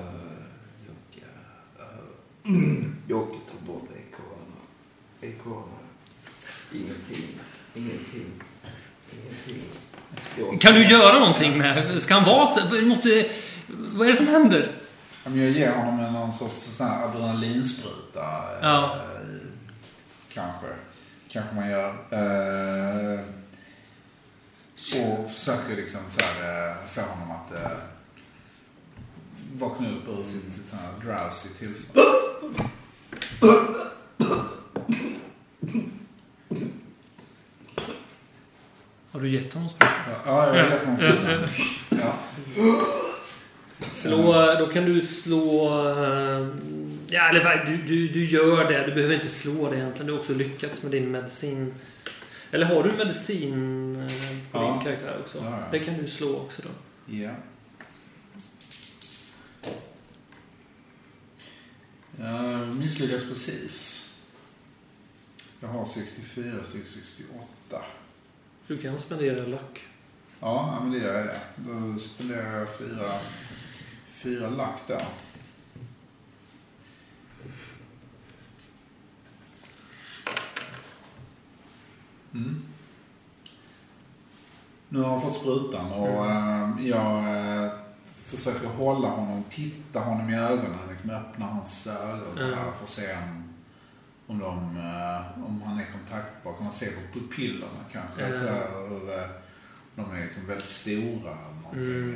Jocke. 0.88 1.26
Jocke 3.08 3.36
tar 3.52 3.66
bort 3.74 3.84
ikonerna. 4.10 4.62
Ikonerna. 5.22 5.78
Ingenting. 6.74 7.40
Ingenting. 7.76 8.32
Ingenting. 9.12 10.60
Kan 10.60 10.74
du 10.74 10.84
göra 10.84 11.20
någonting 11.20 11.58
med... 11.58 12.02
Ska 12.02 12.14
han 12.14 12.24
vara 12.24 12.48
så... 12.48 12.86
Måste, 12.86 13.30
vad 13.68 14.08
är 14.08 14.12
det 14.12 14.18
som 14.18 14.28
händer? 14.28 14.72
Men 15.30 15.40
Jag 15.42 15.52
ger 15.52 15.72
honom 15.72 16.00
en 16.00 16.14
någon 16.14 16.34
sorts 16.34 16.62
sån 16.62 16.88
här 16.88 17.04
adrenalinspruta. 17.08 18.20
eh, 18.22 18.60
Ja. 18.62 19.02
Kanske. 20.34 20.68
Kanske 21.30 21.56
man 21.56 21.70
gör. 21.70 21.90
Eh, 22.12 23.20
och 25.02 25.32
försöker 25.32 25.76
liksom 25.76 26.00
så 26.12 26.22
här, 26.22 26.70
eh, 26.70 26.76
få 26.88 27.02
honom 27.02 27.32
att 27.32 27.52
vakna 29.54 29.90
upp 29.90 30.08
ur 30.08 30.24
sitt, 30.24 30.54
sitt 30.56 30.68
sån 30.68 30.80
här 30.80 30.92
drowsy 31.06 31.50
tillstånd. 31.50 32.00
Har 39.12 39.20
du 39.20 39.30
gett 39.30 39.54
honom 39.54 39.70
sprutan? 39.70 39.96
Ja, 40.26 40.56
jag 40.56 40.64
har 40.64 40.70
gett 40.72 40.86
honom 40.86 40.98
sprutan. 40.98 41.48
Ja. 41.90 42.14
Slå, 43.80 44.56
då 44.60 44.68
kan 44.68 44.86
du 44.86 45.02
slå... 45.02 45.68
Eh, 45.68 46.48
ja, 47.08 47.30
eller 47.30 47.66
du, 47.66 47.78
du, 47.78 48.08
du 48.08 48.24
gör 48.24 48.68
det. 48.68 48.86
Du 48.86 48.94
behöver 48.94 49.16
inte 49.16 49.28
slå 49.28 49.70
det 49.70 49.78
egentligen. 49.78 50.08
Du 50.08 50.14
har 50.14 50.20
också 50.20 50.34
lyckats 50.34 50.84
med 50.84 50.92
din 50.92 51.12
medicin. 51.12 51.74
Eller 52.52 52.66
har 52.66 52.84
du 52.84 52.92
medicin 52.92 53.96
eh, 53.96 54.52
på 54.52 54.58
ja. 54.58 54.74
din 54.74 54.84
karaktär 54.84 55.18
också? 55.22 55.38
Ja, 55.38 55.52
ja. 55.52 55.68
Det 55.72 55.80
kan 55.80 55.98
du 55.98 56.08
slå 56.08 56.36
också 56.36 56.62
då. 56.62 56.70
Ja. 57.16 57.32
Jag 62.20 62.76
misslyckas 62.76 63.24
precis. 63.24 64.04
Jag 65.60 65.68
har 65.68 65.86
64 65.86 66.64
styck 66.64 66.88
68. 66.88 67.82
Du 68.68 68.78
kan 68.78 69.00
spendera 69.00 69.46
lack. 69.46 69.86
Ja, 70.40 70.80
men 70.82 70.92
det 70.92 70.98
gör 70.98 71.18
jag 71.18 71.26
det. 71.26 71.40
Då 71.56 72.00
spenderar 72.00 72.60
jag 72.60 72.78
fyra 72.78 73.12
fyra 74.18 74.50
lack 74.50 74.88
där. 74.88 75.06
Mm. 82.34 82.64
Nu 84.90 85.00
har 85.00 85.10
han 85.10 85.22
fått 85.22 85.36
sprutan 85.36 85.92
och 85.92 86.26
eh, 86.26 86.70
jag 86.82 87.18
eh, 87.64 87.72
försöker 88.14 88.68
hålla 88.68 89.08
honom, 89.08 89.44
titta 89.50 90.00
honom 90.00 90.30
i 90.30 90.36
ögonen, 90.38 90.80
liksom 90.90 91.10
öppna 91.10 91.46
hans 91.46 91.88
ögon 91.88 92.36
så 92.38 92.44
här, 92.44 92.52
Mm. 92.54 92.74
för 92.74 92.84
att 92.84 92.90
se 92.90 93.14
om, 93.14 93.44
om, 94.28 94.40
de, 94.40 94.78
eh, 94.78 95.46
om 95.46 95.62
han 95.66 95.80
är 95.80 95.86
kontaktbar. 95.92 96.54
Kan 96.54 96.64
man 96.64 96.74
se 96.74 96.86
på 96.86 97.20
pupillerna 97.20 97.84
kanske? 97.92 98.22
Mm. 98.26 98.40
Så 98.40 98.48
här, 98.54 98.68
hur, 98.90 99.28
de 99.96 100.16
är 100.16 100.24
liksom 100.24 100.48
väldigt 100.48 100.70
stora 100.70 101.36
någonting. 101.64 101.84
Mm. 101.84 102.16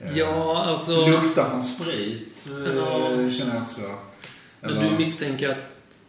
Eh, 0.00 0.18
Ja, 0.18 0.62
alltså... 0.64 1.06
Luktar 1.06 1.48
han 1.50 1.62
sprit? 1.62 2.46
eh, 2.46 2.74
Ja. 2.76 3.30
Känner 3.30 3.54
jag 3.54 3.62
också. 3.62 3.80
Men 4.60 4.70
Eller- 4.70 4.90
du 4.90 4.96
misstänker 4.98 5.48
att 5.50 6.02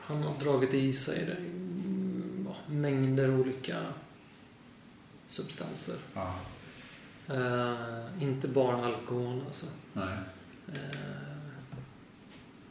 han 0.00 0.22
har 0.22 0.34
dragit 0.40 0.74
i 0.74 0.92
sig 0.92 1.24
det, 1.26 1.36
mängder 2.72 3.30
olika 3.40 3.86
substanser. 5.26 5.96
Ja, 6.14 6.34
Eh, 7.28 8.22
inte 8.22 8.48
bara 8.48 8.86
alkohol 8.86 9.42
alltså. 9.46 9.66
nej. 9.92 10.18
Eh, 10.68 11.36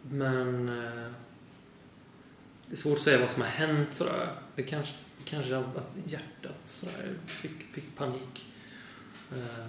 men 0.10 0.70
eh, 0.70 1.12
det 2.66 2.72
är 2.74 2.76
svårt 2.78 2.94
att 2.98 3.04
säga 3.04 3.20
vad 3.20 3.30
som 3.30 3.42
har 3.42 3.50
hänt 3.50 3.94
sådär. 3.94 4.30
Det 4.56 4.64
kanske, 4.64 4.96
kanske 5.26 5.58
att 5.58 5.88
hjärtat 6.08 6.56
sådär, 6.66 7.14
fick, 7.26 7.62
fick 7.74 7.96
panik. 7.96 8.46
Eh, 9.32 9.66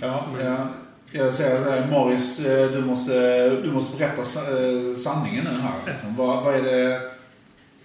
Ja, 0.00 0.26
ja. 0.42 0.68
Jag 1.12 1.34
säger 1.34 1.70
här, 1.70 1.86
Morris, 1.90 2.38
eh, 2.40 2.70
du 2.70 2.80
måste, 2.80 3.48
du 3.50 3.72
måste 3.72 3.96
berätta 3.96 4.20
eh, 4.22 4.96
sanningen 4.96 5.44
nu 5.44 5.60
här. 5.60 5.92
Liksom. 5.92 6.16
Vad, 6.16 6.44
vad 6.44 6.54
är 6.54 6.62
det, 6.62 7.10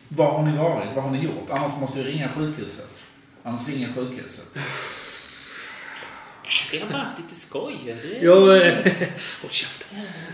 var 0.08 0.32
har 0.32 0.44
ni 0.44 0.58
varit? 0.58 0.89
Vad 0.96 1.04
har 1.04 1.12
ni 1.12 1.24
gjort? 1.24 1.50
Annars 1.50 1.72
måste 1.80 2.04
vi 2.04 2.12
ringa 2.12 2.30
sjukhuset. 2.30 2.89
Annars 3.44 3.67
ringer 3.67 3.94
sjukhuset. 3.94 4.46
Vi 6.72 6.80
har 6.80 6.88
bara 6.89 6.98
haft 6.98 7.17
lite 7.20 7.36
skoj. 7.36 7.76
Det 7.86 7.91
är... 7.91 8.20
Jo, 8.22 8.34
håll 9.41 9.50
käften. 9.52 9.88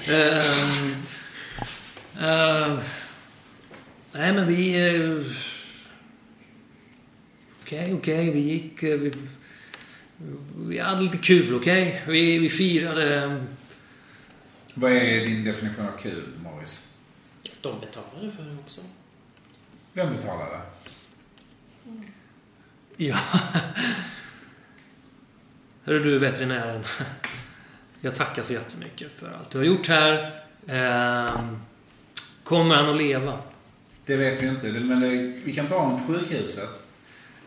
Ehm, 0.08 0.96
eh, 2.20 2.80
nej, 4.12 4.34
men 4.34 4.48
vi... 4.48 4.90
eh, 4.96 5.22
Okej, 7.68 7.94
okej, 7.94 8.32
vi 8.32 8.40
gick... 8.40 8.84
eh, 8.84 8.98
vi, 9.00 9.12
vi 10.58 10.80
hade 10.80 11.02
lite 11.02 11.18
kul, 11.18 11.56
okej? 11.56 12.04
Vi, 12.08 12.40
vi 12.40 12.50
firade... 12.50 13.38
Vad 14.74 14.92
är 14.92 15.26
din 15.26 15.44
definition 15.44 15.86
av 15.86 15.98
kul, 15.98 16.28
Morris? 16.44 16.94
De 17.62 17.80
betalade 17.80 18.32
för 18.32 18.44
det 18.44 18.58
också. 18.64 18.82
Vem 19.94 20.16
betalade? 20.16 20.62
Ja. 22.98 23.18
Hörru 25.84 26.04
du, 26.04 26.20
veterinären. 26.20 26.84
Jag 28.02 28.16
tackar 28.16 28.44
så 28.44 28.54
jättemycket 28.54 29.12
för 29.12 29.32
allt 29.32 29.52
du 29.52 29.58
har 29.58 29.66
gjort 29.66 29.88
här. 29.88 30.44
Ehm, 30.68 31.60
kommer 32.44 32.76
han 32.76 32.90
att 32.90 32.98
leva? 32.98 33.40
Det 34.06 34.16
vet 34.16 34.44
vi 34.44 34.48
inte, 34.48 34.68
men 34.72 35.00
det, 35.00 35.10
vi 35.44 35.56
kan 35.56 35.68
ta 35.68 35.80
honom 35.80 36.06
till 36.06 36.16
sjukhuset. 36.16 36.87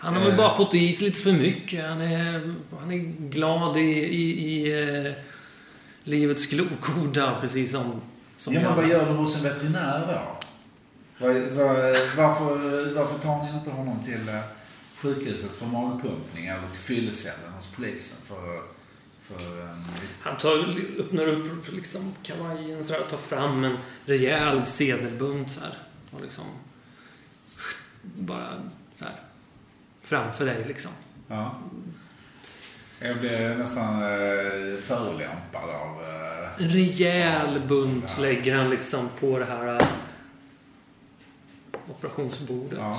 Han 0.03 0.15
har 0.15 0.21
väl 0.21 0.31
Eh. 0.31 0.37
bara 0.37 0.57
fått 0.57 0.75
i 0.75 0.93
sig 0.93 1.07
lite 1.09 1.21
för 1.21 1.33
mycket. 1.33 1.85
Han 1.89 2.01
är, 2.01 2.55
han 2.81 2.93
är 2.93 2.99
glad 3.31 3.77
i, 3.77 3.81
i, 3.91 4.47
i 4.47 4.73
eh, 5.07 5.13
livets 6.05 6.47
glokoda, 6.47 7.39
precis 7.41 7.71
som, 7.71 8.01
som 8.37 8.55
ja, 8.55 8.61
men 8.61 8.77
vad 8.77 8.89
gör 8.89 9.07
du 9.07 9.13
hos 9.13 9.37
en 9.37 9.43
veterinär 9.43 10.07
då? 10.07 10.37
Vad, 11.27 11.35
vad, 11.35 11.77
varför, 12.17 12.95
varför 12.95 13.19
tar 13.19 13.45
ni 13.45 13.59
inte 13.59 13.71
honom 13.71 14.05
till 14.05 14.29
eh, 14.29 14.41
sjukhuset 14.97 15.57
för 15.57 15.67
magpumpning 15.67 16.47
eller 16.47 16.69
till 16.73 16.81
fyllecellen 16.83 17.53
hos 17.57 17.67
polisen 17.67 18.17
för, 18.25 18.61
för 19.23 19.61
en 19.63 19.85
Han 20.21 20.37
tar, 20.37 20.77
öppnar 20.99 21.27
upp 21.27 21.73
liksom 21.73 22.13
kavajen 22.23 22.85
så 22.85 22.93
här, 22.93 23.01
och 23.01 23.11
tar 23.11 23.17
fram 23.17 23.65
en 23.65 23.79
rejäl 24.07 24.67
sedelbunt 24.67 25.51
så 25.51 25.61
här. 25.61 25.75
Och 26.11 26.23
liksom... 26.23 26.45
Bara 28.03 28.63
så 28.95 29.05
här. 29.05 29.15
Framför 30.11 30.47
dig 30.47 30.65
liksom. 30.65 30.91
Ja. 31.29 31.61
Jag 33.01 33.19
blir 33.19 33.55
nästan 33.55 34.03
eh, 34.03 34.77
förolämpad 34.81 35.71
av... 35.71 36.03
Eh, 36.05 36.49
rejäl 36.57 37.61
bunt 37.69 38.05
Ja. 38.17 38.23
lägger 38.23 38.57
han 38.57 38.71
liksom 38.71 39.09
på 39.21 39.39
det 39.39 39.45
här 39.45 39.81
äh, 39.81 39.89
operationsbordet. 41.91 42.79
ja. 42.79 42.97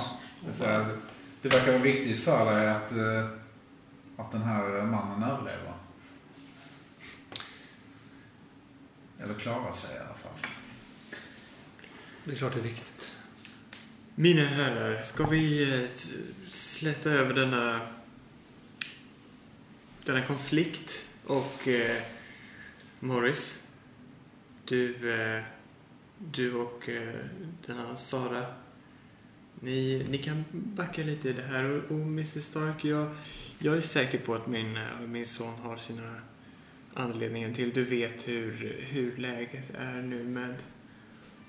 Här, 0.60 0.86
det 1.42 1.48
verkar 1.48 1.72
vara 1.72 1.82
viktigt 1.82 2.24
för 2.24 2.54
dig 2.54 2.68
att, 2.70 2.92
eh, 2.92 3.26
att 4.16 4.32
den 4.32 4.42
här 4.42 4.82
mannen 4.82 5.30
överlever. 5.30 5.72
Eller 9.22 9.34
klarar 9.34 9.72
sig 9.72 9.96
i 9.96 9.98
alla 9.98 10.14
fall. 10.14 10.50
Det 12.24 12.32
är 12.32 12.36
klart 12.36 12.52
det 12.54 12.60
är 12.60 12.62
viktigt. 12.62 13.12
Mina 14.14 14.44
herrar, 14.44 15.00
ska 15.02 15.26
vi 15.26 15.74
eh, 15.82 15.88
släta 16.82 17.10
över 17.10 17.34
denna, 17.34 17.80
denna 20.04 20.22
konflikt? 20.22 21.08
Och 21.26 21.68
eh, 21.68 22.02
Morris, 23.00 23.66
du, 24.64 25.12
eh, 25.12 25.42
du 26.18 26.54
och 26.54 26.88
eh, 26.88 27.14
denna 27.66 27.96
Sara, 27.96 28.46
ni, 29.60 30.06
ni 30.10 30.18
kan 30.18 30.44
backa 30.52 31.02
lite 31.02 31.28
i 31.28 31.32
det 31.32 31.42
här. 31.42 31.64
Och, 31.64 31.84
och 31.84 32.00
Mrs 32.00 32.44
Stark, 32.44 32.84
jag, 32.84 33.14
jag 33.58 33.76
är 33.76 33.80
säker 33.80 34.18
på 34.18 34.34
att 34.34 34.46
min, 34.46 34.76
eh, 34.76 35.00
min 35.00 35.26
son 35.26 35.54
har 35.54 35.76
sina 35.76 36.14
anledningar 36.94 37.52
till. 37.52 37.72
Du 37.72 37.84
vet 37.84 38.28
hur, 38.28 38.76
hur 38.88 39.16
läget 39.16 39.70
är 39.74 40.02
nu 40.02 40.24
med 40.24 40.54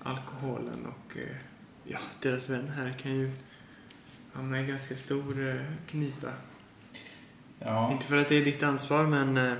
alkoholen 0.03 0.85
och 0.85 1.17
eh, 1.17 1.35
ja, 1.83 1.99
deras 2.21 2.49
vän 2.49 2.67
här 2.67 2.97
kan 3.01 3.15
ju 3.15 3.31
hamna 4.33 4.61
i 4.61 4.65
ganska 4.65 4.95
stor 4.95 5.49
eh, 5.49 5.61
knipa. 5.87 6.31
Ja. 7.59 7.91
Inte 7.91 8.05
för 8.05 8.17
att 8.17 8.29
det 8.29 8.35
är 8.35 8.45
ditt 8.45 8.63
ansvar, 8.63 9.05
men 9.05 9.37
eh, 9.37 9.53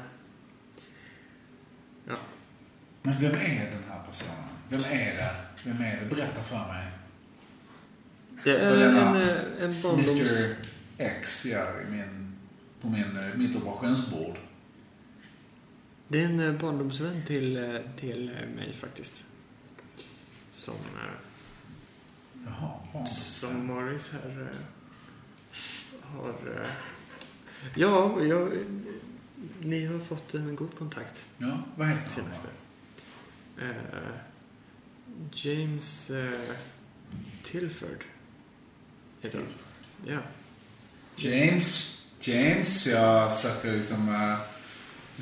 Men 3.04 3.20
vem 3.20 3.32
är 3.32 3.72
den 3.72 3.84
här 3.90 4.04
personen? 4.10 4.44
Vem 4.70 4.80
är 4.80 5.16
det? 5.16 5.36
Vem 5.66 5.82
är 5.82 6.00
det? 6.00 6.16
Berätta 6.16 6.42
för 6.42 6.68
mig. 6.68 6.88
det 8.44 8.58
är 8.58 8.78
en, 8.78 9.16
eh, 9.16 9.64
en 9.64 9.82
barndoms... 9.82 10.12
Mr 10.12 10.56
X, 10.98 11.46
ja, 11.46 11.82
i 11.82 11.92
min, 11.92 12.36
på 12.82 12.90
min, 12.90 13.20
mitt 13.36 13.56
operationsbord. 13.56 14.38
Det 16.08 16.22
är 16.22 16.26
en 16.26 16.58
barndomsvän 16.58 17.26
till, 17.26 17.80
till 18.00 18.32
mig 18.56 18.74
faktiskt. 18.74 19.26
Som, 20.52 20.76
Jaha, 22.46 23.06
som 23.06 23.66
Morris 23.66 24.12
här 24.12 24.50
eh, 24.52 24.58
har... 26.02 26.30
eh, 26.62 26.70
Ja, 27.76 28.22
jag, 28.24 28.52
ni 29.62 29.86
har 29.86 30.00
fått 30.00 30.34
en 30.34 30.56
god 30.56 30.76
kontakt 30.78 31.26
Ja, 31.38 31.60
vad 31.76 31.88
heter 31.88 32.02
han? 32.02 32.10
senaste. 32.10 32.48
Eh, 33.62 34.16
James 35.34 36.10
eh, 36.10 36.34
Tilford 37.44 38.04
heter 39.22 39.40
han. 39.40 39.48
Ja. 40.14 40.20
James. 41.16 42.00
James, 42.22 42.88
jag 42.88 43.36
försöker 43.36 43.72
liksom 43.78 44.10
äh, 44.10 44.38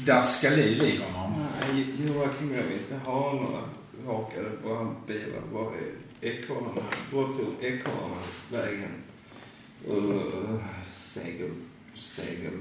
daska 0.05 0.49
liv 0.49 0.83
i 0.83 1.01
honom. 1.03 1.45
Nej, 1.61 1.95
Joakim, 2.07 2.53
jag 2.55 2.63
vill 2.63 2.77
inte 2.79 2.95
ha 2.95 3.33
några 3.33 3.61
rakade 4.07 4.49
brandbilar. 4.63 5.41
Var 5.51 5.71
är 5.75 5.93
ekorrarna? 6.21 6.81
Vart 7.11 7.37
tog 7.37 7.55
ekorrarna 7.61 8.21
vägen? 8.51 8.91
Uh, 9.89 10.59
segel, 10.93 11.49
segel. 11.95 12.53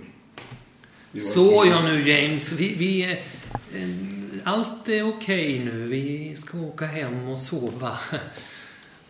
Så 1.20 1.64
nu 1.64 2.00
James. 2.00 2.52
Vi, 2.52 2.74
vi, 2.74 3.02
eh, 3.12 3.18
allt 4.44 4.88
är 4.88 5.08
okej 5.08 5.64
nu. 5.64 5.86
Vi 5.86 6.36
ska 6.36 6.58
åka 6.58 6.86
hem 6.86 7.28
och 7.28 7.38
sova. 7.38 7.98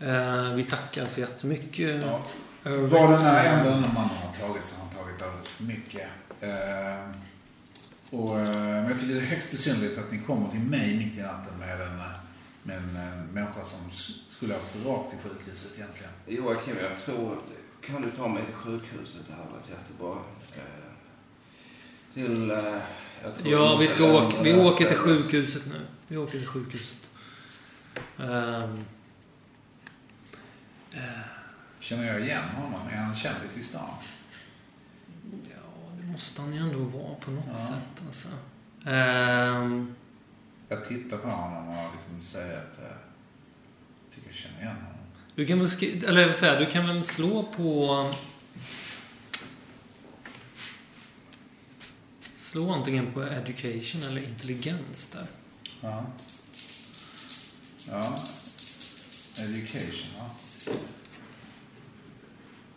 Eh, 0.02 0.54
vi 0.54 0.64
tackar 0.64 1.06
så 1.06 1.20
jättemycket. 1.20 2.02
Ja. 2.02 2.22
Irving. 2.64 2.88
Vad 2.88 3.10
den 3.10 3.22
här 3.22 3.58
ändå 3.58 3.70
den 3.70 3.84
här 3.84 3.94
mannen 3.94 4.16
har 4.16 4.48
tagit 4.48 4.66
så 4.66 4.76
har 4.76 4.84
han 4.84 4.94
tagit 4.94 5.22
alldeles 5.22 5.48
för 5.48 5.64
mycket. 5.64 6.08
Eh, 6.40 7.10
och, 8.10 8.40
eh, 8.40 8.46
men 8.46 8.88
jag 8.88 9.00
tycker 9.00 9.14
det 9.14 9.20
är 9.20 9.24
högst 9.24 9.50
besynnerligt 9.50 9.98
att 9.98 10.12
ni 10.12 10.18
kommer 10.18 10.50
till 10.50 10.60
mig 10.60 10.96
mitt 10.96 11.18
i 11.18 11.20
natten 11.20 11.52
med 11.58 11.80
en, 11.80 12.00
med 12.62 12.76
en, 12.76 12.96
eh, 12.96 13.24
människa 13.32 13.64
som 13.64 13.90
skulle 14.28 14.54
ha 14.54 14.60
åkt 14.60 14.86
rakt 14.86 15.10
till 15.22 15.30
sjukhuset 15.30 15.78
egentligen. 15.78 16.12
Joakim, 16.26 16.76
jag 16.82 16.98
tror 17.04 17.32
att... 17.32 17.44
Kan 17.86 18.02
du 18.02 18.10
ta 18.10 18.28
mig 18.28 18.44
till 18.44 18.54
sjukhuset? 18.54 19.20
Det 19.28 19.32
här 19.32 19.44
var 19.50 19.58
jättebra. 19.70 20.16
Eh, 20.56 20.92
till... 22.14 22.50
Eh, 22.50 22.80
jag 23.22 23.34
tror 23.36 23.52
Ja, 23.52 23.76
vi, 23.76 23.86
ska 23.88 24.04
åka, 24.26 24.42
vi 24.42 24.54
åker 24.54 24.84
till 24.84 24.96
sjukhuset 24.96 25.62
nu. 25.66 25.80
Vi 26.08 26.16
åker 26.16 26.38
till 26.38 26.46
sjukhuset. 26.48 27.10
Eh, 28.18 28.64
Känner 31.80 32.06
jag 32.06 32.20
igen 32.20 32.48
honom? 32.56 32.88
Är 32.88 32.96
han 32.96 33.16
kändis 33.16 33.56
i 33.56 33.62
stan? 33.62 33.88
ja, 35.32 35.90
det 36.00 36.06
måste 36.06 36.42
han 36.42 36.52
ju 36.54 36.58
ändå 36.60 36.78
vara 36.78 37.14
på 37.14 37.30
något 37.30 37.44
Ja. 37.48 37.54
sätt. 37.54 38.02
Alltså. 38.06 38.28
Ehm, 38.86 39.94
Jag 40.72 40.84
tittar 40.84 41.16
på 41.18 41.28
honom 41.28 41.68
och 41.68 41.92
liksom 41.94 42.22
säger 42.22 42.58
att 42.58 42.78
eh, 42.78 42.84
jag 42.84 44.14
tycker 44.14 44.28
jag 44.28 44.36
känner 44.36 44.60
igen 44.60 44.76
honom. 44.76 44.98
du 45.34 45.46
kan 45.46 45.58
väl 45.58 45.68
skri- 45.70 46.04
eller 46.06 46.26
vad 46.26 46.36
säger 46.36 46.52
jag, 46.52 46.62
du 46.62 46.70
kan 46.72 46.86
väl 46.86 47.04
slå 47.04 47.42
på... 47.42 48.14
Slå 52.38 52.70
antingen 52.72 53.12
på 53.12 53.22
education 53.22 54.02
eller 54.02 54.22
intelligens 54.22 55.06
där. 55.06 55.26
Ja. 55.80 56.06
Ja. 57.88 58.18
Education, 59.38 60.10
ja. 60.18 60.30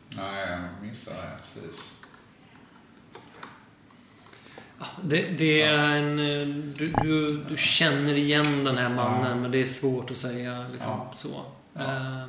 Nej, 0.10 0.50
jag 0.50 0.88
missade 0.90 1.18
det 1.22 1.38
precis. 1.44 1.94
Det, 5.04 5.22
det 5.38 5.62
är 5.62 5.98
en... 5.98 6.18
Du, 6.78 6.94
du, 7.04 7.44
du 7.50 7.58
känner 7.58 8.14
igen 8.14 8.64
den 8.64 8.78
här 8.78 8.90
mannen, 8.90 9.30
Ja. 9.32 9.36
men 9.36 9.52
det 9.52 9.62
är 9.62 9.66
svårt 9.66 10.12
att 10.12 10.18
säga 10.18 10.66
liksom 10.72 10.92
Ja. 10.92 11.14
så. 11.16 11.46
Ja. 11.74 11.82
Eh, 11.82 12.26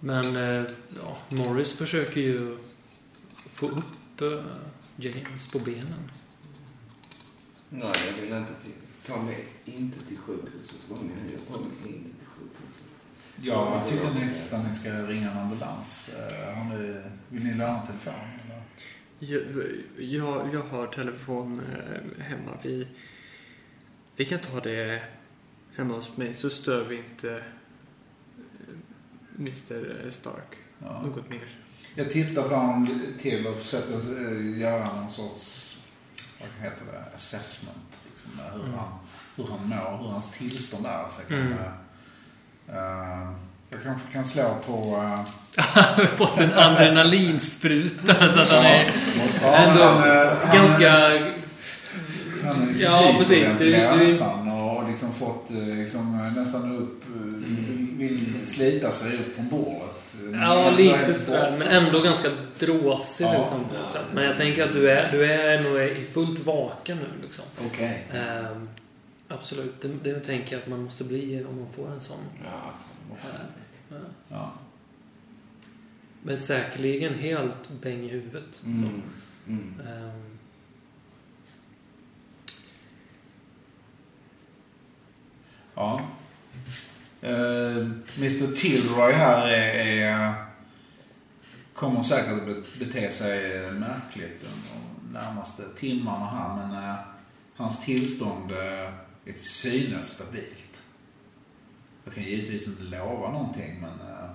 Men 0.00 0.36
eh, 0.36 0.64
ja, 1.02 1.16
Morris 1.28 1.74
försöker 1.74 2.20
ju 2.20 2.56
få 3.46 3.66
upp 3.68 4.20
eh, 4.20 4.44
James 4.96 5.46
på 5.52 5.58
benen. 5.58 6.10
Nej, 7.68 7.92
jag 8.06 8.22
vill 8.22 8.32
inte 8.36 8.52
till, 8.62 8.72
ta 9.06 9.22
mig 9.22 9.44
inte 9.64 10.00
till 10.06 10.18
sjukhuset. 10.18 10.76
Vad 10.88 10.98
menar 10.98 11.22
du? 11.28 11.32
Jag 11.32 11.46
tar 11.46 11.58
mig 11.58 11.68
inte 11.96 12.18
till 12.18 12.26
sjukhuset. 12.26 12.82
Ja, 13.42 13.74
jag 13.80 13.88
tycker 13.88 14.26
nästan 14.26 14.64
ni 14.66 14.72
ska 14.74 14.90
ringa 14.92 15.30
en 15.30 15.38
ambulans. 15.38 16.10
Har 16.54 16.64
ni, 16.78 17.00
vill 17.28 17.44
ni 17.44 17.54
låna 17.54 17.86
telefon? 17.86 18.14
Jag, 19.22 19.42
jag, 19.98 20.54
jag 20.54 20.62
har 20.62 20.86
telefon 20.86 21.60
eh, 21.60 22.22
hemma. 22.24 22.50
Vi, 22.62 22.88
vi 24.16 24.24
kan 24.24 24.38
ta 24.38 24.60
det 24.60 25.02
hemma 25.76 25.94
hos 25.94 26.16
mig 26.16 26.32
så 26.34 26.50
stör 26.50 26.84
vi 26.84 26.96
inte 26.96 27.30
eh, 27.36 27.42
Mr 29.38 30.10
Stark 30.10 30.56
Ja. 30.78 31.02
något 31.02 31.30
mer. 31.30 31.48
Jag 31.94 32.10
tittar 32.10 32.48
på 32.48 32.54
honom 32.54 33.02
till 33.18 33.46
och 33.46 33.56
försöker 33.58 33.94
eh, 33.94 34.58
göra 34.60 34.94
någon 34.96 35.10
sorts, 35.10 35.78
vad 36.40 36.48
heter 36.64 36.86
det, 36.92 37.16
assessment. 37.16 37.96
Liksom, 38.10 38.30
hur, 38.52 38.60
Mm. 38.64 38.74
han, 38.78 38.98
hur 39.36 39.44
han 39.46 39.68
mår, 39.68 39.98
hur 40.02 40.08
hans 40.08 40.38
tillstånd 40.38 40.86
är. 40.86 41.08
Så 41.08 41.20
jag, 41.20 41.28
kan, 41.28 41.38
Mm. 41.38 41.58
eh, 42.68 43.22
eh, 43.22 43.32
jag 43.70 43.82
kanske 43.82 44.12
kan 44.12 44.24
slå 44.24 44.56
på... 44.66 44.72
eh, 44.96 45.20
Han 45.56 45.84
har 45.94 46.04
fått 46.06 46.40
en 46.40 46.52
adrenalinspruta 46.54 48.14
så 48.14 48.40
att 48.40 48.48
han 48.50 48.64
är 48.64 48.92
ja, 49.42 49.54
ändå 49.56 49.82
han, 49.84 50.10
eh, 50.26 50.54
ganska... 50.54 50.90
Han 52.44 52.68
är 52.76 52.82
Ja, 52.82 53.14
precis. 53.18 53.48
Du- 53.58 53.70
Du, 53.70 54.20
och 54.52 54.88
liksom 54.88 55.12
fått 55.12 55.50
eh, 55.50 55.56
liksom, 55.56 56.32
nästan 56.36 56.76
upp, 56.76 57.02
eh, 57.04 57.98
vill, 57.98 58.20
liksom 58.20 58.40
slita 58.46 58.92
sig 58.92 59.14
upp 59.18 59.34
från 59.34 59.48
bordet. 59.48 59.90
Ja, 60.32 60.70
lite 60.76 61.14
sådär. 61.14 61.56
Men 61.58 61.68
ändå 61.68 62.00
ganska 62.00 62.28
dråsig 62.58 63.24
Ja. 63.24 63.38
liksom, 63.38 63.64
på 63.64 63.74
något 63.74 63.90
sätt. 63.90 64.04
Men 64.14 64.24
jag 64.24 64.36
tänker 64.36 64.64
att 64.64 64.72
du 64.74 64.90
är, 64.90 65.08
du 65.12 65.24
är 65.32 65.60
nog 65.60 65.80
i 65.80 66.04
fullt 66.12 66.46
vaken 66.46 66.96
nu 66.98 67.22
liksom. 67.22 67.44
Okej. 67.66 68.06
Ehm, 68.14 68.68
absolut. 69.28 69.82
Det, 69.82 69.88
det 70.10 70.20
tänker 70.20 70.52
jag 70.52 70.62
att 70.62 70.68
man 70.68 70.82
måste 70.84 71.04
bli 71.04 71.44
om 71.50 71.58
man 71.58 71.68
får 71.76 71.92
en 71.92 72.00
sån. 72.00 72.16
Ja, 72.44 72.70
eh, 73.12 73.96
Ja. 74.28 74.52
Men 76.22 76.38
säkerligen 76.38 77.14
helt 77.14 77.68
bäng 77.82 78.04
i 78.04 78.08
huvudet. 78.08 78.62
Mm. 78.66 79.02
Mm. 79.48 79.80
Ehm, 79.88 80.38
Ja. 85.74 86.00
Eh, 87.20 87.76
Mr 88.18 88.54
Tilroy 88.54 89.12
här 89.12 89.48
är, 89.48 89.74
är, 89.74 90.34
kommer 91.74 92.02
säkert 92.02 92.32
att 92.32 92.46
be- 92.46 92.62
bete 92.84 93.10
sig 93.10 93.70
märkligt 93.72 94.40
de 94.42 95.12
närmaste 95.18 95.62
timmarna 95.76 96.26
här. 96.26 96.56
Men 96.56 96.84
eh, 96.90 96.94
hans 97.56 97.84
tillstånd 97.84 98.52
eh, 98.52 98.58
är 99.24 99.32
till 99.32 99.44
synes 99.50 100.06
stabilt. 100.08 100.69
Jag 102.10 102.14
kan 102.14 102.24
givetvis 102.24 102.66
inte 102.66 102.82
lova 102.82 103.32
någonting 103.32 103.80
men 103.80 104.00
eh, 104.00 104.30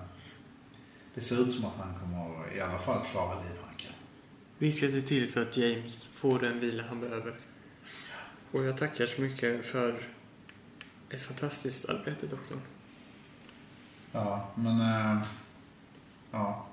det 1.14 1.20
ser 1.20 1.40
ut 1.40 1.54
som 1.54 1.64
att 1.64 1.76
han 1.76 1.94
kommer 1.94 2.56
i 2.56 2.60
alla 2.60 2.78
fall 2.78 3.04
klara 3.04 3.42
livhanken. 3.42 3.92
Vi 4.58 4.72
ska 4.72 4.88
se 4.88 5.00
till 5.00 5.32
så 5.32 5.40
att 5.40 5.56
James 5.56 6.04
får 6.04 6.38
den 6.38 6.60
vila 6.60 6.82
han 6.82 7.00
behöver. 7.00 7.36
Och 8.52 8.64
jag 8.64 8.78
tackar 8.78 9.06
så 9.06 9.20
mycket 9.20 9.64
för 9.64 10.00
ett 11.10 11.22
fantastiskt 11.22 11.88
arbete, 11.88 12.26
doktorn. 12.26 12.60
Ja, 14.12 14.50
men... 14.54 14.80
eh, 14.80 15.22
ja. 16.30 16.66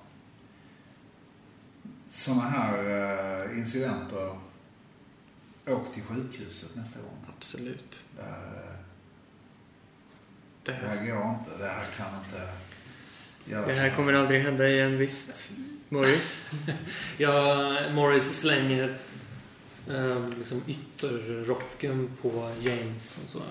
Sådana 2.09 2.41
här 2.41 2.83
eh, 3.51 3.59
incidenter. 3.59 4.39
Åk 5.67 5.93
till 5.93 6.03
sjukhuset 6.03 6.75
nästa 6.75 6.99
gång. 6.99 7.25
Absolut. 7.37 8.03
Det 8.15 8.23
här, 8.23 8.62
Det 10.65 10.71
här, 10.71 10.95
går 11.07 11.29
inte. 11.39 11.57
Det 11.63 11.67
här 11.69 11.85
kan 11.97 12.07
inte 12.25 12.49
göras. 13.45 13.67
det 13.67 13.73
här 13.73 13.89
kommer 13.95 14.13
aldrig 14.13 14.41
hända 14.41 14.69
igen, 14.69 14.97
visst? 14.97 15.51
Morris? 15.89 16.39
Ja, 17.17 17.75
Morris 17.91 18.39
slänger 18.39 18.97
eh, 19.89 20.29
liksom 20.37 20.61
ytterrocken 20.67 22.09
på 22.21 22.51
James 22.61 23.17
och 23.25 23.29
så. 23.31 23.41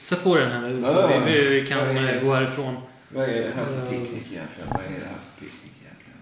Sätt 0.00 0.22
på 0.22 0.36
den 0.36 0.50
här 0.50 0.60
nu 0.68 0.82
så 0.84 1.20
vi, 1.26 1.48
vi, 1.48 1.66
kan 1.66 1.96
eh, 1.96 2.22
gå 2.22 2.34
härifrån. 2.34 2.76
Vad 3.08 3.24
är 3.28 3.42
det 3.42 3.52
här 3.54 3.64
för 3.64 3.78
Eh. 3.82 3.88
picknick 3.90 4.32
egentligen? 4.32 4.68
Vad 4.70 4.80
är 4.84 5.00
det 5.00 5.06
här 5.06 5.18
för 5.34 5.40
picknick 5.44 5.72
egentligen? 5.82 6.18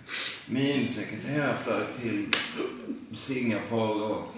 Min 0.46 0.88
sekreterare 0.88 1.56
flög 1.64 1.82
till 2.00 2.28
Singapore 3.16 4.04
och 4.04 4.34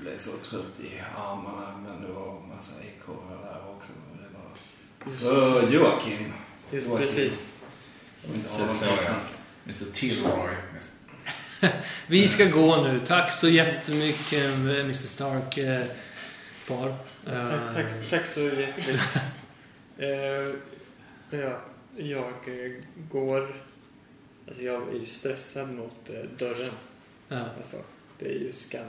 blev 0.00 0.18
så 0.18 0.30
trött 0.30 0.80
i 0.80 1.00
armarna. 1.16 1.78
Men 1.86 2.02
det 2.02 2.12
var 2.12 2.36
en 2.42 2.48
massa 2.56 2.80
ekorrar 2.82 3.38
där 3.44 3.70
också. 3.76 3.92
Och 4.10 4.16
Det 4.16 4.28
var... 4.38 4.50
Just, 5.06 5.24
Uh, 5.26 5.72
Joakim. 5.72 6.32
just 6.72 6.88
Joakim. 6.88 7.06
precis. 7.06 7.54
Mr 9.66 9.84
Tilroy. 9.92 10.54
Vi 12.06 12.28
ska 12.28 12.44
gå 12.44 12.82
nu. 12.82 13.00
Tack 13.06 13.32
så 13.32 13.48
jättemycket 13.48 14.32
eh, 14.44 14.60
Mr 14.80 14.92
Stark, 14.94 15.58
eh, 15.58 15.84
far. 16.60 16.88
Eh, 17.26 17.44
Tack, 17.48 17.74
tack, 17.74 18.10
tack 18.10 18.26
så 18.26 18.40
hjärtligt. 18.40 19.16
Eh, 19.98 20.08
ja, 21.40 21.60
jag 21.96 22.26
eh, 22.46 22.72
går... 23.10 23.62
Alltså 24.48 24.62
jag 24.62 24.88
är 24.88 24.98
ju 25.00 25.06
stressad 25.06 25.68
mot 25.74 26.10
eh, 26.10 26.30
dörren. 26.38 26.70
Ja. 27.28 27.44
Alltså, 27.56 27.76
det 28.18 28.26
är 28.26 28.38
ju 28.38 28.52
skam. 28.52 28.82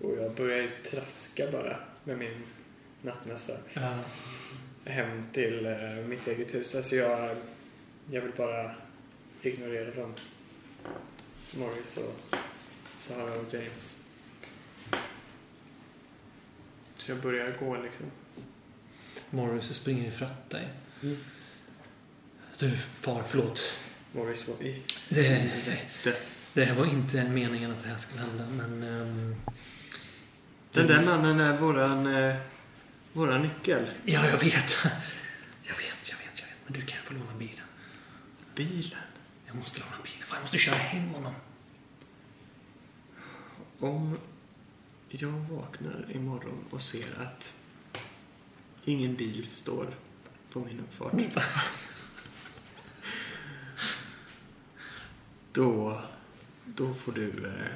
Och 0.00 0.16
jag 0.18 0.34
börjar 0.34 0.58
ju 0.58 0.68
traska 0.90 1.50
bara 1.52 1.76
med 2.04 2.18
min 2.18 2.42
nattmössa 3.02 3.52
Ja. 3.74 3.98
Hem 4.84 5.24
till 5.32 5.66
eh, 5.66 6.04
mitt 6.08 6.26
eget 6.28 6.54
hus. 6.54 6.74
Alltså 6.74 6.96
jag, 6.96 7.36
jag 8.10 8.20
vill 8.20 8.32
bara 8.36 8.74
ignorera 9.42 9.94
dem. 9.94 10.14
Morris 11.58 11.96
och 11.96 12.36
Sara 12.96 13.34
och 13.34 13.54
James. 13.54 13.96
Så 16.96 17.10
jag 17.12 17.18
börjar 17.18 17.56
gå 17.60 17.76
liksom. 17.82 18.06
Morris 19.30 19.74
springer 19.74 20.08
ifatt 20.08 20.50
dig. 20.50 20.68
Mm. 21.02 21.16
Du, 22.58 22.70
far, 22.76 23.22
förlåt. 23.22 23.78
Morris 24.12 24.48
var 24.48 24.62
i 24.62 24.82
Det, 25.08 25.50
det 26.54 26.64
här 26.64 26.74
var 26.74 26.86
inte 26.86 27.24
meningen 27.28 27.70
att 27.70 27.82
det 27.82 27.88
här 27.88 27.98
skulle 27.98 28.20
hända, 28.20 28.46
men... 28.46 28.82
ehm, 28.82 29.36
Den 30.72 30.86
du- 30.86 30.94
där 30.94 31.04
mannen 31.04 31.40
är 31.40 31.56
våran, 31.58 32.06
eh, 32.14 32.36
våran 33.12 33.42
nyckel. 33.42 33.90
Ja, 34.04 34.26
jag 34.26 34.38
vet. 34.38 34.78
Jag 35.62 35.74
vet, 35.76 36.10
jag 36.10 36.16
vet, 36.18 36.40
jag 36.40 36.46
vet. 36.46 36.56
Men 36.66 36.72
du 36.72 36.80
kan 36.86 37.02
få 37.02 37.14
låna 37.14 37.34
bilen. 37.38 37.64
Bilen. 38.54 38.98
Jag 39.46 39.56
måste 39.56 39.80
låna 39.80 39.96
bilen, 40.04 40.26
för 40.26 40.34
jag 40.36 40.40
måste 40.42 40.58
köra 40.58 40.74
hem 40.76 41.08
honom. 41.08 41.34
Om 43.78 44.18
jag 45.08 45.28
vaknar 45.32 46.06
imorgon 46.10 46.64
och 46.70 46.82
ser 46.82 47.20
att 47.20 47.56
ingen 48.84 49.14
bil 49.16 49.46
står 49.50 49.94
på 50.52 50.60
min 50.60 50.80
uppfart. 50.80 51.12
Då, 55.52 56.00
då 56.64 56.94
får 56.94 57.12
du... 57.12 57.46
eh, 57.46 57.74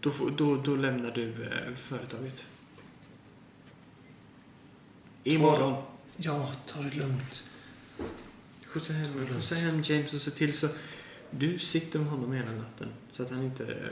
Då, 0.00 0.10
får, 0.10 0.30
då, 0.30 0.56
då 0.56 0.76
lämnar 0.76 1.10
du 1.10 1.44
eh, 1.44 1.74
företaget. 1.74 2.44
Imorgon. 5.24 5.82
Ja, 6.16 6.50
ta 6.66 6.82
det 6.82 6.96
lugnt. 6.96 7.42
Skjutsa 8.66 8.92
hem, 8.92 9.26
skjutsa 9.26 9.54
hem 9.54 9.82
James 9.84 10.14
och 10.14 10.20
se 10.20 10.30
till 10.30 10.54
så 10.54 10.68
du 11.30 11.58
sitter 11.58 11.98
med 11.98 12.08
honom 12.08 12.32
hela 12.32 12.52
natten 12.52 12.88
så 13.12 13.22
att 13.22 13.30
han 13.30 13.42
inte 13.42 13.64
eh, 13.64 13.90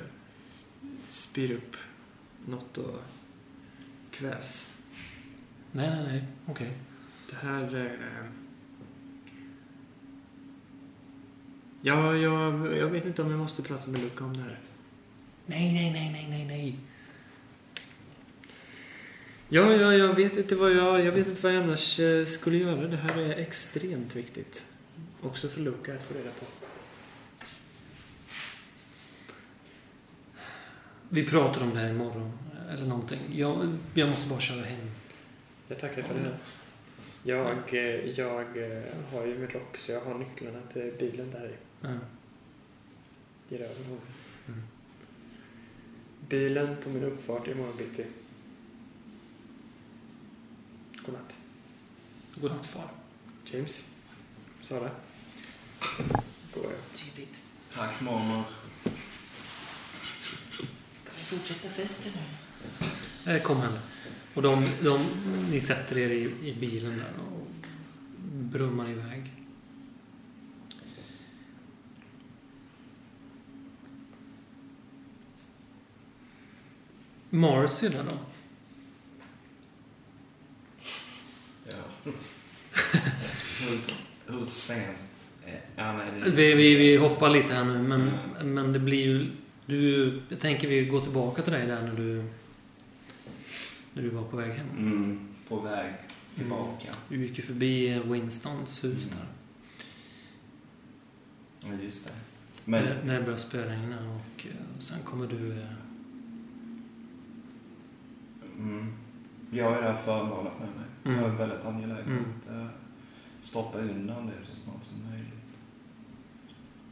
spyr 1.06 1.50
upp 1.52 1.76
något 2.46 2.78
och 2.78 3.00
kvävs. 4.10 4.70
Nej, 5.72 5.90
nej, 5.90 6.04
nej. 6.06 6.24
Okej. 6.46 6.72
Det 7.30 7.36
här... 7.36 7.76
Eh... 7.76 8.26
Ja, 11.82 12.16
jag, 12.16 12.76
jag 12.76 12.86
vet 12.86 13.04
inte 13.04 13.22
om 13.22 13.30
jag 13.30 13.38
måste 13.38 13.62
prata 13.62 13.90
med 13.90 14.00
Luca 14.00 14.24
om 14.24 14.36
det 14.36 14.42
här. 14.42 14.58
Nej, 15.46 15.72
nej, 15.72 15.92
nej, 15.92 16.10
nej, 16.12 16.28
nej, 16.28 16.46
nej. 16.46 16.78
Ja, 19.52 19.74
ja, 19.74 19.92
jag 19.92 20.14
vet 20.14 20.36
inte 20.36 20.54
vad 20.54 20.72
jag, 20.72 21.04
jag 21.04 21.12
vet 21.12 21.26
inte 21.26 21.42
vad 21.42 21.54
jag 21.54 21.62
annars 21.62 22.00
eh, 22.00 22.26
skulle 22.26 22.56
göra. 22.56 22.86
Det 22.86 22.96
här 22.96 23.22
är 23.22 23.36
extremt 23.36 24.16
viktigt. 24.16 24.64
Också 25.20 25.48
för 25.48 25.60
Luca 25.60 25.94
att 25.94 26.02
få 26.02 26.14
reda 26.14 26.30
på. 26.30 26.46
Vi 31.08 31.26
pratar 31.26 31.62
om 31.62 31.74
det 31.74 31.80
här 31.80 31.90
imorgon. 31.90 32.32
Eller 32.70 32.86
någonting. 32.86 33.20
Jag, 33.32 33.78
jag 33.94 34.08
måste 34.08 34.28
bara 34.28 34.40
köra 34.40 34.64
hem. 34.64 34.90
Jag 35.68 35.78
tackar 35.78 36.02
för 36.02 36.14
det 36.14 36.20
här. 36.20 36.38
Jag, 37.22 37.74
eh, 37.74 38.10
jag 38.10 38.40
eh, 38.40 38.82
har 39.12 39.26
ju 39.26 39.38
min 39.38 39.48
rock 39.48 39.76
så 39.76 39.92
jag 39.92 40.00
har 40.00 40.14
nycklarna 40.14 40.60
till 40.72 40.92
bilen 40.98 41.30
där 41.30 41.48
i. 41.48 41.54
Ja. 41.80 41.98
Ger 43.48 43.60
över 43.60 43.84
honom. 43.84 44.00
Mm. 44.48 44.60
Bilen 46.28 46.76
på 46.84 46.90
min 46.90 47.04
uppfart 47.04 47.48
imorgon 47.48 47.76
bitti. 47.78 48.04
Godnatt. 51.06 51.36
Godnatt, 52.34 52.66
far. 52.66 52.90
James. 53.44 53.88
Sara. 54.62 54.90
Går 56.54 56.64
jag. 56.64 56.92
Trevligt. 56.92 57.40
Tack 57.74 58.00
mormor. 58.00 58.42
Ska 60.90 61.10
vi 61.16 61.22
fortsätta 61.22 61.68
festen 61.68 62.12
nu? 63.24 63.32
Eh, 63.32 63.42
kom 63.42 63.56
hem. 63.56 63.72
Och 64.34 64.42
de, 64.42 64.68
de, 64.82 65.06
ni 65.50 65.60
sätter 65.60 65.98
er 65.98 66.08
i, 66.08 66.48
i 66.48 66.56
bilen 66.60 66.98
där 66.98 67.12
och 67.24 67.46
brummar 68.32 68.90
iväg. 68.90 69.32
Marcy 77.30 77.88
där 77.88 78.04
då? 78.04 78.18
Ja. 81.70 82.12
hur, 83.60 83.78
hur 84.38 84.46
sent? 84.46 84.86
är- 85.46 85.60
Ja, 85.76 85.92
nej, 85.92 86.06
det... 86.24 86.30
Vi, 86.30 86.54
vi, 86.54 86.74
vi 86.74 86.96
hoppar 86.96 87.30
lite 87.30 87.54
här 87.54 87.64
nu, 87.64 87.78
men, 87.78 88.10
men 88.54 88.72
det 88.72 88.78
blir 88.78 89.04
ju... 89.06 89.30
Du, 89.66 90.20
jag 90.28 90.40
tänker 90.40 90.68
vi 90.68 90.84
går 90.84 91.00
tillbaka 91.00 91.42
till 91.42 91.52
dig 91.52 91.66
där 91.66 91.82
när 91.82 91.94
du, 91.96 92.24
när 93.92 94.02
du 94.02 94.08
var 94.08 94.22
på 94.24 94.36
väg 94.36 94.50
hem. 94.52 94.66
Mm, 94.78 95.28
på 95.48 95.60
väg 95.60 95.94
tillbaka. 96.36 96.88
Du 97.08 97.16
gick 97.16 97.36
ju 97.38 97.42
förbi 97.42 97.98
Winstons 98.04 98.84
hus 98.84 99.06
Mm. 99.06 99.16
där. 99.18 99.26
Ja, 101.70 101.84
just 101.84 102.04
det. 102.06 102.12
Men... 102.64 102.84
När, 102.84 103.02
när 103.04 103.14
det 103.18 103.22
börjar 103.24 103.38
spöregna 103.38 103.96
och 104.10 104.46
eh, 104.46 104.78
sen 104.78 104.98
kommer 105.04 105.26
du... 105.26 105.52
eh, 105.60 105.66
Mm. 108.58 108.92
Jag 109.50 109.72
är 109.78 109.82
det 109.82 109.88
här 109.92 109.96
föremålet 110.02 110.52
med 110.60 110.68
mig. 110.68 110.86
Mm. 111.04 111.18
Jag 111.20 111.30
är 111.30 111.36
väldigt 111.36 111.64
angelägen 111.64 112.08
Mm. 112.08 112.24
att 112.40 112.50
uh, 112.56 112.66
stoppa 113.42 113.78
undan 113.78 114.26
det 114.26 114.46
så 114.46 114.56
snart 114.56 114.84
som 114.84 115.10
möjligt. 115.10 115.34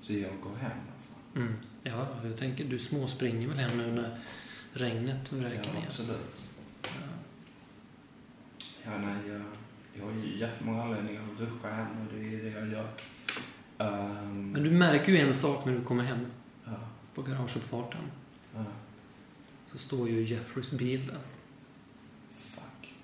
Så 0.00 0.12
jag 0.12 0.40
går 0.42 0.56
hem 0.56 0.78
alltså. 0.94 1.12
Mm. 1.36 1.54
Ja, 1.82 2.06
jag 2.24 2.36
tänker 2.36 2.64
du 2.64 2.78
småspringer 2.78 3.48
väl 3.48 3.58
hem 3.58 3.78
nu 3.78 3.92
när 3.92 4.18
regnet 4.72 5.32
vräker 5.32 5.70
Ja, 5.74 5.80
ner. 5.80 5.86
absolut. 5.86 6.36
Ja. 6.82 6.90
Ja, 8.84 8.98
nej, 8.98 9.28
jag, 9.28 9.42
jag 9.94 10.04
har 10.04 10.12
ju 10.12 10.38
jättemånga 10.38 10.82
anledningar 10.82 11.22
att 11.32 11.38
duscha 11.38 11.68
hem 11.70 11.86
och 12.00 12.12
det 12.14 12.34
är 12.34 12.42
det 12.44 12.50
jag 12.50 12.68
gör. 12.68 12.88
Ehm, 13.78 14.50
Men 14.52 14.62
du 14.62 14.70
märker 14.70 15.12
ju 15.12 15.18
en 15.18 15.34
sak 15.34 15.64
när 15.64 15.72
du 15.72 15.84
kommer 15.84 16.04
hem 16.04 16.26
ja, 16.64 16.72
på 17.14 17.22
garageuppfarten. 17.22 18.00
ja, 18.54 18.64
Så 19.66 19.78
står 19.78 20.08
ju 20.08 20.22
Jeffreys 20.22 20.70
bil 20.72 21.06
där. 21.06 21.18
fuck. 22.30 22.94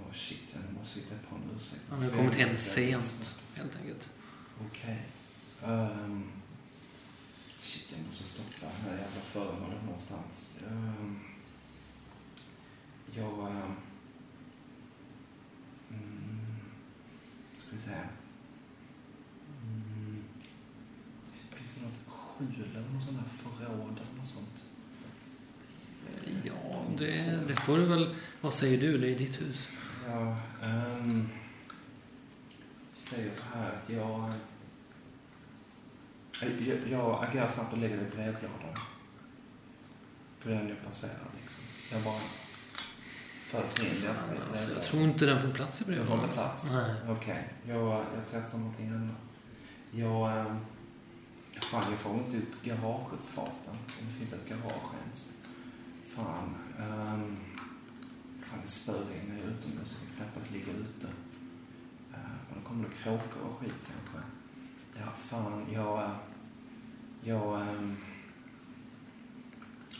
Åh 0.00 0.03
shit, 0.14 0.42
jag 0.52 0.78
måste 0.78 1.00
hitta 1.00 1.14
på 1.28 1.36
en 1.36 1.56
ursäkt. 1.56 1.82
Han 1.90 2.02
har 2.02 2.10
kommit 2.10 2.34
hem 2.34 2.56
sent, 2.56 3.38
helt 3.54 3.76
enkelt. 3.76 4.10
Okej. 4.66 5.02
Ehm, 5.64 6.32
shit, 7.58 7.92
jag 7.96 8.06
måste 8.06 8.24
stoppa 8.24 8.50
det 8.60 8.90
här 8.90 8.90
jävla 8.90 9.20
föremålet 9.20 9.84
någonstans. 9.84 10.54
Um, 10.70 11.20
jag... 13.16 13.38
Um, 13.38 13.76
mm, 15.90 16.56
ska 17.58 17.70
vi 17.70 17.78
se. 17.78 17.90
Mm, 19.62 20.24
finns 21.50 21.74
det 21.74 21.82
något 21.82 22.00
skjul 22.06 22.70
eller 22.70 22.88
något 22.88 23.04
sånt 23.04 23.18
här 23.18 23.28
förråd 23.28 24.00
eller 24.00 24.18
något 24.18 24.28
sånt? 24.28 24.64
Ja, 26.44 26.84
det, 26.98 27.40
det 27.48 27.56
får 27.56 27.78
du 27.78 27.84
väl... 27.84 28.16
Vad 28.40 28.54
säger 28.54 28.80
du? 28.80 28.98
Det 28.98 29.08
är 29.08 29.18
ditt 29.18 29.40
hus. 29.40 29.70
Ja, 30.08 30.36
um, 30.62 31.28
vi 32.94 33.00
säger 33.00 33.34
så 33.34 33.42
här 33.58 33.72
att 33.82 33.90
jag... 33.90 34.32
Jag, 36.40 36.78
jag 36.90 37.24
agerar 37.24 37.46
snabbt 37.46 37.72
och 37.72 37.78
lägger 37.78 37.96
det 37.96 38.02
i 38.02 38.10
brevlådan. 38.10 38.74
På 40.42 40.48
den 40.48 40.68
jag 40.68 40.82
passerar 40.84 41.26
liksom. 41.40 41.64
Jag 41.92 42.02
bara 42.02 42.20
föser 43.40 43.84
in 43.84 43.90
det 44.00 44.06
i 44.06 44.08
alltså, 44.08 44.34
jag 44.34 44.50
brevlådan. 44.52 44.82
tror 44.82 45.02
inte 45.02 45.26
den 45.26 45.40
får 45.40 45.48
plats 45.48 45.80
i 45.80 45.84
Den 45.84 45.92
brevet. 45.92 46.08
får 46.08 46.16
inte 46.16 46.28
plats? 46.28 46.70
Nej. 46.72 46.94
Okej, 47.08 47.52
jag, 47.68 47.78
jag 47.92 48.22
testar 48.30 48.58
någonting 48.58 48.88
annat. 48.88 49.36
Jag... 49.90 50.38
ehm, 50.46 50.56
Fan, 51.62 51.84
jag 51.90 51.98
får 51.98 52.14
inte 52.14 52.36
upp 52.36 52.62
garageuppfarten. 52.62 53.76
Det 54.00 54.12
finns 54.18 54.32
ett 54.32 54.48
garage 54.48 54.94
ens. 55.04 55.32
Fan. 56.14 56.54
Um, 56.78 57.36
fan, 58.54 58.62
det 58.62 58.68
spöregnar 58.68 59.36
ju 59.36 59.42
utomhus. 59.42 59.88
Jag 60.00 60.16
kan 60.18 60.26
knappast 60.32 60.52
ligga 60.52 60.72
ute. 60.72 61.06
Uh, 61.06 62.18
men 62.50 62.62
då 62.62 62.68
kommer 62.68 62.84
det 62.88 62.94
kråkor 63.02 63.42
och 63.50 63.58
skit 63.58 63.74
kanske. 63.86 64.26
Ja, 65.00 65.12
fan, 65.16 65.66
jag... 65.72 66.02
eh, 66.04 66.10
Jag... 67.22 67.60
ehm, 67.60 67.96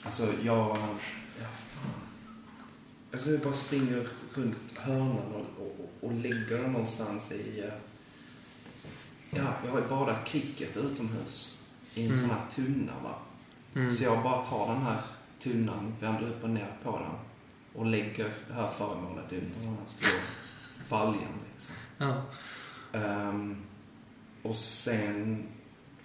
Alltså, 0.04 0.32
jag... 0.42 0.70
eh, 0.70 0.84
Ja, 1.40 1.46
fan. 1.46 1.90
Alltså, 3.12 3.30
jag 3.30 3.40
bara 3.40 3.54
springer 3.54 4.08
runt 4.34 4.78
hörnan 4.78 5.16
och, 5.34 5.60
och, 5.80 5.90
och 6.00 6.12
lägger 6.14 6.62
den 6.62 6.72
någonstans 6.72 7.32
i... 7.32 7.60
eh, 7.60 7.72
Ja, 9.30 9.52
jag 9.64 9.72
har 9.72 9.80
ju 9.80 9.88
badat 9.88 10.24
cricket 10.26 10.76
utomhus 10.76 11.64
i 11.94 12.00
en 12.06 12.06
Mm. 12.12 12.20
sån 12.20 12.30
här 12.30 12.50
tunna, 12.50 12.92
va. 13.04 13.14
Mm. 13.74 13.92
Så 13.92 14.04
jag 14.04 14.22
bara 14.22 14.44
tar 14.44 14.72
den 14.74 14.82
här 14.82 15.00
tunnan, 15.38 15.94
vänder 16.00 16.22
upp 16.28 16.44
och 16.44 16.50
ner 16.50 16.72
på 16.82 16.98
den 16.98 17.10
och 17.74 17.86
lägger 17.86 18.32
det 18.48 18.54
här 18.54 18.68
föremålet 18.68 19.32
under 19.32 19.58
den 19.60 19.68
här 19.68 19.76
stora 19.88 20.20
baljan 20.88 21.32
liksom. 21.52 21.74
Ja. 21.98 22.22
Ehm, 22.92 23.56
och 24.42 24.56
sen 24.56 25.46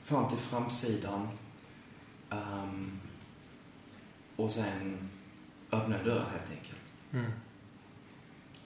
fram 0.04 0.30
till 0.30 0.38
framsidan. 0.38 1.28
ehm, 2.30 3.00
och 4.36 4.52
sen 4.52 5.10
öppnar 5.72 5.98
jag 5.98 6.06
dörren 6.06 6.26
helt 6.32 6.52
enkelt. 6.52 6.80
Mm. 7.12 7.26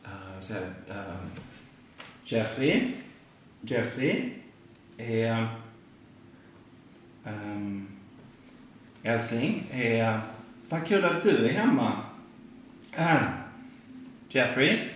Uh, 0.05 0.39
så 0.39 0.53
är 0.53 0.59
det, 0.61 0.93
ehm, 0.93 1.29
Jeffrey? 2.23 2.93
Jeffrey? 3.61 4.31
Är... 4.97 5.47
Um, 7.25 7.87
älskling, 9.03 9.67
är... 9.71 10.21
Vad 10.69 10.87
kul 10.87 11.05
att 11.05 11.23
du 11.23 11.47
är 11.47 11.53
hemma. 11.53 12.02
Jeffrey? 14.29 14.89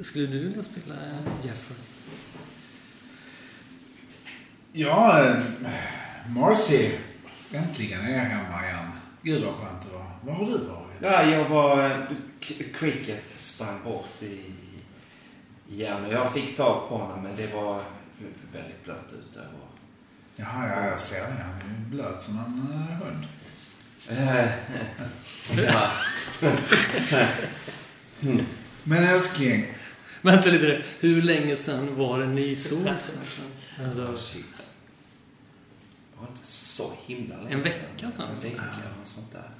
Skulle 0.00 0.26
du 0.26 0.38
vilja 0.38 0.62
spela 0.62 0.94
Jeffrey? 1.42 1.78
Ja, 4.72 5.24
eh, 5.28 5.36
Marcy, 6.28 6.90
äntligen 7.52 8.00
är 8.00 8.12
jag 8.12 8.18
hemma 8.24 8.64
igen. 8.66 8.90
Gud 9.22 9.44
vad 9.44 9.54
skönt 9.54 9.82
det 9.82 9.96
var. 9.96 10.06
Var 10.22 10.32
har 10.34 10.46
du 10.46 10.58
varit? 10.58 10.86
Ja, 11.00 11.22
jag 11.22 11.48
var... 11.48 11.84
eh, 11.90 11.96
Cricket 12.74 13.28
sprang 13.28 13.84
bort 13.84 14.22
i 14.22 14.40
igen. 15.70 16.10
Jag 16.10 16.32
fick 16.32 16.56
tag 16.56 16.88
på 16.88 16.96
honom, 16.98 17.22
men 17.22 17.36
det 17.36 17.54
var 17.54 17.80
väldigt 18.52 18.84
blött 18.84 19.12
ute. 19.12 19.38
Och, 19.40 19.78
Jaha, 20.36 20.68
ja, 20.68 20.86
jag 20.86 21.00
ser 21.00 21.20
det. 21.20 21.42
Han 21.42 21.70
är 21.70 21.88
blöt 21.90 22.22
som 22.22 22.38
en 22.38 22.68
uh, 22.72 23.06
hund. 23.06 23.26
Men 28.84 29.04
älskling, 29.04 29.66
Vänta 30.22 30.50
lite, 30.50 30.82
hur 31.00 31.22
länge 31.22 31.56
sedan 31.56 31.96
var 31.96 32.18
det 32.18 32.26
ni 32.26 32.56
sågs 32.56 32.82
egentligen? 32.82 33.50
Alltså, 33.84 34.16
Shit. 34.16 34.44
Det 36.12 36.20
var 36.20 36.28
inte 36.28 36.46
så 36.46 36.92
himla 37.06 37.36
länge 37.36 37.54
En 37.54 37.62
vecka 37.62 38.10
sedan? 38.10 38.26
En 38.34 38.40
vecka 38.40 38.62
och 39.02 39.08
sånt 39.08 39.32
där. 39.32 39.50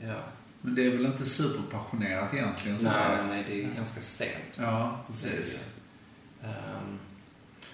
Ja. 0.00 0.20
men 0.60 0.74
det 0.74 0.86
är 0.86 0.90
väl 0.90 1.06
inte 1.06 1.26
superpassionerat 1.26 2.34
egentligen? 2.34 2.76
Nej, 2.76 2.84
sådär? 2.84 3.22
nej, 3.22 3.26
nej, 3.28 3.44
det 3.48 3.64
är 3.64 3.74
ganska 3.74 4.00
stelt. 4.00 4.58
Ja, 4.58 5.04
precis. 5.06 5.64
Um, 6.42 6.98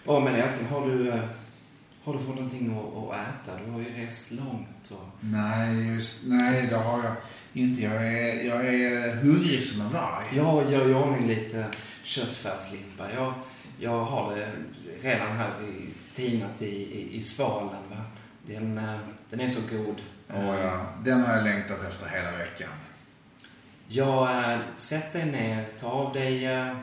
oh, 0.06 0.24
men 0.24 0.34
älskling, 0.34 0.68
har 0.68 0.86
du, 0.86 1.08
eh, 1.08 1.24
har 2.04 2.12
du 2.12 2.18
fått 2.18 2.34
någonting 2.34 2.78
att, 2.78 2.96
att 2.96 3.28
äta? 3.28 3.58
Du 3.64 3.70
har 3.70 3.80
ju 3.80 4.04
rest 4.04 4.32
långt 4.32 4.90
och... 4.90 5.08
Nej, 5.20 5.94
just, 5.94 6.22
nej, 6.26 6.66
det 6.70 6.76
har 6.76 7.04
jag 7.04 7.14
inte. 7.52 7.82
Jag 7.82 8.08
är, 8.08 8.48
jag 8.48 8.66
är 8.66 9.14
hungrig 9.14 9.62
som 9.62 9.86
en 9.86 9.92
varg. 9.92 10.24
Jag 10.32 10.72
gör 10.72 10.90
i 10.90 10.94
ordning 10.94 11.28
lite 11.28 11.66
köttfärslimpa. 12.02 13.12
Jag, 13.14 13.34
jag 13.78 14.04
har 14.04 14.36
det 14.36 14.48
redan 15.02 15.36
här 15.36 15.62
i, 15.62 15.88
tinat 16.14 16.62
i, 16.62 16.66
i, 16.66 17.16
i 17.16 17.22
svalen. 17.22 17.82
Va? 17.90 18.04
Den, 18.46 18.78
eh, 18.78 18.98
den 19.30 19.40
är 19.40 19.48
så 19.48 19.76
god. 19.76 19.96
Åh, 20.34 20.60
ja. 20.60 20.86
Den 21.04 21.20
har 21.20 21.34
jag 21.34 21.44
längtat 21.44 21.84
efter 21.88 22.06
hela 22.06 22.36
veckan. 22.36 22.70
Jag, 23.88 24.52
äh, 24.52 24.60
sätt 24.74 25.12
dig 25.12 25.26
ner, 25.26 25.66
ta 25.80 25.86
av 25.86 26.12
dig... 26.12 26.46
Äh, 26.46 26.76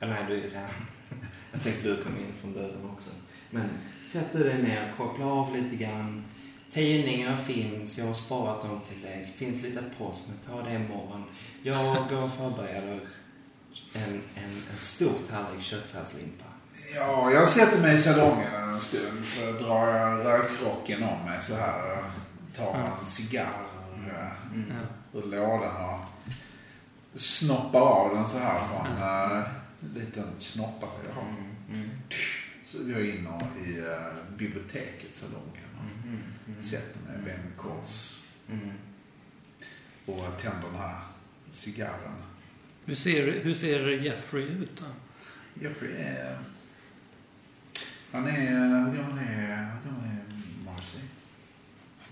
nej, 0.00 0.24
du 0.28 0.38
är 0.38 0.42
redan... 0.42 0.62
Jag 1.52 1.62
tänkte 1.62 1.88
du 1.88 2.02
kom 2.02 2.16
in 2.16 2.32
från 2.40 2.52
dörren 2.52 2.90
också. 2.92 3.10
Men 3.50 3.68
sätt 4.08 4.26
du 4.32 4.44
dig 4.44 4.62
ner, 4.62 4.94
koppla 4.96 5.26
av 5.26 5.56
lite 5.56 5.76
grann. 5.76 6.24
Tidningar 6.70 7.36
finns, 7.36 7.98
jag 7.98 8.06
har 8.06 8.12
sparat 8.12 8.62
dem 8.62 8.80
till 8.88 9.02
dig. 9.02 9.32
Det 9.32 9.44
finns 9.44 9.62
lite 9.62 9.82
post, 9.98 10.22
men 10.28 10.38
ta 10.38 10.68
det 10.68 10.74
imorgon. 10.74 11.24
Jag 11.62 11.96
går 12.10 12.22
och 12.22 12.32
förbereder 12.32 13.00
en, 13.92 14.22
en, 14.34 14.62
en 14.74 14.78
stort 14.78 15.30
härlig 15.30 15.62
köttfärslimpa. 15.62 16.44
Ja, 16.94 17.30
jag 17.32 17.48
sätter 17.48 17.82
mig 17.82 17.94
i 17.94 17.98
salongen 17.98 18.54
en 18.54 18.80
stund 18.80 19.24
så 19.24 19.52
drar 19.52 19.96
jag 19.96 20.26
rökrocken 20.26 21.02
om 21.02 21.24
mig 21.24 21.40
så 21.40 21.54
här. 21.54 22.04
Tar 22.56 22.74
en 22.74 23.06
cigarr 23.06 23.66
eh, 24.06 24.52
Mm. 24.54 24.72
ja. 25.12 25.18
ur 25.18 25.26
lådan 25.26 25.84
och 25.84 26.00
snoppar 27.20 27.80
av 27.80 28.14
den 28.14 28.28
så 28.28 28.38
här 28.38 28.60
på 28.68 28.86
en 28.88 29.02
uh, 29.38 29.44
liten 29.94 30.26
snoppare 30.38 30.90
jag 31.08 31.14
har. 31.14 31.22
Mm, 31.22 31.54
mm, 31.70 31.90
Så 32.66 32.78
jag 32.90 33.06
in 33.06 33.26
och, 33.26 33.42
i 33.66 33.80
uh, 33.80 34.36
biblioteket, 34.36 35.14
salongen 35.14 35.68
och 35.76 36.06
mm, 36.08 36.22
mm, 36.48 36.62
sätter 36.62 37.00
mig 37.00 37.18
ben 37.24 37.38
i 37.38 37.56
kors 37.56 38.22
mm. 38.50 38.70
och 40.06 40.38
tänder 40.42 40.68
den 40.68 40.80
här 40.80 40.98
cigarren. 41.50 42.14
hur, 42.84 42.94
ser, 42.94 43.40
hur 43.40 43.54
ser 43.54 43.88
Jeffrey 43.88 44.44
ut 44.44 44.70
då? 44.76 44.84
Jeffrey 45.62 45.92
är... 45.96 46.38
Han 48.12 48.26
är... 48.26 48.34
Hur 48.90 48.96
gammal 48.96 49.18
är, 49.18 49.56
gammal 49.84 50.04
är 50.04 50.24
Marcy? 50.64 50.98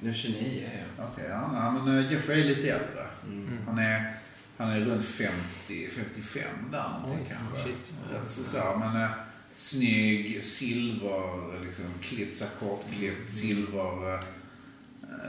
Nu 0.01 0.09
är 0.09 0.13
29 0.13 0.69
är 0.73 0.79
jag. 0.79 1.09
Okej, 1.09 1.27
ja, 1.29 1.51
ja, 1.55 1.71
men 1.71 1.99
eh, 1.99 2.13
Jeffrey 2.13 2.41
är 2.41 2.45
lite 2.45 2.71
äldre. 2.71 3.07
Mm. 3.27 3.59
Han 3.67 3.79
är, 3.79 4.15
han 4.57 4.71
är 4.71 4.81
runt 4.81 5.05
50, 5.05 5.89
55 5.91 6.45
där 6.73 6.89
någonting 6.89 7.27
kanske. 7.29 7.65
shit. 7.65 7.93
Rätt 8.13 8.31
så, 8.31 8.45
så, 8.45 8.77
men 8.79 9.03
eh, 9.03 9.11
snygg, 9.57 10.45
silver, 10.45 11.61
liksom 11.67 11.85
klippt, 12.03 12.41
här 12.41 12.51
kortklippt, 12.61 13.31
silver. 13.31 14.15
Eh, 14.15 14.21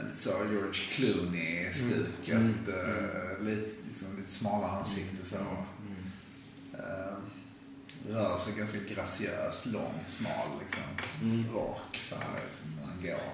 lite 0.08 0.22
så 0.22 0.30
George 0.30 0.80
Clooney-stuket. 0.90 2.28
Mm. 2.28 2.54
Eh, 2.68 3.44
lite, 3.44 3.70
liksom, 3.88 4.16
lite 4.16 4.30
smalare 4.30 4.70
ansikte 4.70 5.26
så. 5.26 5.36
Mm. 5.36 6.12
Eh, 6.72 7.16
rör 8.08 8.38
sig 8.38 8.54
ganska 8.58 8.78
graciöst, 8.94 9.66
lång, 9.66 9.94
smal, 10.06 10.48
liksom. 10.64 10.82
Mm. 11.22 11.44
rak 11.54 11.98
så 12.00 12.14
här 12.14 12.40
liksom, 12.46 12.76
när 12.76 12.86
han 12.86 13.02
går. 13.02 13.32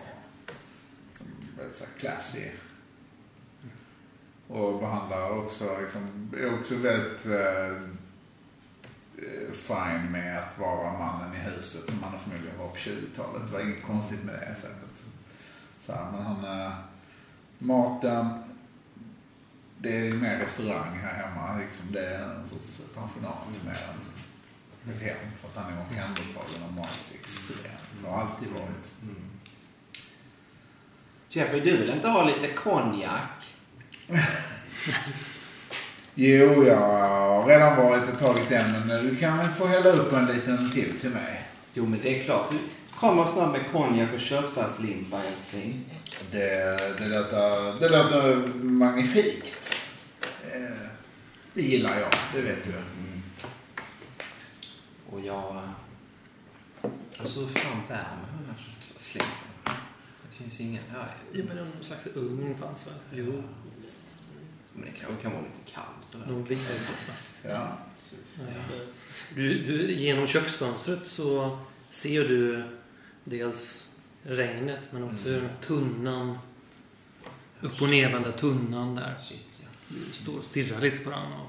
Som 1.18 1.26
väldigt 1.57 1.76
så 1.76 1.84
här 1.84 1.93
classy. 1.99 2.49
Och 4.49 4.80
behandlar 4.80 5.30
också, 5.30 5.80
liksom, 5.80 6.30
är 6.36 6.61
också 6.61 6.74
väldigt 6.74 7.26
eh, 7.26 7.88
fine 9.53 10.12
med 10.12 10.39
att 10.39 10.59
vara 10.59 10.99
mannen 10.99 11.35
i 11.35 11.39
huset 11.39 11.91
som 11.91 12.03
han 12.03 12.20
förmodligen 12.20 12.59
var 12.59 12.68
på 12.68 12.77
20-talet. 12.77 13.43
Det 13.47 13.53
var 13.53 13.61
inget 13.61 13.83
konstigt 13.83 14.25
med 14.25 14.35
det 14.35 14.55
sättet. 14.55 15.05
Så 15.81 15.93
här, 15.93 16.11
men 16.12 16.23
han, 16.23 16.45
eh, 16.45 16.73
maten, 17.59 18.29
det 19.79 20.09
är 20.09 20.12
mer 20.12 20.39
restaurang 20.39 20.99
här 20.99 21.14
hemma. 21.14 21.59
Liksom, 21.59 21.93
det 21.93 22.07
är 22.07 22.23
en 22.23 22.49
sorts 22.49 22.81
pensionat 22.95 23.64
mer 23.64 23.73
än 23.73 24.95
ett 24.95 25.03
hem. 25.03 25.16
För 25.41 25.49
att 25.49 25.64
han 25.64 25.73
är 25.73 25.81
omhändertagen 25.81 26.62
av 26.64 26.73
Mars 26.73 27.12
extremt. 27.20 28.07
Har 28.07 28.20
alltid 28.20 28.49
varit. 28.49 28.95
Mm. 29.03 29.31
Jeffrey, 31.29 31.61
du 31.61 31.77
vill 31.77 31.91
inte 31.91 32.09
ha 32.09 32.25
lite 32.25 32.49
konjak? 32.53 33.57
Jo, 36.15 36.65
jag 36.67 36.77
har 36.77 37.47
redan 37.47 37.77
varit 37.77 38.13
och 38.13 38.19
tagit 38.19 38.51
en, 38.51 38.73
men 38.87 38.89
du 39.07 39.17
kan 39.17 39.39
väl 39.39 39.49
få 39.49 39.67
hälla 39.67 39.91
upp 39.91 40.13
en 40.13 40.27
liten 40.27 40.71
till 40.71 41.01
till 41.01 41.11
mig. 41.11 41.45
Jo, 41.75 41.87
men 41.87 41.99
det 42.03 42.19
är 42.21 42.23
klart. 42.25 42.51
Du 42.51 42.59
kommer 42.97 43.25
snart 43.25 43.53
med 43.53 43.61
konjak 43.73 44.09
och 44.15 44.21
köttfärslimpa, 44.21 45.21
älskling. 45.25 45.85
Det, 46.31 46.65
det, 46.99 47.09
låter, 47.09 47.81
det 47.81 47.89
låter 47.89 48.37
magnifikt. 48.63 49.75
Eh, 50.55 50.89
Det 51.55 51.63
gillar 51.63 52.01
jag, 52.01 52.11
det 52.35 52.41
vet 52.41 52.65
du. 52.65 52.71
Mm. 52.71 53.23
Och 55.11 55.21
jag... 55.21 55.61
Alltså, 57.19 57.41
hur 57.41 57.47
fan 57.49 57.83
värmer 57.89 58.29
den 58.39 58.47
här 58.51 58.65
köttfärslimpan? 58.65 59.75
Det 60.31 60.37
finns 60.37 60.61
ingen... 60.61 60.83
Ja, 60.95 61.05
Ja, 61.33 61.45
men 61.49 61.57
någon 61.57 61.73
slags 61.83 62.07
ugn 62.15 62.55
fanns 62.61 62.87
väl? 62.87 62.95
Jo. 63.25 63.43
Men 64.75 64.85
det 64.85 65.01
kan, 65.01 65.11
det 65.16 65.23
kan 65.23 65.33
vara 65.33 65.43
lite 65.43 65.70
kallt 65.73 65.87
sådär. 66.12 66.27
Någon 66.27 66.45
ved. 66.45 66.59
Ja, 67.49 67.79
precis. 67.95 68.35
Du, 69.35 69.59
du, 69.66 69.93
genom 69.93 70.27
köksfönstret 70.27 71.07
så 71.07 71.59
ser 71.91 72.29
du 72.29 72.64
dels 73.25 73.87
regnet 74.23 74.81
men 74.91 75.05
också 75.05 75.29
Mm. 75.29 75.49
tunnan, 75.66 76.39
upp 77.61 77.83
och 77.83 77.89
nervända 77.89 78.33
tunnan 78.33 78.95
där. 78.95 79.14
Shit, 79.20 79.47
ja. 79.61 79.66
Du 79.89 80.12
står 80.12 80.39
och 80.39 80.45
stirrar 80.45 80.81
lite 80.81 80.99
på 80.99 81.11
den. 81.11 81.18
Och, 81.33 81.49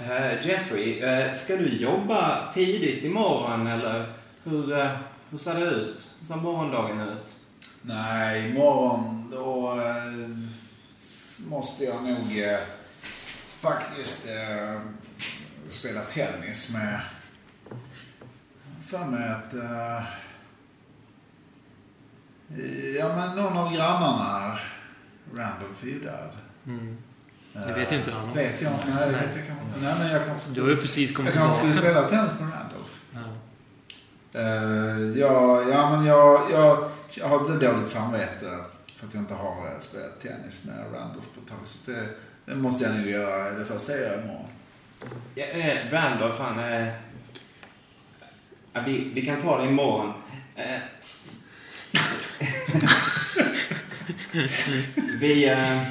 Eh, 0.00 0.46
Jeffrey, 0.46 0.98
eh, 1.00 1.32
ska 1.32 1.56
du 1.56 1.68
jobba 1.76 2.52
tidigt 2.54 3.04
imorgon 3.04 3.66
eller 3.66 4.12
hur, 4.44 4.72
eh, 4.78 4.90
hur 5.30 5.38
ser 5.38 5.54
det 5.60 5.66
ut? 5.66 6.08
Hur 6.20 6.26
ser 6.26 6.36
morgondagen 6.36 7.00
ut? 7.00 7.36
Nej, 7.82 8.50
imorgon 8.50 9.28
då 9.32 9.72
eh, 9.80 10.47
måste 11.46 11.84
jag 11.84 12.02
nog 12.02 12.38
eh, 12.38 12.58
faktiskt 13.60 14.26
eh, 14.26 14.80
spela 15.68 16.00
tennis 16.00 16.72
med 16.72 17.00
för 18.86 19.04
mig 19.04 19.28
att 19.28 19.54
eh, 19.54 20.02
ja 22.98 23.16
men 23.16 23.36
någon 23.36 23.56
av 23.56 23.72
grannarna 23.74 24.24
här, 24.38 24.60
Randolph 25.34 25.82
är 25.84 25.86
ju 25.88 26.00
död. 26.00 26.30
mm. 26.66 26.96
Det 27.52 27.72
vet 27.72 27.92
inte 27.92 28.10
han. 28.10 28.32
Vet 28.32 28.62
jag. 28.62 28.72
Nej, 28.86 28.94
Nej. 29.00 29.10
vet 29.10 29.36
jag 29.36 29.44
inte. 29.44 29.80
Nej, 29.82 29.94
men 29.98 30.08
jag 30.12 30.26
kanske 30.26 30.50
Du 30.50 30.62
har 30.62 30.68
ju 30.68 30.76
precis 30.76 31.16
kommit 31.16 31.34
jag 31.34 31.42
kanske 31.44 31.58
skulle 31.58 31.74
tillbaka. 31.74 32.08
spela 32.08 32.22
tennis 32.22 32.40
med 32.40 32.50
Randolph. 32.52 32.90
Ja. 33.12 34.40
Uh, 34.40 35.18
ja, 35.18 35.62
ja, 35.70 35.90
men 35.90 36.04
jag, 36.06 36.50
jag, 36.52 36.90
jag 37.14 37.28
har 37.28 37.40
lite 37.40 37.66
dåligt 37.66 37.88
samvete 37.88 38.64
för 38.98 39.06
att 39.06 39.14
jag 39.14 39.22
inte 39.22 39.34
har 39.34 39.66
eh, 39.66 39.78
spelat 39.78 40.20
tennis 40.20 40.64
med 40.64 40.78
Randolph 40.92 41.28
på 41.34 41.40
ett 41.40 41.48
tag. 41.48 41.58
Så 41.64 41.90
det, 41.90 42.08
det 42.44 42.54
måste 42.54 42.84
jag 42.84 42.94
nog 42.94 43.06
göra. 43.06 43.50
Det 43.50 43.64
första 43.64 43.92
jag 43.92 44.00
gör 44.00 44.22
imorgon. 44.22 44.48
Ja, 45.34 45.44
eh, 45.44 45.90
Randolph, 45.90 46.40
han... 46.40 46.58
Eh, 46.58 46.88
vi, 48.86 49.10
vi 49.14 49.26
kan 49.26 49.42
ta 49.42 49.62
det 49.62 49.68
imorgon. 49.68 50.12
Eh, 50.56 50.80
vi... 55.20 55.48
Eh, 55.48 55.82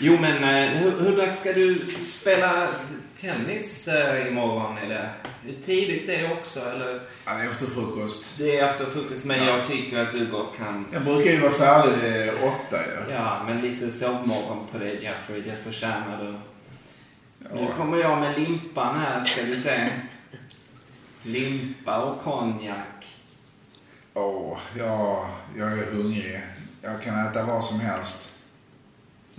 Jo, 0.00 0.16
men 0.20 0.44
eh, 0.44 0.68
hur, 0.78 1.00
hur 1.00 1.16
dags 1.16 1.40
ska 1.40 1.52
du 1.52 1.78
spela 2.02 2.68
tennis 3.20 3.88
eh, 3.88 4.28
imorgon? 4.28 4.78
Är 4.78 5.12
tidigt 5.64 6.06
det 6.06 6.32
också, 6.32 6.60
eller? 6.60 7.00
Ja, 7.24 7.34
det 7.34 7.42
är 7.42 7.48
efter 7.50 7.66
frukost. 7.66 8.24
Det 8.38 8.58
är 8.58 8.66
efter 8.68 8.84
frukost, 8.84 9.24
men 9.24 9.38
Ja. 9.44 9.56
jag 9.56 9.66
tycker 9.66 9.98
att 9.98 10.12
du 10.12 10.26
gott 10.26 10.56
kan... 10.58 10.86
Jag 10.92 11.04
brukar 11.04 11.30
ju 11.30 11.40
vara 11.40 11.52
färdig 11.52 12.32
åtta 12.42 12.76
ju. 12.86 13.12
Ja, 13.14 13.42
men 13.46 13.60
lite 13.60 13.90
sovmorgon 13.90 14.66
på 14.72 14.78
det 14.78 14.92
Jeffrey, 15.02 15.40
det 15.40 15.56
förtjänar 15.64 16.18
du. 16.24 16.32
Nu 17.54 17.60
Ja. 17.68 17.74
kommer 17.76 17.98
jag 17.98 18.18
med 18.20 18.38
limpan 18.38 18.98
här, 19.00 19.22
ska 19.22 19.42
du 19.42 19.60
se. 19.60 19.88
Limpa 21.22 21.98
och 22.02 22.22
konjak. 22.22 23.16
Åh, 24.14 24.58
ja, 24.78 25.28
jag 25.58 25.72
är 25.72 25.84
hungrig. 25.92 26.40
Jag 26.82 27.02
kan 27.02 27.26
äta 27.26 27.42
vad 27.42 27.64
som 27.64 27.80
helst. 27.80 28.28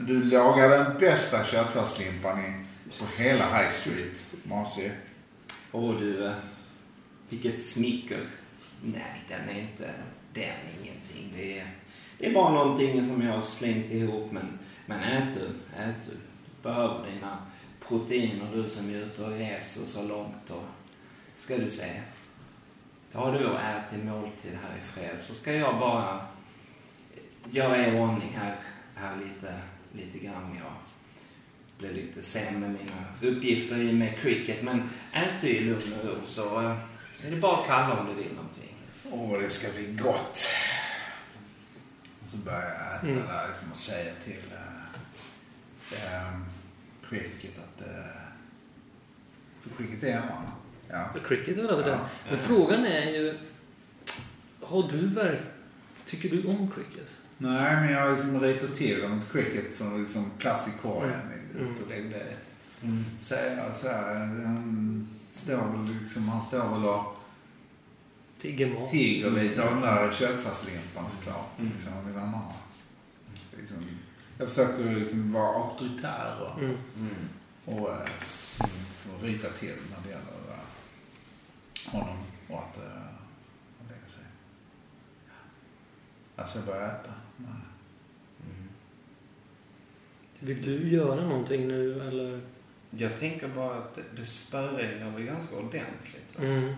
Du 0.08 0.24
lagar 0.24 0.70
den 0.70 0.98
bästa 1.00 1.44
köttfärslimpan 1.44 2.40
i- 2.40 2.66
på 3.00 3.06
hela 3.22 3.58
High 3.58 3.72
Street, 3.72 4.30
Masi. 4.44 4.92
Åh 5.72 5.96
du, 6.00 6.26
eh, 6.26 6.34
vilket 7.30 7.64
smicker. 7.64 8.20
Nej, 8.84 9.24
den 9.28 9.50
är 9.50 9.60
inte... 9.62 9.90
Den 10.34 10.44
är 10.44 10.82
ingenting. 10.84 11.34
Det 11.38 11.60
är, 11.60 11.68
det 12.18 12.26
är 12.30 12.34
bara 12.34 12.50
någonting 12.54 13.06
som 13.06 13.22
jag 13.22 13.34
har 13.34 13.42
slängt 13.42 13.92
ihop. 13.92 14.32
Men, 14.32 14.60
men 14.86 15.00
ät 15.04 15.34
du, 15.34 15.46
ät 15.82 15.96
du. 16.06 16.12
Du 16.12 16.64
behöver 16.64 17.12
dina 17.12 17.38
proteiner 17.88 18.46
du 18.56 18.70
som 18.70 18.90
är 18.90 18.98
ute 18.98 19.24
och 19.24 19.32
reser 19.32 19.86
så 19.86 20.04
långt. 20.04 20.50
Och, 20.50 20.64
ska 21.38 21.58
du 21.58 21.70
se. 21.70 22.02
Ta 23.12 23.32
du 23.32 23.46
och 23.46 23.60
ät 23.60 23.92
din 23.92 24.10
måltid 24.10 24.52
här 24.64 24.78
i 24.78 24.82
fred 24.82 25.16
så 25.24 25.34
ska 25.34 25.54
jag 25.54 25.80
bara 25.80 26.26
göra 27.52 27.88
i 27.88 28.00
ordning 28.00 28.38
här, 28.38 28.56
här 28.96 29.18
lite, 29.18 29.54
lite 29.94 30.18
grann. 30.20 30.56
Jag 30.60 30.74
blir 31.78 31.94
lite 31.94 32.24
sen 32.24 32.60
med 32.60 32.70
mina 32.70 33.32
uppgifter 33.36 33.78
i 33.78 33.94
med 33.94 34.18
cricket. 34.18 34.64
Men 34.64 34.90
ät 35.14 35.30
du 35.42 35.48
i 35.48 35.60
lugn 35.60 35.94
och 36.02 36.08
ro 36.08 36.16
så 36.26 36.62
eh, 36.62 36.78
är 37.26 37.32
det 37.32 37.36
bara 37.38 37.58
att 37.62 37.68
kalla 37.68 38.00
om 38.00 38.08
du 38.08 38.14
vill 38.24 38.34
någonting. 38.34 38.76
Åh, 39.12 39.40
det 39.42 39.50
ska 39.50 39.72
bli 39.72 39.86
gott. 39.94 40.40
Och 42.24 42.30
så 42.32 42.38
börjar 42.38 42.60
jag 42.62 42.96
äta 42.96 43.08
Mm. 43.08 43.28
där 43.28 43.48
liksom 43.48 43.72
och 43.72 43.78
säga 43.78 44.14
till 44.24 44.44
um, 45.92 46.46
Cricket 47.10 47.52
att... 47.60 47.88
Uh, 47.88 47.96
för 49.62 49.70
Cricket 49.84 50.04
är 50.04 50.14
hemma. 50.14 50.52
Ja. 50.90 51.10
Cricket 51.26 51.58
är 51.58 51.62
väl 51.62 51.70
alltid 51.72 51.94
Ja. 51.94 51.98
det. 51.98 52.30
Men 52.30 52.38
frågan 52.40 52.86
är 52.86 53.10
ju... 53.10 53.38
Har 54.62 54.92
du 54.92 55.08
verk... 55.08 55.40
Tycker 56.06 56.30
du 56.30 56.48
om 56.48 56.72
cricket? 56.72 57.18
Nej, 57.42 57.76
men 57.76 57.92
jag 57.92 58.02
har 58.02 58.12
liksom 58.12 58.40
ritat 58.40 58.76
till 58.76 59.04
ett 59.04 59.32
Cricket 59.32 59.78
som 59.78 60.02
liksom 60.04 60.32
plats 60.38 60.68
i 60.68 60.72
korgen. 60.82 61.22
Mm. 61.60 61.76
Och 61.84 61.90
lägg 61.90 62.10
det. 62.12 62.34
Mm. 62.82 63.06
Så 63.22 63.34
jag 63.34 63.76
så 63.76 63.88
här, 63.88 64.16
han 64.46 65.08
står 65.32 65.58
väl 65.58 65.94
liksom, 66.00 66.30
han 66.30 66.42
står 66.42 66.70
väl 66.70 66.86
och 66.86 67.16
Tigger 68.40 68.80
mat? 68.80 68.90
tigger 68.90 69.32
lite 69.32 69.64
av 69.64 69.72
den 69.74 69.82
där 69.82 70.12
köttfärslimpan 70.12 71.10
såklart. 71.10 71.60
Mm. 71.60 71.72
Liksom, 71.72 71.94
vill 72.08 72.16
han 72.22 72.30
ha? 72.30 72.54
Liksom, 73.60 73.78
jag 74.38 74.48
försöker 74.50 74.96
liksom 74.96 75.32
vara 75.32 75.64
auktoritär 75.64 76.42
och, 76.42 76.60
Mm. 76.64 76.78
Mm. 76.98 77.16
och 77.66 77.90
eh, 77.92 78.08
s- 78.18 78.60
så 79.04 79.26
ryta 79.26 79.50
till 79.50 79.76
när 79.90 80.04
det 80.04 80.10
gäller 80.10 80.34
eh, 80.50 81.92
honom 81.92 82.18
och 82.50 82.58
att 82.60 82.78
uh, 82.78 83.04
lägga 83.90 84.08
sig. 84.10 84.24
Alltså 86.36 86.58
jag 86.58 86.66
börjar 86.68 86.88
äta. 86.88 87.12
Nej. 87.38 87.48
Mm. 88.46 88.68
Vill 90.40 90.62
du 90.62 90.90
göra 90.90 91.28
någonting 91.28 91.68
nu 91.68 92.02
eller? 92.02 92.42
Jag 92.90 93.18
tänker 93.18 93.48
bara 93.48 93.76
att 93.76 94.00
det, 94.16 94.26
spöregnar 94.26 95.12
väl 95.12 95.24
ganska 95.24 95.56
ordentligt. 95.56 96.38
Va? 96.38 96.44
Mm. 96.44 96.76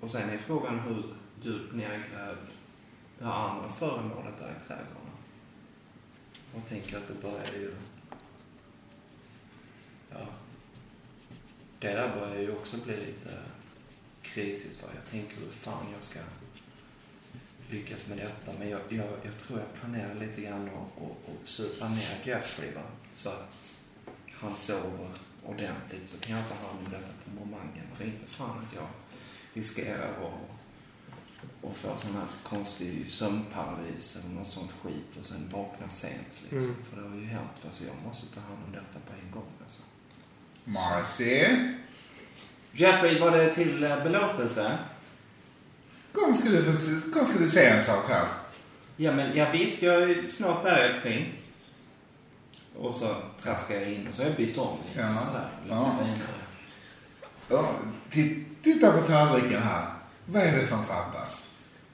Och 0.00 0.10
sen 0.10 0.30
är 0.30 0.38
frågan 0.38 0.80
hur 0.80 1.14
djupt 1.42 1.74
nergrävd 1.74 2.46
det 3.18 3.24
här 3.24 3.32
andra 3.32 3.68
föremålet 3.68 4.40
är 4.40 4.50
i 4.50 4.66
trädgården. 4.66 5.10
Jag 6.54 6.66
tänker 6.66 6.96
att 6.96 7.06
det 7.06 7.22
börjar 7.22 7.52
ju... 7.60 7.74
Ja. 10.10 10.26
Det 11.78 11.88
där 11.88 12.16
börjar 12.16 12.40
ju 12.40 12.52
också 12.52 12.76
bli 12.84 12.96
lite 12.96 13.38
krisigt. 14.22 14.82
Va? 14.82 14.88
Jag 14.94 15.06
tänker 15.06 15.36
hur 15.36 15.50
fan 15.50 15.86
jag 15.92 16.02
ska 16.02 16.20
lyckas 17.70 18.08
med 18.08 18.18
detta. 18.18 18.52
Men 18.58 18.68
jag, 18.68 18.80
jag, 18.88 19.06
jag 19.22 19.38
tror 19.38 19.58
jag 19.58 19.80
planerar 19.80 20.14
lite 20.14 20.40
grann 20.40 20.68
att 20.68 21.02
och, 21.02 21.10
och 21.26 21.48
supa 21.48 21.88
ner 21.88 22.20
Jeffrey. 22.24 22.74
Va? 22.74 22.82
Så 23.12 23.28
att 23.28 23.76
han 24.32 24.56
sover 24.56 25.08
ordentligt. 25.44 26.08
Så 26.08 26.20
kan 26.20 26.36
jag 26.36 26.48
ta 26.48 26.54
hand 26.54 26.78
om 26.86 26.92
detta 26.92 27.12
på 27.24 27.30
momangen. 27.44 27.84
För 27.94 28.04
inte 28.04 28.26
fan 28.26 28.66
att 28.66 28.74
jag 28.74 28.88
riskerar 29.54 30.08
att 30.08 30.60
och 31.60 31.76
få 31.76 31.96
sån 31.96 32.12
här 32.12 32.26
konstig 32.42 33.10
sömnparalys 33.10 34.16
eller 34.16 34.34
något 34.34 34.46
sånt 34.46 34.72
skit 34.82 35.16
och 35.20 35.26
sen 35.26 35.48
vakna 35.52 35.88
sent 35.88 36.42
liksom. 36.42 36.70
Mm. 36.70 36.84
För 36.90 37.02
det 37.02 37.08
har 37.08 37.16
ju 37.16 37.24
hänt. 37.24 37.64
Alltså 37.66 37.84
jag 37.84 37.94
måste 38.06 38.34
ta 38.34 38.40
hand 38.40 38.58
om 38.66 38.72
detta 38.72 38.98
på 39.06 39.12
en 39.24 39.30
gång 39.30 39.52
alltså. 39.62 39.82
Marcy, 40.64 41.46
Jeffrey, 42.72 43.18
var 43.18 43.30
det 43.30 43.54
till 43.54 43.84
eh, 43.84 44.02
belåtelse? 44.02 44.78
Kom 46.12 46.36
ska, 46.36 46.48
du, 46.48 47.00
kom 47.12 47.24
ska 47.26 47.38
du 47.38 47.48
se 47.48 47.64
en 47.66 47.82
sak 47.82 48.08
här. 48.08 48.26
Ja, 48.96 49.12
men 49.12 49.36
jag 49.36 49.52
visst, 49.52 49.82
jag 49.82 50.02
är 50.10 50.24
snart 50.24 50.64
där 50.64 50.76
älskling. 50.76 51.32
Och 52.76 52.94
så 52.94 53.16
traskar 53.42 53.74
jag 53.74 53.92
in 53.92 54.08
och 54.08 54.14
så 54.14 54.22
har 54.22 54.28
jag 54.28 54.36
bytt 54.36 54.58
om 54.58 54.78
lite 54.88 55.00
Ja. 55.00 55.16
sådär. 55.16 55.48
Lite 55.62 55.74
Ja. 55.74 55.98
finare. 55.98 56.18
Ja, 57.48 57.74
ti- 58.10 58.44
titta 58.62 58.92
på 58.92 59.06
tallriken 59.06 59.62
här. 59.62 59.86
Vad 60.26 60.42
är 60.42 60.56
det 60.58 60.66
som 60.66 60.84
fattas? 60.84 61.46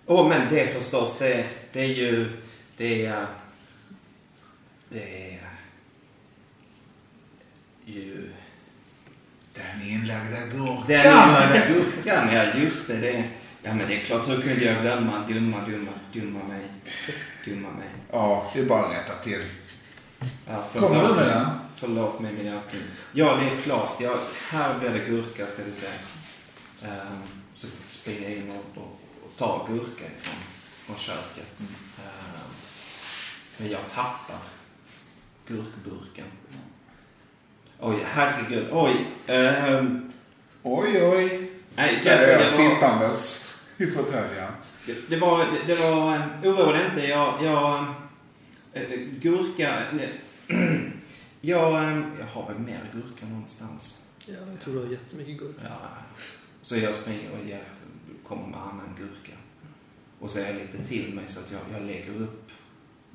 Åh, 0.07 0.29
men 0.29 0.49
det 0.49 0.67
förstås, 0.75 1.19
det, 1.19 1.47
det 1.73 1.81
är 1.81 1.87
ju... 1.95 2.31
Det 2.77 3.07
är... 3.07 3.27
Det 4.89 5.31
är 5.33 5.41
ju... 7.85 8.31
Den 9.55 9.89
inlagda 9.89 10.47
gurkan. 10.53 10.85
Den 10.87 11.01
inlagda 11.29 11.67
gurkan, 11.69 12.35
ja 12.35 12.45
just 12.59 12.89
det, 12.89 12.97
det. 12.97 13.31
Ja 13.67 13.75
men 13.75 13.89
det 13.89 13.95
är 13.95 14.01
klart, 14.01 14.29
hur 14.29 14.43
kunde 14.43 14.64
jag 14.64 14.83
glömma? 14.83 15.25
Dumma, 15.29 15.57
dumma, 15.67 15.91
dumma 16.12 16.45
mig. 16.45 16.61
Dumma 17.45 17.69
mig. 17.71 17.89
Ja, 18.12 18.51
det 18.55 18.61
är 18.61 18.64
bara 18.64 18.87
att 18.87 18.93
rätta 18.93 19.14
till. 19.23 19.43
Ja, 20.49 20.64
Kommer 20.81 21.09
du 21.09 21.14
med 21.14 21.27
den? 21.27 21.47
Förlåt 21.77 22.21
mig 22.21 22.33
min 22.33 22.47
älskling. 22.53 22.83
Ja, 23.12 23.37
det 23.37 23.47
är 23.47 23.62
klart. 23.62 23.97
Ja, 24.01 24.19
här 24.51 24.79
blir 24.79 24.91
det 24.91 24.99
gurka 24.99 25.47
ska 25.47 25.62
du 25.64 25.73
se. 25.75 25.87
Ehm, 26.87 27.23
så 27.55 27.67
springer 27.85 28.23
jag 28.23 28.33
in 28.33 28.51
och, 28.51 28.83
och, 28.83 29.01
och 29.25 29.37
tar 29.37 29.67
gurka 29.69 30.05
ifrån 30.17 30.35
från 30.87 30.97
köket. 30.97 31.61
Ehm, 31.61 32.51
men 33.57 33.71
jag 33.71 33.81
tappar 33.95 34.39
gurkburken. 35.47 36.25
Oj, 37.81 37.97
herregud. 38.05 38.67
Oj. 38.73 39.07
ehm, 39.27 40.12
Oj, 40.62 41.03
oj. 41.03 41.51
Nej, 41.77 41.95
Jeffrey, 41.95 42.31
jag 42.31 42.39
det 42.41 42.45
var- 42.45 42.51
sittandes 42.51 43.46
i 43.77 43.87
fåtöljen. 43.87 44.53
Det, 44.87 45.09
det 45.09 45.16
var, 45.16 45.47
det, 45.66 45.74
var, 45.74 46.16
eh, 46.16 46.22
oroa 46.43 46.72
dig 46.72 46.87
inte. 46.87 47.07
Jag, 47.07 47.45
jag, 47.45 47.95
eh, 48.72 48.99
gurka, 48.99 49.83
nej. 49.93 50.20
jag, 51.41 51.74
eh, 51.74 52.03
jag 52.18 52.27
har 52.27 52.53
väl 52.53 52.59
mer 52.59 52.91
gurka 52.93 53.27
någonstans. 53.27 54.03
Ja, 54.27 54.35
jag 54.51 54.61
tror 54.61 54.74
du 54.74 54.81
har 54.81 54.93
jättemycket 54.93 55.39
gurka. 55.39 55.61
Ja. 55.64 55.89
Så 56.62 56.77
jag 56.77 56.95
springer 56.95 57.31
och 57.31 57.47
ger, 57.47 57.62
kommer 58.29 58.47
med 58.47 58.61
annan 58.61 58.97
gurka. 58.99 59.37
Och 60.18 60.31
så 60.31 60.39
är 60.39 60.47
jag 60.47 60.55
lite 60.55 60.85
till 60.85 61.14
mig 61.14 61.29
så 61.29 61.41
att 61.41 61.53
jag, 61.53 61.61
jag 61.81 61.87
lägger 61.87 62.22
upp 62.22 62.51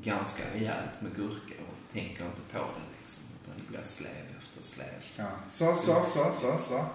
ganska 0.04 0.44
rejält 0.54 1.02
med 1.02 1.16
gurka 1.16 1.54
och 1.70 1.94
tänker 1.94 2.26
inte 2.26 2.42
på 2.52 2.60
det 2.60 3.02
liksom. 3.02 3.24
Blir 3.72 3.84
släv 3.84 4.26
efter 4.40 4.64
släv. 4.64 4.86
Ja. 5.16 5.28
Så, 5.50 5.76
så, 5.76 6.06
så, 6.06 6.32
så, 6.34 6.58
så. 6.58 6.86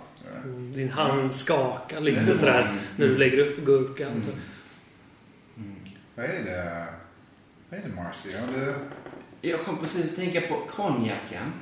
Mm, 0.45 0.73
Din 0.73 0.91
hand 0.91 1.33
skakar 1.33 2.01
lite 2.01 2.39
sådär 2.39 2.73
när 2.97 3.07
du 3.07 3.19
lägger 3.19 3.39
upp 3.39 3.65
gurkan. 3.65 4.13
Mm. 4.13 4.23
Mm. 5.57 5.77
Vad 6.15 6.25
är 6.25 6.45
det? 6.45 6.87
Vad 7.69 7.81
är 7.81 7.85
det 7.85 7.95
Marcy? 7.95 8.29
Du... 8.55 8.75
Jag 9.41 9.65
kom 9.65 9.79
precis 9.79 10.11
att 10.11 10.17
tänka 10.17 10.41
på 10.41 10.55
konjaken. 10.71 11.53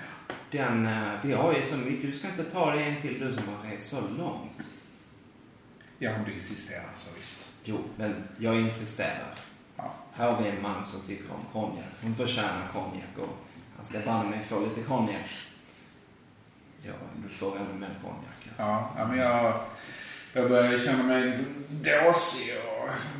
Den, 0.50 0.86
eh, 0.86 1.12
vi 1.22 1.32
har 1.32 1.54
ju 1.54 1.62
så 1.62 1.76
mycket. 1.76 2.02
Du 2.02 2.12
ska 2.12 2.28
inte 2.28 2.44
ta 2.44 2.74
det 2.74 2.82
en 2.82 3.02
till 3.02 3.20
du 3.20 3.32
som 3.32 3.42
har 3.48 3.70
rest 3.70 3.88
så 3.88 4.00
långt. 4.00 4.68
Ja, 5.98 6.16
om 6.16 6.24
du 6.24 6.34
insisterar 6.34 6.90
så 6.94 7.10
visst. 7.16 7.48
Jo, 7.64 7.78
men 7.96 8.14
jag 8.38 8.60
insisterar. 8.60 9.34
Ja. 9.76 9.94
Här 10.12 10.32
har 10.32 10.42
vi 10.42 10.48
en 10.48 10.62
man 10.62 10.86
som 10.86 11.00
tycker 11.00 11.24
om 11.32 11.40
konjak, 11.52 11.86
som 11.94 12.14
förtjänar 12.14 12.70
konjak 12.72 13.18
och 13.18 13.46
han 13.76 13.84
ska 13.84 14.00
banne 14.00 14.30
mig 14.30 14.42
få 14.42 14.60
lite 14.60 14.82
konjak. 14.82 15.30
Ja, 16.82 16.92
du 17.22 17.28
får 17.28 17.56
ännu 17.56 17.74
mer 17.74 17.94
konjak 18.02 18.48
alltså. 18.48 18.62
Ja, 18.62 18.94
ja 18.96 19.06
men 19.06 19.18
jag, 19.18 19.60
jag 20.32 20.48
börjar 20.48 20.78
känna 20.78 21.02
mig 21.02 21.24
liksom 21.24 21.46
dåsig 21.68 22.54
och 22.56 22.88
liksom, 22.92 23.10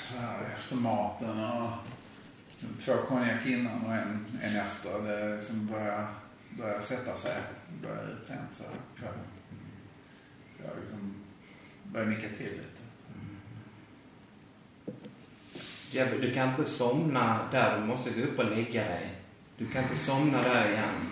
så 0.00 0.20
här 0.20 0.44
efter 0.54 0.76
maten 0.76 1.44
och 1.44 1.70
Två 2.78 2.96
konjak 3.08 3.46
innan 3.46 3.84
och 3.84 3.94
en, 3.94 4.26
en 4.42 4.56
efter. 4.56 5.02
Det 5.02 5.36
liksom 5.36 5.66
börjar, 5.66 6.06
börjar 6.50 6.80
sätta 6.80 7.16
sig. 7.16 7.36
Börjar 7.82 8.04
ut 8.04 8.24
sent 8.24 8.40
så 8.52 8.62
här 8.62 8.72
kvällen. 8.98 9.24
Så 10.56 10.62
jag 10.64 10.72
liksom 10.80 11.14
börjar 11.84 12.06
nicka 12.06 12.28
till 12.28 12.52
lite. 12.52 12.80
Jeff, 15.90 16.10
du 16.20 16.34
kan 16.34 16.48
inte 16.48 16.64
somna 16.64 17.48
där. 17.52 17.80
Du 17.80 17.86
måste 17.86 18.10
gå 18.10 18.22
upp 18.22 18.38
och 18.38 18.44
lägga 18.44 18.84
dig. 18.84 19.19
Du 19.60 19.66
kan 19.66 19.82
inte 19.82 19.96
somna 19.96 20.42
där 20.42 20.68
igen. 20.68 21.10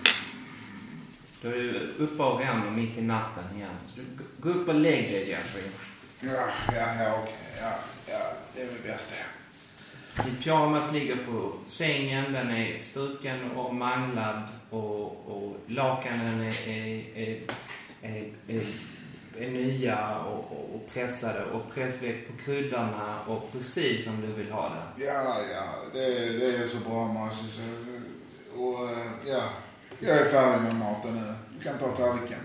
Då 1.43 1.49
är 1.49 1.55
du 1.55 1.95
uppe 1.99 2.23
och 2.23 2.41
ränner 2.41 2.71
mitt 2.71 2.99
i 2.99 3.03
natten 3.03 3.45
igen. 3.57 3.71
Så 3.87 4.01
du, 4.01 4.25
gå 4.43 4.49
upp 4.49 4.69
och 4.69 4.75
lägg 4.75 5.05
dig, 5.05 5.29
Jeffrey. 5.29 5.65
Ja, 6.21 6.49
ja, 6.67 7.05
ja 7.05 7.19
okej. 7.23 7.35
Ja, 7.61 7.73
ja, 8.07 8.33
det 8.55 8.63
är 8.63 8.67
väl 8.67 8.83
bäst 8.87 9.13
det. 9.13 10.23
Din 10.23 10.37
pyjamas 10.37 10.93
ligger 10.93 11.17
på 11.17 11.53
sängen. 11.67 12.33
Den 12.33 12.51
är 12.51 12.77
struken 12.77 13.51
och 13.51 13.75
manglad. 13.75 14.43
Och, 14.71 15.27
och 15.27 15.57
lakanen 15.67 16.41
är, 16.41 16.69
är, 16.69 17.19
är, 17.19 17.43
är, 18.03 18.33
är, 18.49 18.67
är 19.39 19.51
nya 19.51 20.19
och, 20.19 20.53
och, 20.53 20.75
och 20.75 20.91
pressade. 20.93 21.45
Och 21.45 21.75
pressväck 21.75 22.27
på 22.27 22.45
kuddarna 22.45 23.21
och 23.27 23.53
precis 23.53 24.05
som 24.05 24.21
du 24.21 24.27
vill 24.27 24.53
ha 24.53 24.69
det. 24.69 25.05
Ja, 25.05 25.37
ja, 25.53 25.65
det, 25.93 26.39
det 26.39 26.57
är 26.57 26.67
så 26.67 26.89
bra 26.89 27.13
Marcus. 27.13 27.61
Och 28.59 28.91
eh, 28.91 29.13
ja, 29.27 29.49
jag 30.01 30.19
är 30.19 30.25
färdig 30.25 30.63
med 30.63 30.77
maten 30.77 31.15
nu. 31.15 31.35
Du 31.59 31.65
kan 31.65 31.79
ta 31.79 31.97
tallriken. 31.97 32.41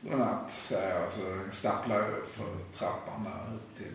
Godnatt, 0.00 0.50
säger 0.50 1.00
jag. 1.00 1.12
Så 1.12 1.20
stapplar 1.50 2.00
jag 2.00 2.10
upp 2.10 2.34
för 2.34 2.58
trappan 2.78 3.24
där 3.24 3.54
upp 3.54 3.76
till... 3.76 3.92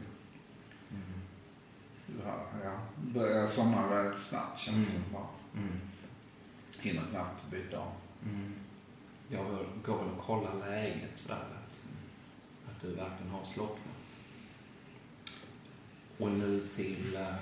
Ja, 2.25 2.35
ja. 2.63 2.71
Börjar 2.95 3.47
somna 3.47 3.87
väldigt 3.87 4.19
snabbt 4.21 4.59
känns 4.59 4.87
det 4.87 4.91
Mm. 4.95 5.03
som. 5.03 5.13
Bara. 5.13 5.27
Mm. 5.63 5.79
Hinner 6.79 7.03
knappt 7.11 7.49
byta 7.51 7.79
om. 7.79 7.91
Mm. 8.23 8.53
Jag 9.27 9.45
går 9.85 9.97
väl 9.97 10.13
och 10.17 10.25
kollar 10.25 10.53
läget 10.69 11.17
sådär. 11.17 11.35
Att, 11.35 11.83
att 12.69 12.81
du 12.81 12.87
verkligen 12.87 13.31
har 13.31 13.43
slocknat. 13.43 14.17
Och 16.17 16.31
nu 16.31 16.67
till 16.75 17.15
uh, 17.17 17.35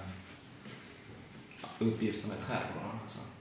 uppgifterna 1.80 2.34
i 2.38 2.42
trädgården. 2.42 3.00
Alltså. 3.04 3.20
Ehm, 3.20 3.37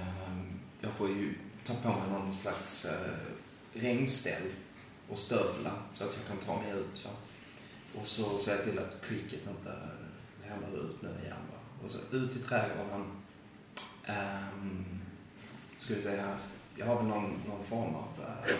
Ehm, 0.00 0.60
jag 0.80 0.92
får 0.92 1.08
ju 1.08 1.34
ta 1.66 1.74
på 1.74 1.88
mig 1.88 2.10
någon 2.10 2.34
slags 2.34 2.84
eh, 2.84 3.16
regnställ 3.72 4.52
och 5.08 5.18
stövlar 5.18 5.82
så 5.92 6.04
att 6.04 6.10
jag 6.16 6.26
kan 6.26 6.46
ta 6.46 6.62
mig 6.62 6.70
ut. 6.72 7.04
Va? 7.04 7.10
Och 8.00 8.06
så 8.06 8.38
ser 8.38 8.56
jag 8.56 8.64
till 8.64 8.78
att 8.78 9.08
cricket 9.08 9.40
inte 9.48 9.78
ramlar 10.48 10.84
ut 10.84 11.02
nu 11.02 11.08
igen. 11.08 11.36
Va? 11.52 11.84
Och 11.84 11.90
så 11.90 12.16
ut 12.16 12.36
i 12.36 12.38
trädgården. 12.38 13.04
Ehm, 14.04 14.60
um, 14.62 14.84
skulle 15.78 16.00
säga, 16.00 16.38
jag 16.76 16.86
har 16.86 16.96
väl 16.96 17.06
någon, 17.06 17.40
någon 17.48 17.64
form 17.64 17.94
av 17.94 18.08
uh, 18.20 18.56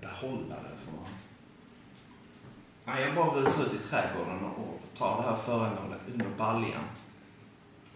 behållare 0.00 0.70
för 0.84 0.92
Nej, 2.86 3.02
jag 3.02 3.14
bara 3.14 3.30
rusar 3.30 3.62
ut 3.62 3.74
i 3.74 3.78
trädgården 3.78 4.44
och 4.44 4.80
tar 4.98 5.16
det 5.16 5.28
här 5.28 5.36
föremålet 5.36 6.00
under 6.12 6.28
baljan. 6.38 6.84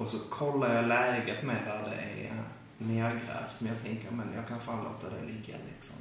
Och 0.00 0.10
så 0.10 0.18
kollar 0.18 0.74
jag 0.74 0.88
läget 0.88 1.42
med 1.42 1.62
där 1.66 1.90
det 1.90 2.26
är 2.26 2.42
nergrävt. 2.78 3.60
Men 3.60 3.72
jag 3.72 3.82
tänker, 3.82 4.10
men 4.10 4.32
jag 4.34 4.48
kan 4.48 4.60
fan 4.60 4.84
låta 4.84 5.16
det 5.16 5.26
ligga 5.26 5.54
liksom. 5.74 5.96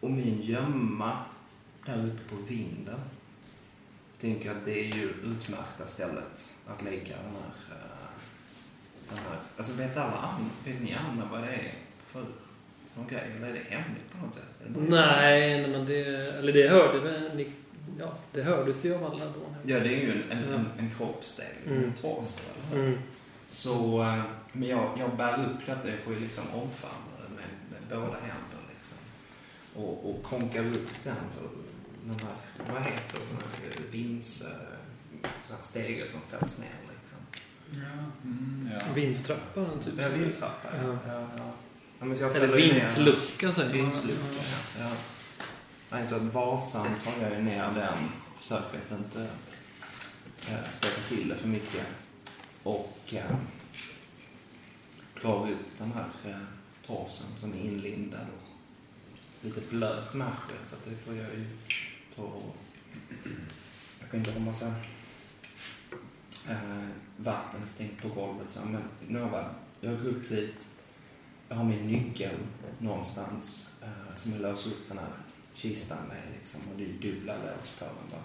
Och 0.00 0.10
min 0.10 0.42
gömma 0.42 1.24
där 1.86 2.06
uppe 2.06 2.28
på 2.28 2.36
vinden. 2.36 3.00
Tänker 4.20 4.50
att 4.50 4.64
det 4.64 4.80
är 4.80 4.96
ju 4.96 5.08
utmärkta 5.08 5.86
stället 5.86 6.54
att 6.66 6.84
lägga 6.84 7.16
den 7.16 7.34
här 7.34 7.76
eh, 7.76 8.08
den 9.08 9.18
här, 9.18 9.38
alltså 9.56 9.72
vet 9.72 9.96
alla 9.96 10.16
andra, 10.16 10.50
vet 10.64 10.82
ni 10.82 10.94
andra 10.94 11.28
vad 11.30 11.42
det 11.42 11.48
är 11.48 11.74
för 11.98 12.24
någon 12.94 13.08
grej? 13.08 13.32
Eller 13.36 13.48
är 13.48 13.52
det 13.52 13.76
hemligt 13.76 14.12
på 14.12 14.26
något 14.26 14.34
sätt? 14.34 14.44
Nej, 14.76 15.60
nej, 15.60 15.70
men 15.70 15.86
det... 15.86 16.04
Eller 16.38 16.52
det 16.52 16.68
hörde 16.68 17.00
väl. 17.00 17.50
Ja, 17.98 18.12
det 18.32 18.42
hördes 18.42 18.84
ju 18.84 18.94
av 18.94 19.04
alla 19.04 19.24
då. 19.24 19.54
Ja, 19.64 19.80
det 19.80 19.88
är 19.88 20.00
ju 20.02 20.12
en, 20.12 20.38
en, 20.38 20.54
en, 20.54 20.66
en 20.78 20.90
kroppsdel, 20.98 21.46
Mm. 21.66 21.84
en 21.84 21.92
torso. 21.92 22.40
eller? 22.72 22.84
Mm. 22.84 22.98
Så, 23.48 24.02
eh, 24.02 24.22
men 24.52 24.68
jag, 24.68 24.90
jag 24.98 25.16
bär 25.16 25.44
upp 25.50 25.66
detta, 25.66 25.90
jag 25.90 25.98
får 26.00 26.14
ju 26.14 26.20
liksom 26.20 26.44
omfamna 26.54 27.12
det 27.22 27.34
med, 27.34 27.44
med 27.70 27.98
båda 28.00 28.16
händer 28.20 28.60
liksom. 28.76 28.98
Och, 29.74 30.10
och 30.10 30.22
konkar 30.22 30.64
upp 30.66 30.90
den 31.04 31.14
för 31.34 31.48
den 32.04 32.16
här, 32.20 32.34
vad 32.74 32.82
heter 32.82 33.18
det, 33.20 33.26
sån 33.26 33.36
här 33.36 33.90
vins, 33.90 34.42
eh, 34.42 34.48
sån 35.46 35.56
här 35.56 35.62
stege 35.62 36.06
som 36.06 36.20
fälls 36.30 36.58
ner 36.58 36.76
liksom. 37.00 37.18
Ja. 37.70 38.04
Mm, 38.24 38.70
ja. 38.74 38.80
Vindstrappan, 38.94 39.80
typ. 39.84 39.94
Ja, 40.00 40.08
vindtrappa. 40.08 40.68
Ja. 40.84 40.98
Ja, 41.06 41.28
ja. 41.36 42.14
ja 42.20 42.34
Eller 42.34 42.56
vindslucka, 42.56 43.52
säger 43.52 43.68
man. 43.68 43.78
Vindslucka, 43.78 44.42
ja. 44.80 44.90
Nej, 45.90 46.06
så 46.06 46.16
att 46.16 46.22
varsamt 46.22 47.04
tar 47.04 47.22
jag 47.22 47.32
ju 47.32 47.42
ner 47.42 47.72
den. 47.74 48.08
Försöker 48.36 48.78
att 48.78 48.98
inte 48.98 49.28
eh, 50.46 50.54
äh, 50.54 50.70
stöka 50.72 51.00
till 51.08 51.28
det 51.28 51.36
för 51.36 51.48
mycket. 51.48 51.86
Och 52.62 53.14
äh, 53.14 53.36
drar 55.22 55.50
upp 55.50 55.78
den 55.78 55.92
här 55.92 56.08
äh, 56.24 56.36
torsen 56.86 57.26
som 57.40 57.52
är 57.52 57.58
inlindad 57.58 58.20
och 58.20 58.48
lite 59.44 59.60
blöt 59.60 60.14
märker 60.14 60.56
så 60.62 60.76
att 60.76 60.84
det 60.84 60.96
får 60.96 61.14
jag 61.14 61.34
ju 61.34 61.46
ta 62.16 62.22
och... 62.22 62.56
Jag 64.00 64.10
kan 64.10 64.20
inte 64.20 64.32
ha 64.32 64.40
massa 64.40 64.74
äh, 66.48 66.88
vatten 67.16 67.66
stängt 67.66 68.02
på 68.02 68.08
golvet 68.08 68.50
så 68.50 68.60
men 68.60 68.82
nu 69.08 69.20
har 69.20 69.38
jag, 69.38 69.50
jag 69.80 70.02
går 70.02 70.08
upp 70.08 70.28
dit 70.28 70.68
jag 71.48 71.56
har 71.56 71.64
min 71.64 71.86
nyckel 71.86 72.36
någonstans 72.78 73.70
eh, 73.82 74.16
som 74.16 74.32
jag 74.32 74.40
löser 74.40 74.70
upp 74.70 74.88
den 74.88 74.98
här 74.98 75.08
kistan 75.58 76.08
med 76.08 76.22
liksom, 76.38 76.60
och 76.72 76.78
det 76.78 76.84
är 76.84 77.12
dubbla 77.12 77.34
lås 77.36 77.78
på 77.78 77.84
den. 77.84 78.18
Va? 78.18 78.24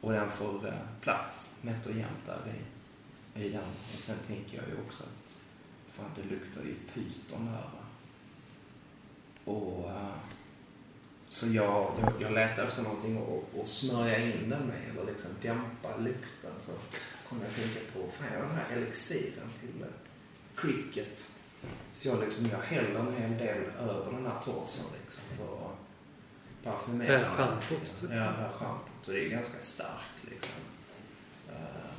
Och 0.00 0.12
den 0.12 0.30
får 0.30 0.66
eh, 0.66 0.72
plats 1.00 1.54
nätt 1.62 1.86
och 1.86 1.92
jämnt 1.92 2.26
där 2.26 2.54
i, 3.34 3.44
i 3.44 3.48
den. 3.48 3.70
Och 3.94 4.00
sen 4.00 4.16
tänker 4.26 4.56
jag 4.56 4.68
ju 4.68 4.74
också 4.86 5.02
att 5.02 5.38
fan 5.90 6.10
det 6.16 6.34
luktar 6.34 6.62
ju 6.62 6.74
pyton 6.94 7.46
där. 7.46 7.52
Va? 7.52 7.84
Och, 9.44 9.90
eh, 9.90 10.16
så 11.30 11.46
jag, 11.46 11.92
jag, 12.00 12.12
jag 12.20 12.32
letar 12.32 12.64
efter 12.64 12.82
någonting 12.82 13.18
och, 13.18 13.50
och 13.56 13.68
smörja 13.68 14.18
in 14.18 14.50
den 14.50 14.66
med 14.66 14.90
eller 14.90 15.12
liksom 15.12 15.30
dämpa 15.42 15.96
lukten. 15.96 16.52
Så 16.66 16.72
kommer 17.28 17.42
jag 17.42 17.50
att 17.50 17.56
tänka 17.56 17.80
på, 17.92 18.10
fan 18.12 18.32
jag 18.32 18.40
har 18.40 18.48
den 18.48 18.56
här 18.56 18.76
elixiren 18.76 19.50
till 19.60 19.82
eh, 19.82 19.88
cricket. 20.56 21.32
Så 21.94 22.08
jag, 22.08 22.20
liksom, 22.20 22.46
jag 22.46 22.58
häller 22.58 23.00
en 23.00 23.16
hel 23.16 23.38
del 23.38 23.62
över 23.78 24.12
den 24.12 24.26
här 24.26 24.42
torsen 24.44 24.84
liksom 25.00 25.24
för 25.36 25.70
att 26.58 26.64
parfymera. 26.64 27.12
Det 27.12 27.18
här 27.18 27.28
schampot, 27.36 27.68
typ. 28.00 28.02
Ja, 28.02 28.08
det 28.16 28.16
här 28.20 28.52
schampot. 28.52 29.06
Och 29.08 29.12
det 29.12 29.24
är 29.24 29.28
ganska 29.28 29.60
starkt 29.60 30.24
liksom. 30.30 30.54
Eh, 31.48 31.90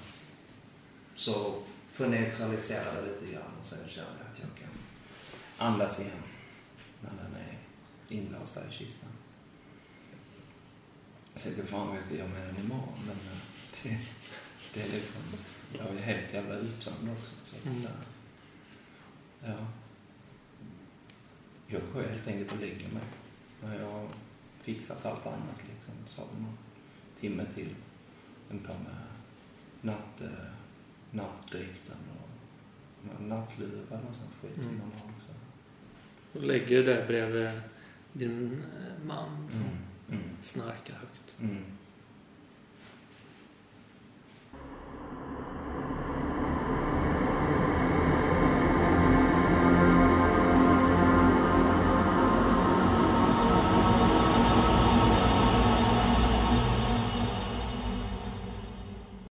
Så 1.15 1.63
för 1.91 2.05
att 2.05 2.11
neutralisera 2.11 2.93
det 2.93 3.07
lite 3.07 3.33
grann 3.33 3.51
och 3.59 3.65
sen 3.65 3.79
känner 3.87 4.07
jag 4.19 4.27
att 4.31 4.39
jag 4.39 4.49
kan 4.59 4.69
andas 5.67 5.99
igen 5.99 6.23
när 7.01 7.23
den 7.23 7.35
är 7.35 7.57
inlåst 8.17 8.55
där 8.55 8.67
i 8.69 8.71
kistan. 8.73 9.09
Så 11.35 11.49
jag 11.49 11.55
vet 11.55 11.69
fan 11.69 11.87
vad 11.87 11.97
jag 11.97 12.03
ska 12.03 12.15
göra 12.15 12.27
med 12.27 12.47
den 12.47 12.65
imorgon 12.65 12.99
men 13.05 13.15
eh, 13.15 13.37
det, 13.83 13.97
det 14.73 14.81
är 14.81 14.89
liksom, 14.89 15.21
jag 15.77 15.87
är 15.87 16.01
helt 16.01 16.33
jävla 16.33 16.55
uttömd 16.55 17.09
också. 17.19 17.33
Så 17.43 17.55
att, 17.57 17.65
Mm. 17.65 17.85
eh, 17.85 17.91
Ja. 19.45 19.65
Jag 21.67 21.81
går 21.93 22.01
helt 22.01 22.27
enkelt 22.27 22.51
och 22.51 22.57
lägger 22.59 22.87
mig. 22.89 23.03
Jag 23.79 24.09
fixat 24.61 25.05
allt 25.05 25.25
annat 25.27 25.63
liksom. 25.69 25.93
Så 26.07 26.21
har 26.21 26.27
vi 26.35 26.41
någon 26.41 26.57
timme 27.19 27.45
till. 27.53 27.75
Sen 28.47 28.59
på 28.59 28.73
med 28.73 28.95
natt, 29.81 30.21
eh, 30.21 30.27
nattdräkten 31.11 31.97
och 32.21 33.21
nattluva 33.21 33.99
och 34.09 34.15
sånt 34.15 34.31
skit 34.41 34.63
som 34.63 34.73
Mm. 34.73 34.79
man 34.81 34.91
har 35.01 35.09
också. 35.09 35.31
Och 36.33 36.43
lägger 36.43 36.83
det 36.83 36.93
där 36.93 37.07
bredvid 37.07 37.61
din 38.13 38.63
eh, 38.77 39.05
man 39.05 39.47
som 39.51 39.61
Mm. 39.61 40.23
Mm. 40.23 40.35
snarkar 40.41 40.93
högt. 40.93 41.33
Mm. 41.41 41.63